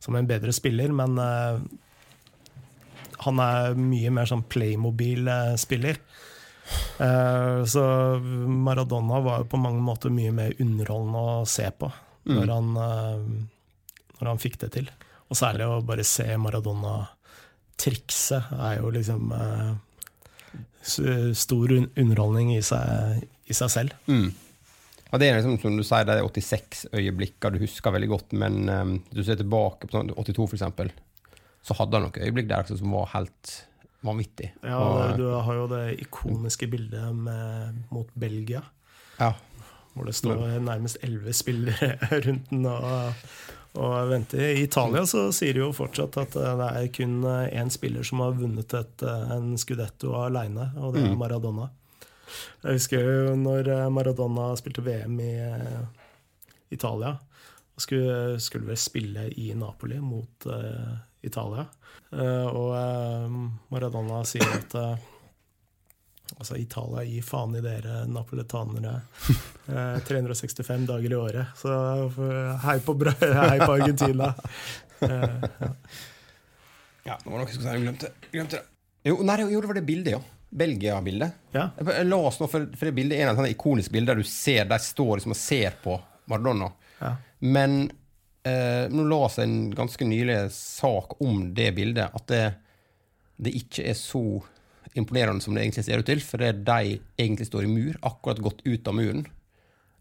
som 0.00 0.16
en 0.16 0.28
bedre 0.28 0.54
spiller, 0.56 0.92
men 0.96 1.20
han 3.24 3.40
er 3.40 3.76
mye 3.78 4.10
mer 4.12 4.28
sånn 4.28 4.44
Playmobil-spiller. 4.50 5.98
Eh, 6.98 7.64
så 7.70 7.82
Maradona 8.20 9.20
var 9.22 9.42
jo 9.44 9.50
på 9.52 9.60
mange 9.62 9.82
måter 9.86 10.10
mye 10.10 10.32
mer 10.34 10.54
underholdende 10.60 11.24
å 11.40 11.44
se 11.48 11.68
på 11.70 11.90
når, 12.26 12.50
han, 12.50 12.70
eh, 12.82 13.26
når 14.20 14.30
han 14.32 14.42
fikk 14.42 14.58
det 14.64 14.72
til. 14.74 14.88
Og 15.30 15.38
særlig 15.38 15.66
å 15.70 15.82
bare 15.86 16.04
se 16.06 16.26
Maradona 16.38 16.96
trikse 17.78 18.40
er 18.56 18.80
jo 18.80 18.90
liksom 18.94 19.30
eh, 19.36 19.72
stor 21.34 21.72
un- 21.76 21.90
underholdning 21.96 22.56
i 22.56 22.62
seg, 22.64 23.22
i 23.46 23.54
seg 23.56 23.70
selv. 23.72 23.94
Mm. 24.10 24.28
Ja, 25.06 25.18
det 25.22 25.28
er 25.30 25.36
liksom, 25.38 25.58
som 25.62 25.76
du 25.78 25.84
sier, 25.86 26.06
det 26.06 26.16
er 26.18 26.26
86 26.26 26.86
øyeblikker 26.98 27.54
du 27.54 27.60
husker 27.62 27.94
veldig 27.94 28.08
godt, 28.10 28.32
men 28.34 28.56
um, 28.68 28.94
du 29.14 29.22
ser 29.22 29.38
tilbake 29.38 29.86
på 29.86 29.94
sånn 29.94 30.10
82 30.18 30.46
for 30.48 30.56
eksempel, 30.58 30.90
så 31.66 31.74
hadde 31.80 31.98
han 31.98 32.06
noen 32.06 32.22
øyeblikk 32.28 32.48
der 32.52 32.68
som 32.70 32.92
var 32.94 33.08
helt 33.16 33.54
vanvittig. 34.06 34.52
Ja, 34.62 34.78
Og- 34.78 35.16
Du 35.18 35.24
har 35.34 35.54
jo 35.54 35.66
det 35.72 35.98
ikoniske 36.04 36.68
bildet 36.70 37.14
med, 37.14 37.82
mot 37.90 38.08
Belgia. 38.14 38.62
ja. 39.18 39.32
Hvor 39.96 40.04
det 40.04 40.12
står 40.14 40.58
nærmest 40.60 40.98
elleve 41.02 41.32
spillere 41.32 41.96
rundt 42.26 42.50
den 42.50 42.66
og, 42.68 43.14
og 43.80 44.10
venter. 44.10 44.42
I 44.52 44.66
Italia 44.66 45.06
så 45.08 45.30
sier 45.32 45.54
de 45.56 45.62
jo 45.62 45.70
fortsatt 45.72 46.18
at 46.20 46.36
eh, 46.36 46.50
det 46.60 46.66
er 46.82 46.90
kun 46.92 47.14
én 47.24 47.70
spiller 47.72 48.04
som 48.04 48.20
har 48.20 48.34
vunnet 48.36 48.74
et, 48.76 49.02
eh, 49.08 49.30
en 49.38 49.54
scudetto 49.56 50.12
aleine, 50.20 50.66
og 50.76 50.92
det 50.92 51.02
er 51.06 51.16
Maradona. 51.16 51.70
Jeg 52.62 52.76
husker 52.76 53.00
jo 53.08 53.36
når 53.40 53.68
eh, 53.72 53.88
Maradona 53.88 54.50
spilte 54.60 54.84
VM 54.84 55.16
i 55.24 55.32
eh, 55.32 55.80
Italia. 56.76 57.14
og 57.16 57.80
Skulle, 57.80 58.36
skulle 58.38 58.66
vel 58.68 58.76
spille 58.76 59.30
i 59.32 59.48
Napoli 59.56 59.96
mot 59.98 60.44
eh, 60.46 60.92
Italia. 61.22 61.66
Eh, 62.12 62.46
og 62.46 62.72
eh, 62.76 63.36
Maradona 63.72 64.24
sier 64.28 64.48
at 64.60 64.74
eh, 64.80 65.12
Altså, 66.36 66.56
Italia 66.58 67.04
gir 67.06 67.22
faen 67.22 67.52
i 67.54 67.60
dere 67.62 68.00
napoletanere. 68.10 68.96
Eh, 69.66 69.98
365 70.06 70.84
dager 70.86 71.10
i 71.10 71.16
året. 71.18 71.54
Så 71.58 71.70
hei 72.62 72.76
på, 72.86 72.94
hei 73.22 73.56
på 73.62 73.72
Argentina. 73.72 74.28
Eh, 75.00 75.32
ja, 77.06 77.16
det 77.18 77.30
var 77.30 77.32
noe 77.32 77.44
jeg 77.44 77.56
skulle 77.56 77.72
si, 77.72 77.82
glemte, 77.82 78.10
glemte 78.30 78.60
det. 78.60 78.62
Jo, 79.10 79.16
nei, 79.26 79.36
jo, 79.42 79.58
det 79.62 79.70
var 79.70 79.78
det 79.78 79.84
bildet, 79.88 80.12
ja. 80.14 80.20
Belgia-bildet. 80.56 81.42
ja. 81.56 81.66
La 82.06 82.20
oss 82.28 82.38
nå, 82.40 82.46
for, 82.50 82.66
for 82.78 82.88
det 82.88 82.94
bildet 82.96 83.18
er 83.18 83.30
en 83.30 83.38
sånn 83.38 83.50
ikonisk 83.50 83.94
bilde 83.94 84.12
der 84.12 84.22
du 84.22 84.30
ser, 84.30 84.64
de 84.70 84.78
står 84.82 85.18
liksom 85.18 85.34
og 85.34 85.40
ser 85.40 85.78
på 85.82 85.98
Maradona. 86.30 86.70
Ja. 87.00 87.12
Men 87.42 87.88
eh, 88.46 88.86
nå 88.92 89.04
la 89.10 89.22
seg 89.32 89.46
en 89.48 89.58
ganske 89.76 90.06
nylig 90.08 90.38
sak 90.54 91.16
om 91.24 91.48
det 91.56 91.72
bildet, 91.76 92.14
at 92.14 92.26
det, 92.30 92.44
det 93.42 93.54
ikke 93.58 93.86
er 93.90 93.98
så 93.98 94.22
imponerende 94.96 95.44
som 95.44 95.54
det 95.56 95.66
egentlig 95.66 95.84
ser 95.86 96.00
ut 96.00 96.08
til, 96.08 96.22
for 96.24 96.40
det 96.40 96.48
er 96.54 96.60
de 96.66 96.98
egentlig 97.20 97.48
står 97.50 97.66
i 97.66 97.72
mur, 97.72 97.96
akkurat 98.06 98.40
gått 98.44 98.62
ut 98.64 98.88
av 98.88 98.96
muren. 98.96 99.26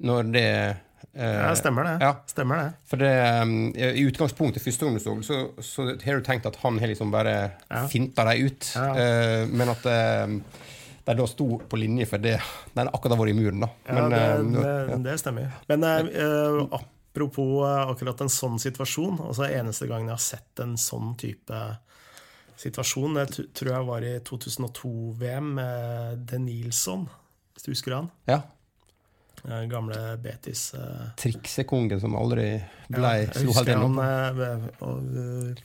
Når 0.06 0.30
det 0.36 0.46
eh, 1.16 1.39
ja, 1.39 1.52
stemmer 1.56 1.88
det. 1.88 1.96
Ja, 2.04 2.14
Stemmer 2.28 2.62
det. 2.62 2.70
for 2.89 3.00
det, 3.04 3.12
um, 3.41 3.56
I 3.76 4.06
utgangspunktet, 4.08 4.64
første 4.64 4.88
gang 4.88 4.98
du 4.98 5.04
så, 5.04 5.16
så, 5.24 5.41
så 5.64 5.88
har 6.04 6.20
du 6.20 6.26
tenkt 6.28 6.48
at 6.50 6.60
han 6.64 6.80
har 6.82 6.91
liksom 6.91 7.12
bare 7.14 7.36
Ja. 7.70 7.86
finta 7.91 8.26
dem 8.28 8.48
ut. 8.50 8.72
Ja. 8.76 8.88
Eh, 9.00 9.43
men 9.52 9.72
at 9.72 9.86
um, 10.28 10.39
de 11.06 11.14
da 11.20 11.28
sto 11.30 11.60
på 11.70 11.78
linje 11.78 12.08
for 12.10 12.18
det. 12.24 12.39
Den 12.74 12.89
akkurat 12.89 13.14
har 13.16 13.22
vært 13.22 13.36
i 13.36 13.38
muren, 13.38 13.62
da. 13.62 13.70
Ja, 13.86 13.93
Men, 14.00 14.10
det, 14.12 14.24
um, 14.39 14.54
det, 14.58 15.00
det 15.12 15.18
stemmer. 15.22 15.52
Men 15.70 15.84
eh, 15.86 16.12
eh, 16.24 16.80
apropos 17.16 17.63
eh, 17.63 17.89
akkurat 17.89 18.22
en 18.22 18.32
sånn 18.32 18.59
situasjon. 18.59 19.22
altså 19.30 19.47
Eneste 19.47 19.88
gangen 19.88 20.09
jeg 20.11 20.18
har 20.18 20.24
sett 20.26 20.59
en 20.59 20.76
sånn 20.76 21.13
type 21.20 21.59
situasjon. 22.59 23.16
Det 23.16 23.45
tror 23.55 23.72
jeg 23.72 23.88
var 23.88 24.03
i 24.03 24.18
2002-VM 24.28 25.53
med 25.55 26.26
De 26.28 26.41
Nilsson, 26.43 27.07
hvis 27.55 27.63
du 27.63 27.72
husker 27.72 27.95
han? 27.95 28.11
Ja. 28.28 28.41
Eh, 29.45 29.63
Gamle 29.72 30.18
Betis. 30.20 30.74
eh, 30.76 31.07
Triksekongen 31.22 32.03
som 32.03 32.20
aldri 32.20 32.49
blei 32.91 33.16
ja, 33.24 33.32
jeg 33.32 33.45
slo 33.45 33.55
helt 33.61 33.72
gjennom. 33.72 33.99
eh, 34.03 35.55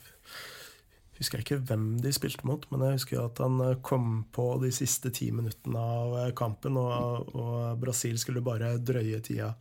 husker 1.19 1.43
ikke 1.43 1.59
hvem 1.67 1.99
de 2.01 2.15
spilte 2.15 2.47
mot, 2.47 2.63
men 2.71 2.87
jeg 2.87 3.01
husker 3.01 3.25
at 3.27 3.43
han 3.43 3.59
kom 3.83 4.23
på 4.33 4.53
de 4.63 4.71
siste 4.73 5.11
ti 5.13 5.33
minuttene 5.35 5.77
av 5.77 6.15
kampen, 6.33 6.79
og, 6.79 7.35
og 7.35 7.75
Brasil 7.83 8.15
skulle 8.17 8.41
bare 8.41 8.77
drøye 8.79 9.19
tida 9.19 9.51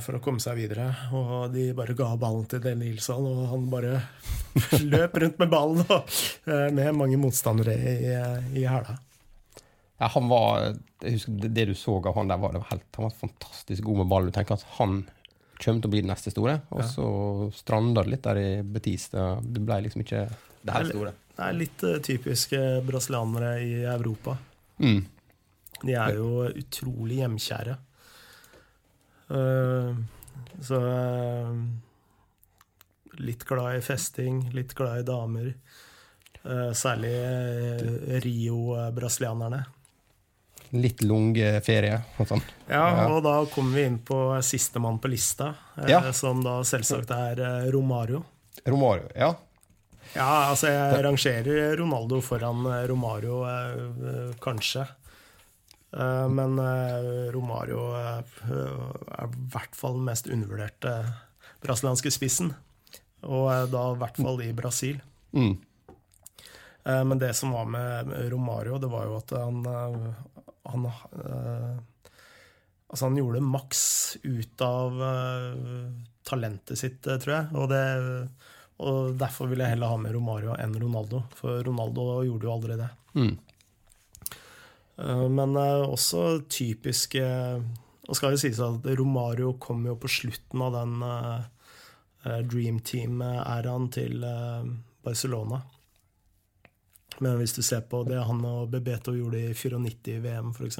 for 0.00 0.16
å 0.16 0.20
komme 0.24 0.40
seg 0.40 0.56
videre. 0.58 0.88
Og 1.16 1.50
de 1.52 1.68
bare 1.76 1.96
ga 1.98 2.12
ballen 2.20 2.46
til 2.50 2.62
Den 2.64 2.80
Nilsson, 2.80 3.26
og 3.28 3.48
han 3.50 3.66
bare 3.72 3.98
løp 4.92 5.18
rundt 5.22 5.42
med 5.42 5.50
ballen 5.52 5.82
og, 5.84 6.14
eh, 6.48 6.68
med 6.74 6.94
mange 6.96 7.18
motstandere 7.20 7.74
i, 7.76 8.14
i 8.60 8.64
hæla. 8.66 8.96
Ja, 9.96 10.08
han 10.12 10.28
var, 10.28 10.74
jeg 11.00 11.16
husker 11.16 11.36
det, 11.48 11.68
du 11.70 11.76
så 11.76 11.96
av 12.02 12.16
han 12.18 12.28
der, 12.28 12.40
var 12.40 12.52
det 12.52 12.60
var 12.60 12.72
helt, 12.74 12.88
han 12.98 13.06
var 13.08 13.20
fantastisk 13.20 13.86
god 13.86 14.02
med 14.02 14.10
ball. 14.12 14.28
Du 14.28 14.34
tenker 14.36 14.58
at 14.58 14.66
han 14.76 14.98
kommer 15.56 15.80
til 15.80 15.88
å 15.88 15.92
bli 15.94 16.02
den 16.04 16.12
neste 16.12 16.32
store, 16.32 16.58
og 16.68 16.82
så 16.84 17.06
stranda 17.56 18.04
det 18.04 18.12
litt 18.12 18.26
der 18.26 18.40
i 18.40 18.50
Betis. 18.60 19.08
Det, 19.12 19.24
det 19.56 19.62
ble 19.64 19.80
liksom 19.86 20.04
ikke 20.04 20.26
det 20.66 20.74
her 20.74 20.88
store. 20.90 21.14
Det 21.36 21.46
er 21.46 21.56
litt 21.56 21.84
eh, 21.84 21.98
typiske 22.04 22.62
brasilianere 22.84 23.52
i 23.64 23.72
Europa. 23.88 24.36
Mm. 24.84 25.00
De 25.82 25.96
er 25.96 26.16
jo 26.16 26.46
utrolig 26.48 27.22
hjemkjære. 27.22 27.76
Eh, 29.30 29.94
så 30.62 30.76
eh, 30.88 31.54
Litt 33.16 33.44
glad 33.48 33.78
i 33.78 33.80
festing, 33.80 34.42
litt 34.52 34.74
glad 34.76 34.98
i 35.00 35.06
damer. 35.08 35.46
Eh, 36.44 36.72
særlig 36.76 37.14
Rio-brasilianerne. 38.22 39.62
Litt 40.76 41.00
lungeferie 41.06 41.96
og 42.20 42.28
sånn. 42.28 42.42
Ja, 42.68 43.06
og 43.08 43.22
da 43.24 43.38
kommer 43.48 43.78
vi 43.78 43.86
inn 43.88 43.98
på 44.04 44.18
sistemann 44.44 44.98
på 45.00 45.08
lista, 45.08 45.54
Ja. 45.88 46.12
som 46.12 46.42
da 46.44 46.58
selvsagt 46.60 47.10
er 47.14 47.70
Romario. 47.72 48.24
Romario, 48.66 49.08
ja. 49.16 49.32
Ja, 50.12 50.50
altså 50.50 50.68
jeg 50.68 51.04
rangerer 51.04 51.76
Ronaldo 51.78 52.20
foran 52.20 52.66
Romario, 52.90 53.40
kanskje. 54.42 54.84
Eh, 55.92 56.28
Men 56.28 56.58
eh, 56.58 57.32
Romario 57.32 57.90
eh, 57.96 58.22
er 59.18 59.30
i 59.30 59.46
hvert 59.52 59.76
fall 59.76 59.98
den 59.98 60.08
mest 60.08 60.28
undervurderte 60.30 60.94
brasilianske 61.64 62.12
spissen. 62.14 62.52
Og 63.26 63.48
da 63.72 63.82
i 63.92 64.00
hvert 64.00 64.18
fall 64.20 64.42
i 64.44 64.52
Brasil. 64.54 65.00
Mm. 65.34 65.56
Men 66.86 67.18
det 67.18 67.32
som 67.34 67.50
var 67.50 67.64
med 67.66 68.12
Romario, 68.30 68.76
det 68.78 68.86
var 68.86 69.08
jo 69.08 69.16
at 69.18 69.32
han, 69.34 69.56
han 70.62 70.84
Altså, 72.86 73.08
han 73.08 73.16
gjorde 73.18 73.40
maks 73.42 73.80
ut 74.22 74.62
av 74.62 75.00
talentet 76.28 76.78
sitt, 76.78 77.00
tror 77.02 77.32
jeg. 77.34 77.48
Og, 77.58 77.66
det, 77.72 77.82
og 78.78 79.18
derfor 79.18 79.50
vil 79.50 79.64
jeg 79.64 79.74
heller 79.74 79.90
ha 79.96 79.98
med 79.98 80.14
Romario 80.14 80.54
enn 80.54 80.78
Ronaldo. 80.78 81.24
For 81.34 81.66
Ronaldo 81.66 82.06
gjorde 82.28 82.46
jo 82.46 82.54
aldri 82.54 82.78
det. 82.78 82.92
Mm. 83.18 83.34
Eh, 84.98 85.28
Men 85.28 85.56
eh, 85.56 85.84
også 85.84 86.42
typisk 86.48 87.14
eh, 87.20 87.60
Og 88.08 88.16
skal 88.16 88.34
jo 88.34 88.40
sies 88.40 88.60
at 88.62 88.86
Romario 88.98 89.56
kom 89.60 89.84
jo 89.86 89.96
på 90.00 90.10
slutten 90.10 90.62
av 90.62 90.76
den 90.76 91.00
Dream 92.46 92.78
Team-æraen 92.82 93.88
til 93.94 94.22
Barcelona. 95.02 95.58
Men 97.22 97.36
hvis 97.38 97.54
du 97.54 97.60
ser 97.66 97.82
på 97.86 98.04
det 98.06 98.18
han 98.28 98.44
og 98.46 98.70
Bebeto 98.70 99.14
gjorde 99.14 99.40
i 99.42 99.52
94 99.54 100.14
i 100.14 100.22
VM, 100.22 100.52
f.eks., 100.54 100.78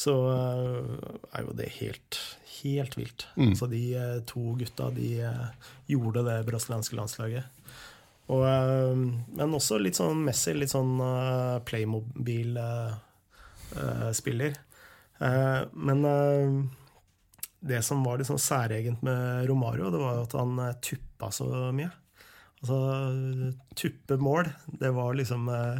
så 0.00 0.14
er 0.32 1.44
jo 1.44 1.54
det 1.56 1.70
helt, 1.76 2.20
helt 2.62 2.96
vilt. 2.96 3.26
Mm. 3.36 3.52
Så 3.56 3.68
de 3.72 3.82
to 4.28 4.56
gutta, 4.60 4.88
de 4.96 5.10
gjorde 5.92 6.24
det 6.24 6.40
brasilianske 6.48 6.96
landslaget. 6.96 7.63
Og, 8.32 8.42
eh, 8.48 8.94
men 9.36 9.54
også 9.58 9.76
litt 9.82 9.96
sånn 9.98 10.22
Messi, 10.24 10.54
litt 10.56 10.72
sånn 10.72 10.94
uh, 11.00 11.58
Playmobil-spiller. 11.68 14.52
Eh, 15.20 15.62
men 15.72 16.04
eh, 16.04 16.64
det 17.60 17.82
som 17.84 18.04
var 18.04 18.18
litt 18.20 18.26
sånn 18.28 18.38
særegent 18.40 19.02
med 19.06 19.46
Romario, 19.48 19.90
det 19.92 20.00
var 20.00 20.14
jo 20.18 20.22
at 20.26 20.32
han 20.38 20.58
eh, 20.64 20.72
tuppa 20.84 21.30
så 21.32 21.46
mye. 21.76 21.90
Altså, 22.64 22.78
tuppe 23.76 24.16
mål, 24.20 24.44
det 24.80 24.90
var 24.96 25.14
liksom 25.18 25.48
eh, 25.52 25.78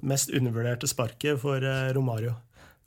mest 0.00 0.30
undervurderte 0.32 0.86
sparket 0.88 1.40
for 1.42 1.56
eh, 1.60 1.90
Romario. 1.96 2.32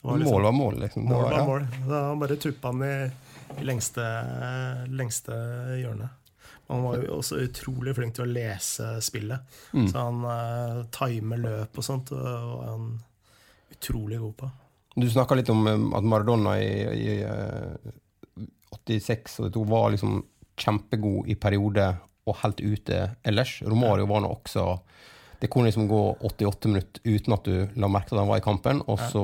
Var 0.02 0.18
liksom- 0.18 0.34
Mål 0.34 0.44
var 0.48 0.52
mål, 0.56 0.76
liksom. 0.86 1.04
Mål 1.10 1.24
var- 1.24 1.34
ja. 1.38 1.44
mål. 1.46 1.66
Da 1.90 1.98
han 2.10 2.20
bare 2.22 2.36
tuppa 2.42 2.68
han 2.72 2.82
i, 2.88 2.94
i 3.60 3.64
lengste, 3.68 4.06
lengste 4.90 5.34
hjørne. 5.82 6.08
Han 6.70 6.84
var 6.86 7.00
jo 7.02 7.16
også 7.18 7.40
utrolig 7.42 7.96
flink 7.98 8.14
til 8.14 8.28
å 8.28 8.30
lese 8.30 8.92
spillet. 9.02 9.56
Mm. 9.74 9.88
Så 9.90 10.04
han 10.04 10.26
uh, 10.26 10.82
timer 10.94 11.42
løp 11.42 11.80
og 11.82 11.86
sånt, 11.86 12.12
og 12.14 12.26
var 12.26 12.68
han 12.70 12.92
utrolig 13.74 14.20
god 14.22 14.36
på. 14.44 14.50
Du 15.00 15.08
snakka 15.10 15.38
litt 15.40 15.50
om 15.50 15.66
um, 15.66 15.88
at 15.98 16.06
Maradona 16.06 16.58
i, 16.62 16.70
i 16.94 17.16
eh, 17.24 17.90
86 18.76 19.40
og 19.40 19.50
82 19.50 19.66
var 19.70 19.90
liksom 19.94 20.22
kjempegod 20.60 21.30
i 21.32 21.38
perioder 21.40 22.00
og 22.30 22.38
helt 22.44 22.62
ute 22.62 23.02
ellers. 23.26 23.60
Romario 23.66 24.06
var 24.10 24.22
nå 24.24 24.32
også 24.34 24.66
Det 25.40 25.48
kunne 25.48 25.70
liksom 25.70 25.88
gå 25.88 26.02
88 26.28 26.70
minutter 26.70 27.02
uten 27.06 27.34
at 27.34 27.46
du 27.48 27.80
la 27.80 27.88
merke 27.88 28.12
til 28.12 28.18
at 28.18 28.26
han 28.26 28.32
var 28.34 28.42
i 28.42 28.44
kampen, 28.44 28.82
og 28.92 29.00
så 29.10 29.24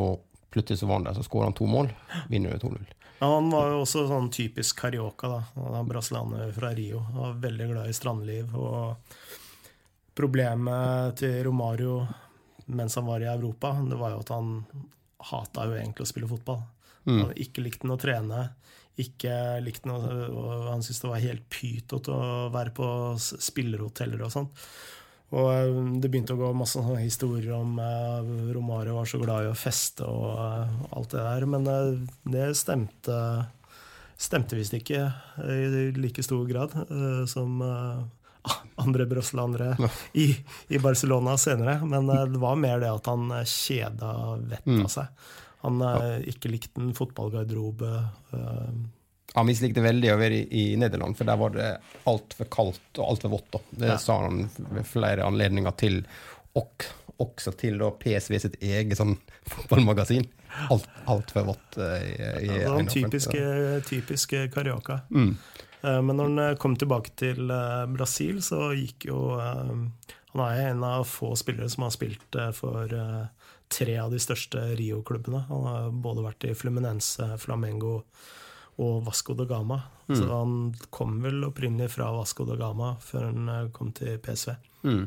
plutselig 0.54 0.80
så 0.80 0.88
var 0.88 1.02
han 1.02 1.10
der, 1.10 1.18
så 1.18 1.26
skåra 1.28 1.50
han 1.50 1.58
to 1.58 1.68
mål, 1.68 1.90
vinner 2.32 2.56
du 2.56 2.70
2-0. 2.70 2.86
Men 3.20 3.32
han 3.32 3.50
var 3.54 3.72
jo 3.72 3.82
også 3.86 4.06
sånn 4.10 4.28
typisk 4.34 4.82
carioca, 4.82 5.30
da. 5.32 5.42
Han 5.56 5.88
brasilianer 5.88 6.52
fra 6.56 6.74
Rio. 6.76 7.00
Han 7.12 7.22
var 7.22 7.42
veldig 7.48 7.68
glad 7.72 7.90
i 7.90 7.96
strandliv. 7.96 8.52
Og 8.60 9.16
problemet 10.16 11.16
til 11.20 11.40
Romario 11.48 12.02
mens 12.66 12.96
han 12.98 13.06
var 13.06 13.22
i 13.22 13.30
Europa, 13.30 13.76
det 13.86 13.98
var 14.00 14.16
jo 14.16 14.22
at 14.24 14.32
han 14.34 14.52
hata 15.30 15.68
jo 15.70 15.76
egentlig 15.78 16.06
å 16.06 16.10
spille 16.10 16.30
fotball. 16.30 16.64
Han 17.06 17.34
ikke 17.38 17.62
likte 17.62 17.86
han 17.86 17.94
å 17.94 18.02
trene. 18.02 18.42
Ikke 19.02 19.34
likte 19.62 19.92
han 19.92 20.32
å, 20.34 20.44
Han 20.72 20.82
syntes 20.84 21.04
det 21.04 21.12
var 21.12 21.24
helt 21.24 21.48
pytot 21.54 22.10
å 22.10 22.20
være 22.54 22.74
på 22.76 22.88
spillerhoteller 23.22 24.24
og 24.26 24.34
sånn. 24.34 24.50
Og 25.34 25.48
eh, 25.50 25.78
det 26.02 26.12
begynte 26.12 26.36
å 26.36 26.40
gå 26.40 26.52
masse 26.58 26.82
historier 27.00 27.56
om 27.58 27.80
eh, 27.82 28.34
Romario 28.56 29.00
var 29.00 29.10
så 29.10 29.20
glad 29.22 29.48
i 29.48 29.52
å 29.52 29.58
feste 29.58 30.06
og 30.06 30.28
eh, 30.38 30.76
alt 30.96 31.16
det 31.16 31.24
der, 31.26 31.48
men 31.50 31.70
det 32.36 32.50
stemte 32.60 33.20
Stemte 34.16 34.56
visst 34.56 34.72
ikke 34.72 35.10
i 35.44 35.90
like 36.00 36.24
stor 36.24 36.46
grad 36.48 36.72
som 37.28 37.58
andre 38.86 39.08
brasilianere 39.12 39.74
i, 40.16 40.30
i 40.72 40.80
Barcelona 40.80 41.34
senere. 41.36 41.82
Men 41.84 42.08
det 42.08 42.40
var 42.40 42.56
mer 42.56 42.80
det 42.80 42.94
at 42.96 43.10
han 43.12 43.34
kjeda 43.44 44.14
vettet 44.40 44.86
av 44.86 44.88
seg. 44.94 45.28
Han 45.66 45.84
ikke 46.32 46.54
likte 46.54 46.80
en 46.80 46.96
fotballgarderobe. 46.96 47.92
eh, 48.40 48.72
Han 49.36 49.48
mislikte 49.50 49.84
veldig 49.84 50.14
å 50.14 50.20
være 50.20 50.38
i, 50.44 50.46
i 50.52 50.76
Nederland, 50.80 51.18
for 51.20 51.28
der 51.28 51.38
var 51.42 51.50
det 51.56 51.70
altfor 52.08 52.48
kaldt 52.54 53.00
og 53.02 53.10
altfor 53.10 53.34
vått. 53.36 53.58
Det 53.72 53.90
Ja. 53.94 53.98
sa 54.00 54.22
han 54.24 54.46
ved 54.72 54.86
flere 54.88 55.26
anledninger 55.28 55.76
til, 55.78 56.02
og 56.56 56.86
også 57.20 57.52
til 57.60 57.78
da 57.80 57.90
PSV 57.92 58.40
sitt 58.40 58.56
eget 58.64 58.98
sånn 59.00 59.18
fotballmagasin. 59.48 60.26
Alt, 60.72 60.88
altfor 61.12 61.46
vått. 61.52 61.78
eh, 61.78 62.06
i, 62.08 62.16
i 62.48 62.62
Ja, 62.64 62.72
var 62.72 62.80
en 62.80 62.88
typisk, 62.92 63.36
typisk 63.90 64.36
carioca. 64.54 65.02
Mm. 65.12 65.34
Eh, 65.84 66.02
Men 66.02 66.16
når 66.18 66.24
han 66.30 66.40
eh, 66.40 66.56
kom 66.56 66.76
tilbake 66.80 67.12
til 67.20 67.52
eh, 67.52 67.86
Brasil, 67.92 68.40
så 68.42 68.70
gikk 68.76 69.06
jo 69.12 69.20
eh, 69.40 69.74
Han 70.36 70.42
er 70.48 70.70
en 70.72 70.84
av 70.84 71.04
få 71.08 71.34
spillere 71.40 71.70
som 71.72 71.84
har 71.84 71.92
spilt 71.96 72.36
eh, 72.40 72.52
for 72.56 72.92
eh, 72.92 73.28
tre 73.72 73.98
av 74.00 74.12
de 74.12 74.20
største 74.20 74.64
Rio-klubbene. 74.80 75.44
Han 75.50 75.64
har 75.68 75.92
både 75.92 76.24
vært 76.24 76.44
i 76.48 76.56
Fluminense, 76.56 77.38
Flamengo 77.40 78.02
og 78.82 79.06
Vasco 79.06 79.34
da 79.38 79.46
Gama. 79.50 79.78
Så 80.10 80.26
han 80.30 80.74
kom 80.94 81.16
vel 81.24 81.40
opprinnelig 81.48 81.88
fra 81.96 82.10
Vasco 82.14 82.46
da 82.46 82.58
Gama 82.60 82.92
før 83.02 83.30
han 83.32 83.48
eh, 83.50 83.70
kom 83.74 83.92
til 83.96 84.18
PSV. 84.22 84.52
Mm. 84.86 85.06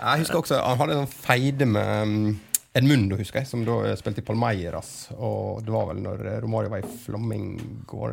Jeg 0.00 0.20
husker 0.24 0.40
også 0.40 0.56
Han 0.58 0.78
hadde 0.80 0.96
en 0.96 1.04
sånn 1.06 1.14
feide 1.22 1.66
med 1.70 2.02
um, 2.02 2.40
Edmundo, 2.76 3.16
husker 3.16 3.40
jeg, 3.40 3.48
som 3.48 3.62
da 3.64 3.76
eh, 3.88 3.94
spilte 3.98 4.20
i 4.24 4.26
Palmeiras. 4.26 4.90
Og 5.16 5.62
det 5.64 5.72
var 5.72 5.86
vel 5.92 6.02
når 6.04 6.26
eh, 6.32 6.40
Romario 6.44 6.72
var 6.74 6.82
i 6.84 6.98
Flamingo? 7.06 8.10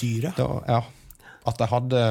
Dyret. 0.00 0.38
ja, 0.68 0.82
At 1.48 1.58
de 1.58 1.70
hadde 1.72 2.04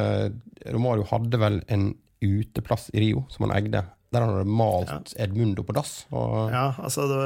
Romario 0.73 1.05
hadde 1.13 1.39
vel 1.39 1.61
en 1.71 1.91
uteplass 2.25 2.89
i 2.91 3.05
Rio 3.05 3.23
som 3.31 3.45
han 3.47 3.55
eide. 3.61 3.85
Der 4.09 4.25
han 4.25 4.33
hadde 4.33 4.49
malt 4.57 5.13
Edmundo 5.21 5.61
på 5.63 5.77
dass. 5.77 6.01
Og, 6.09 6.49
Ja, 6.51 6.71
altså 6.81 7.05
det, 7.07 7.23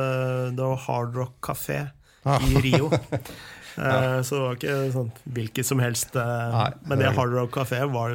det 0.60 0.68
var 0.68 0.84
Hard 0.90 1.16
Rock 1.16 1.40
Café 1.48 1.86
Ah. 2.26 2.40
i 2.40 2.56
Rio. 2.64 2.88
Eh, 3.78 4.22
Så 4.22 4.36
det 4.36 4.44
var 4.44 4.56
ikke 4.58 4.92
sånn 4.94 5.12
hvilket 5.34 5.66
som 5.66 5.80
helst. 5.80 6.16
eh, 6.16 6.52
Nei, 6.54 6.72
men 6.86 7.00
det 7.00 7.14
Hard 7.16 7.34
Rock 7.34 7.52
Café 7.52 7.84
var 7.92 8.14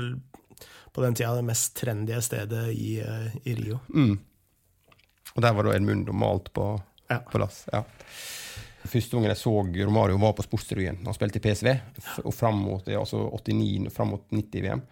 på 0.93 1.03
den 1.05 1.15
tida 1.15 1.35
det 1.37 1.45
mest 1.47 1.77
trendy 1.77 2.15
stedet 2.23 2.69
i, 2.75 3.01
eh, 3.01 3.31
i 3.45 3.55
Rio. 3.55 3.81
Og 5.37 5.43
der 5.45 5.53
var 5.55 5.63
da 5.69 5.75
Edmundo 5.77 6.13
malt 6.13 6.53
på, 6.53 6.81
Ja. 7.11 7.19
på 7.21 7.39
lass. 7.39 7.65
Ja. 7.73 7.83
Første 8.89 9.11
gangen 9.17 9.29
jeg 9.29 9.37
så 9.37 9.53
Romario, 9.85 10.19
var 10.19 10.33
på 10.33 10.43
Sportsrevyen. 10.47 11.05
Han 11.05 11.15
spilte 11.15 11.37
i 11.37 11.41
PSV 11.45 11.81
og 12.25 12.33
fram 12.35 12.55
mot 12.63 12.85
altså 12.87 13.21
89, 13.33 13.91
fram 13.93 14.09
mot 14.15 14.23
90-VM. 14.31 14.83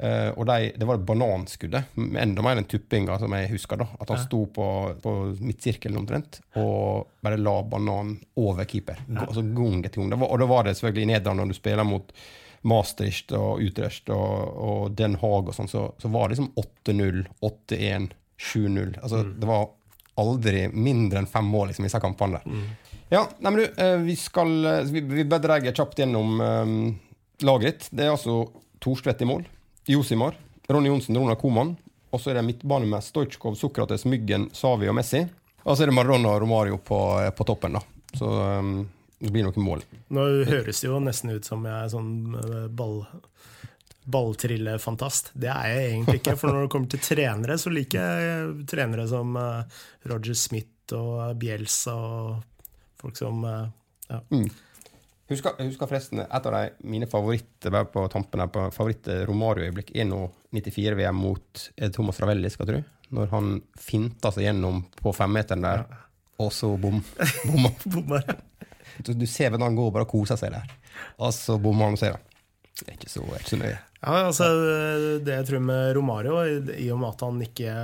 Eh, 0.00 0.30
og 0.38 0.46
de, 0.48 0.70
det 0.78 0.86
var 0.88 0.96
et 0.96 1.04
bananskuddet, 1.04 1.90
enda 1.98 2.42
mer 2.42 2.56
enn 2.56 2.64
tuppinga, 2.70 3.18
som 3.20 3.32
jeg 3.36 3.50
husker. 3.50 3.76
da, 3.82 3.86
At 4.00 4.08
han 4.08 4.18
sto 4.22 4.44
på, 4.46 4.66
på 5.02 5.14
midtsirkelen 5.44 5.98
omtrent 6.00 6.38
og 6.56 7.08
bare 7.20 7.36
la 7.36 7.56
bananen 7.62 8.14
over 8.36 8.64
keeper. 8.64 9.02
Gå- 9.08 9.26
Altså 9.26 9.42
gang 9.42 9.82
etter 9.84 10.00
gang. 10.00 10.10
Det 10.14 10.20
var, 10.22 10.30
og 10.32 10.38
da 10.40 10.46
var 10.46 10.64
det 10.64 10.76
selvfølgelig 10.78 11.02
i 11.02 11.10
Nederland, 11.12 11.40
når 11.42 11.48
du 11.52 11.58
spiller 11.58 11.84
mot 11.84 12.12
Maastricht 12.62 13.32
og 13.32 13.60
Utrecht 13.64 14.08
og, 14.12 14.56
og 14.60 14.90
Den 14.96 15.14
Haag 15.20 15.48
og 15.48 15.54
sånn, 15.56 15.68
så, 15.68 15.86
så 16.00 16.08
var 16.12 16.28
det 16.28 16.36
liksom 16.38 16.50
8-0, 16.60 17.22
8-1, 17.42 18.10
7-0. 18.40 18.98
Altså, 19.02 19.22
Det 19.36 19.48
var 19.48 19.68
aldri 20.20 20.66
mindre 20.72 21.20
enn 21.22 21.28
fem 21.30 21.46
mål 21.48 21.70
liksom, 21.70 21.84
i 21.84 21.88
disse 21.88 22.00
kampene 22.02 22.40
der. 22.40 22.66
Ja, 23.10 23.22
nei, 23.40 23.50
men 23.52 23.62
du, 23.62 23.80
uh, 23.80 23.96
vi 24.04 24.14
skal 24.16 24.52
eh, 24.68 24.82
Vi, 24.92 25.00
vi 25.00 25.24
bare 25.26 25.56
kjapt 25.72 25.98
gjennom 25.98 26.36
um, 26.40 26.74
laget 27.42 27.64
ditt. 27.72 27.88
Det 27.96 28.04
er 28.06 28.12
altså 28.14 28.44
Thorstvedt 28.80 29.24
i 29.24 29.28
mål. 29.28 29.44
Josimar, 29.86 30.36
Ronny 30.68 30.88
Johnsen, 30.88 31.16
Ronald 31.16 31.38
Koman. 31.38 31.76
Og 32.10 32.20
så 32.20 32.32
er 32.32 32.40
det 32.40 32.46
midtbane 32.46 32.88
med 32.90 33.04
Stojkov, 33.04 33.54
Sokrates, 33.54 34.04
Myggen, 34.04 34.48
Savi 34.52 34.88
og 34.90 34.96
Messi. 34.98 35.22
Og 35.62 35.76
så 35.76 35.84
er 35.84 35.90
det 35.90 35.94
Maradona 35.94 36.32
og 36.34 36.40
Romario 36.42 36.80
på, 36.82 36.98
eh, 37.22 37.30
på 37.30 37.46
toppen, 37.46 37.76
da. 37.78 37.82
Så 38.18 38.26
um, 38.26 38.88
det 39.20 39.30
blir 39.30 39.46
noen 39.46 39.62
mål. 39.62 39.84
Nå 40.10 40.24
høres 40.48 40.80
det 40.82 40.88
jo 40.88 40.98
nesten 41.02 41.34
ut 41.36 41.46
som 41.46 41.66
jeg 41.68 41.76
er 41.76 41.92
sånn 41.92 42.12
eh, 42.40 42.66
ball, 42.66 43.04
balltrillefantast. 44.10 45.30
Det 45.38 45.52
er 45.52 45.74
jeg 45.74 45.90
egentlig 45.92 46.22
ikke. 46.22 46.36
For 46.40 46.50
når 46.50 46.66
det 46.66 46.72
kommer 46.74 46.90
til 46.94 47.04
trenere, 47.04 47.58
så 47.60 47.74
liker 47.74 48.24
jeg 48.24 48.66
trenere 48.72 49.06
som 49.10 49.38
eh, 49.38 49.84
Roger 50.10 50.38
Smith 50.38 50.96
og 50.98 51.36
Bielsa 51.38 51.94
og 51.94 52.64
folk 52.98 53.14
som 53.20 53.44
ja. 53.46 53.60
ja. 54.10 54.42
Husker, 55.30 55.54
jeg 55.60 55.70
husker 55.70 55.86
forresten 55.86 56.24
et 56.24 56.46
av 56.48 56.54
de 56.56 56.88
mine 56.90 57.06
favoritter 57.10 57.70
bare 57.70 57.86
på 57.86 58.02
tampen 58.10 58.42
her, 58.42 58.50
på 58.50 58.64
favoritter 58.74 59.22
Romario-øyeblikk 59.28 59.92
er 59.94 60.08
nå 60.08 60.24
94-VM 60.56 61.20
mot 61.22 61.66
eh, 61.76 61.90
Thomas 61.94 62.18
Ravelli, 62.18 62.50
skal 62.50 62.66
du 62.66 62.78
Når 63.14 63.30
han 63.30 63.52
finta 63.78 64.32
seg 64.34 64.48
gjennom 64.48 64.82
på 64.98 65.12
femmeteren 65.14 65.62
der, 65.62 65.84
og 66.42 66.50
så 66.54 66.72
bom, 66.80 66.98
bomma. 67.46 67.74
Bommer. 67.84 68.30
Du, 69.06 69.14
ser 69.24 69.48
hvordan 69.48 69.70
han 69.70 69.76
går 69.78 69.86
og 69.88 69.94
bare 69.94 70.08
koser 70.10 70.36
seg 70.36 70.50
der. 70.52 70.72
Og 71.22 71.30
så 71.32 71.54
bommer 71.62 71.88
han 71.88 71.94
og 71.96 72.00
ser 72.00 72.16
det. 72.16 72.40
Det 72.80 72.88
er 72.88 72.96
ikke 72.98 73.12
så, 73.12 73.22
ikke 73.38 73.52
så 73.52 73.58
nøye. 73.60 73.76
Ja, 74.00 74.16
altså, 74.26 74.48
det 75.24 75.36
jeg 75.38 75.46
tror 75.48 75.62
med 75.64 75.94
Romario, 75.96 76.40
i 76.74 76.88
og 76.92 76.98
med 77.00 77.14
at 77.14 77.22
han 77.24 77.38
ikke 77.46 77.76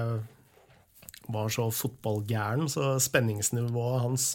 var 1.32 1.49
så 1.55 1.70
fotballgæren, 1.72 2.68
så 2.68 2.97
spenningsnivået 3.01 4.03
hans 4.03 4.26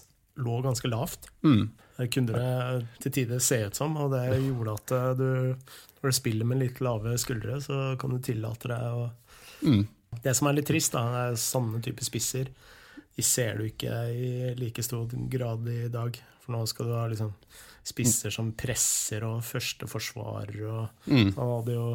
lå 0.42 0.62
ganske 0.66 0.90
lavt. 0.90 1.28
Det 1.44 1.81
kunne 2.10 2.34
det 2.34 2.88
til 3.04 3.12
tider 3.20 3.40
se 3.44 3.60
ut 3.68 3.78
som, 3.78 3.96
og 4.02 4.12
det 4.16 4.26
gjorde 4.42 4.74
at 4.80 4.94
eh, 4.98 5.08
du, 5.20 5.30
når 6.02 6.14
du 6.14 6.18
spiller 6.18 6.48
med 6.50 6.62
litt 6.64 6.82
lave 6.82 7.14
skuldre, 7.22 7.60
så 7.62 7.96
kan 8.02 8.14
du 8.16 8.22
tillate 8.24 8.72
deg 8.72 8.86
å 8.98 9.10
Det 10.24 10.34
som 10.36 10.48
er 10.50 10.58
litt 10.58 10.68
trist, 10.68 10.96
da, 10.96 11.04
er 11.30 11.36
sånne 11.40 11.82
typer 11.86 12.04
spisser. 12.04 12.50
De 13.16 13.24
ser 13.24 13.60
du 13.60 13.68
ikke 13.68 13.92
i 14.12 14.32
like 14.58 14.84
stor 14.84 15.08
grad 15.30 15.68
i 15.70 15.88
dag. 15.94 16.18
For 16.42 16.56
nå 16.56 16.64
skal 16.68 16.90
du 16.90 16.96
ha 16.98 17.06
liksom 17.12 17.36
spisser 17.86 18.34
som 18.34 18.52
presser 18.58 19.24
og 19.26 19.44
førsteforsvarer 19.46 20.58
og 20.70 21.06
Han 21.08 21.32
hadde 21.38 21.76
jo 21.78 21.86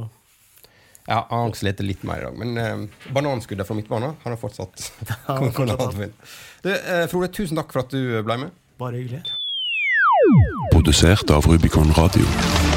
Ja, 1.07 1.21
han 1.31 1.45
har 1.47 1.53
slitt 1.59 1.83
litt 1.87 2.03
mer 2.07 2.23
i 2.23 2.27
dag, 2.27 2.39
men 2.41 2.59
eh, 2.59 3.11
bananskuddet 3.15 3.67
fra 3.69 3.77
midtbanen 3.79 4.17
han 4.23 4.33
har 4.35 4.41
fortsatt 4.41 4.89
han 5.29 5.53
kunne 5.55 5.77
fortsatt. 5.79 6.33
Du, 6.65 6.71
eh, 6.75 7.05
Frode, 7.11 7.29
tusen 7.35 7.59
takk 7.59 7.71
for 7.75 7.85
at 7.85 7.95
du 7.95 8.23
ble 8.27 8.39
med. 8.47 8.57
bare 8.81 8.99
hyggelig. 9.03 9.23
Produsert 10.77 11.31
av 11.31 11.47
Rubicon 11.47 11.93
Radio. 11.97 12.76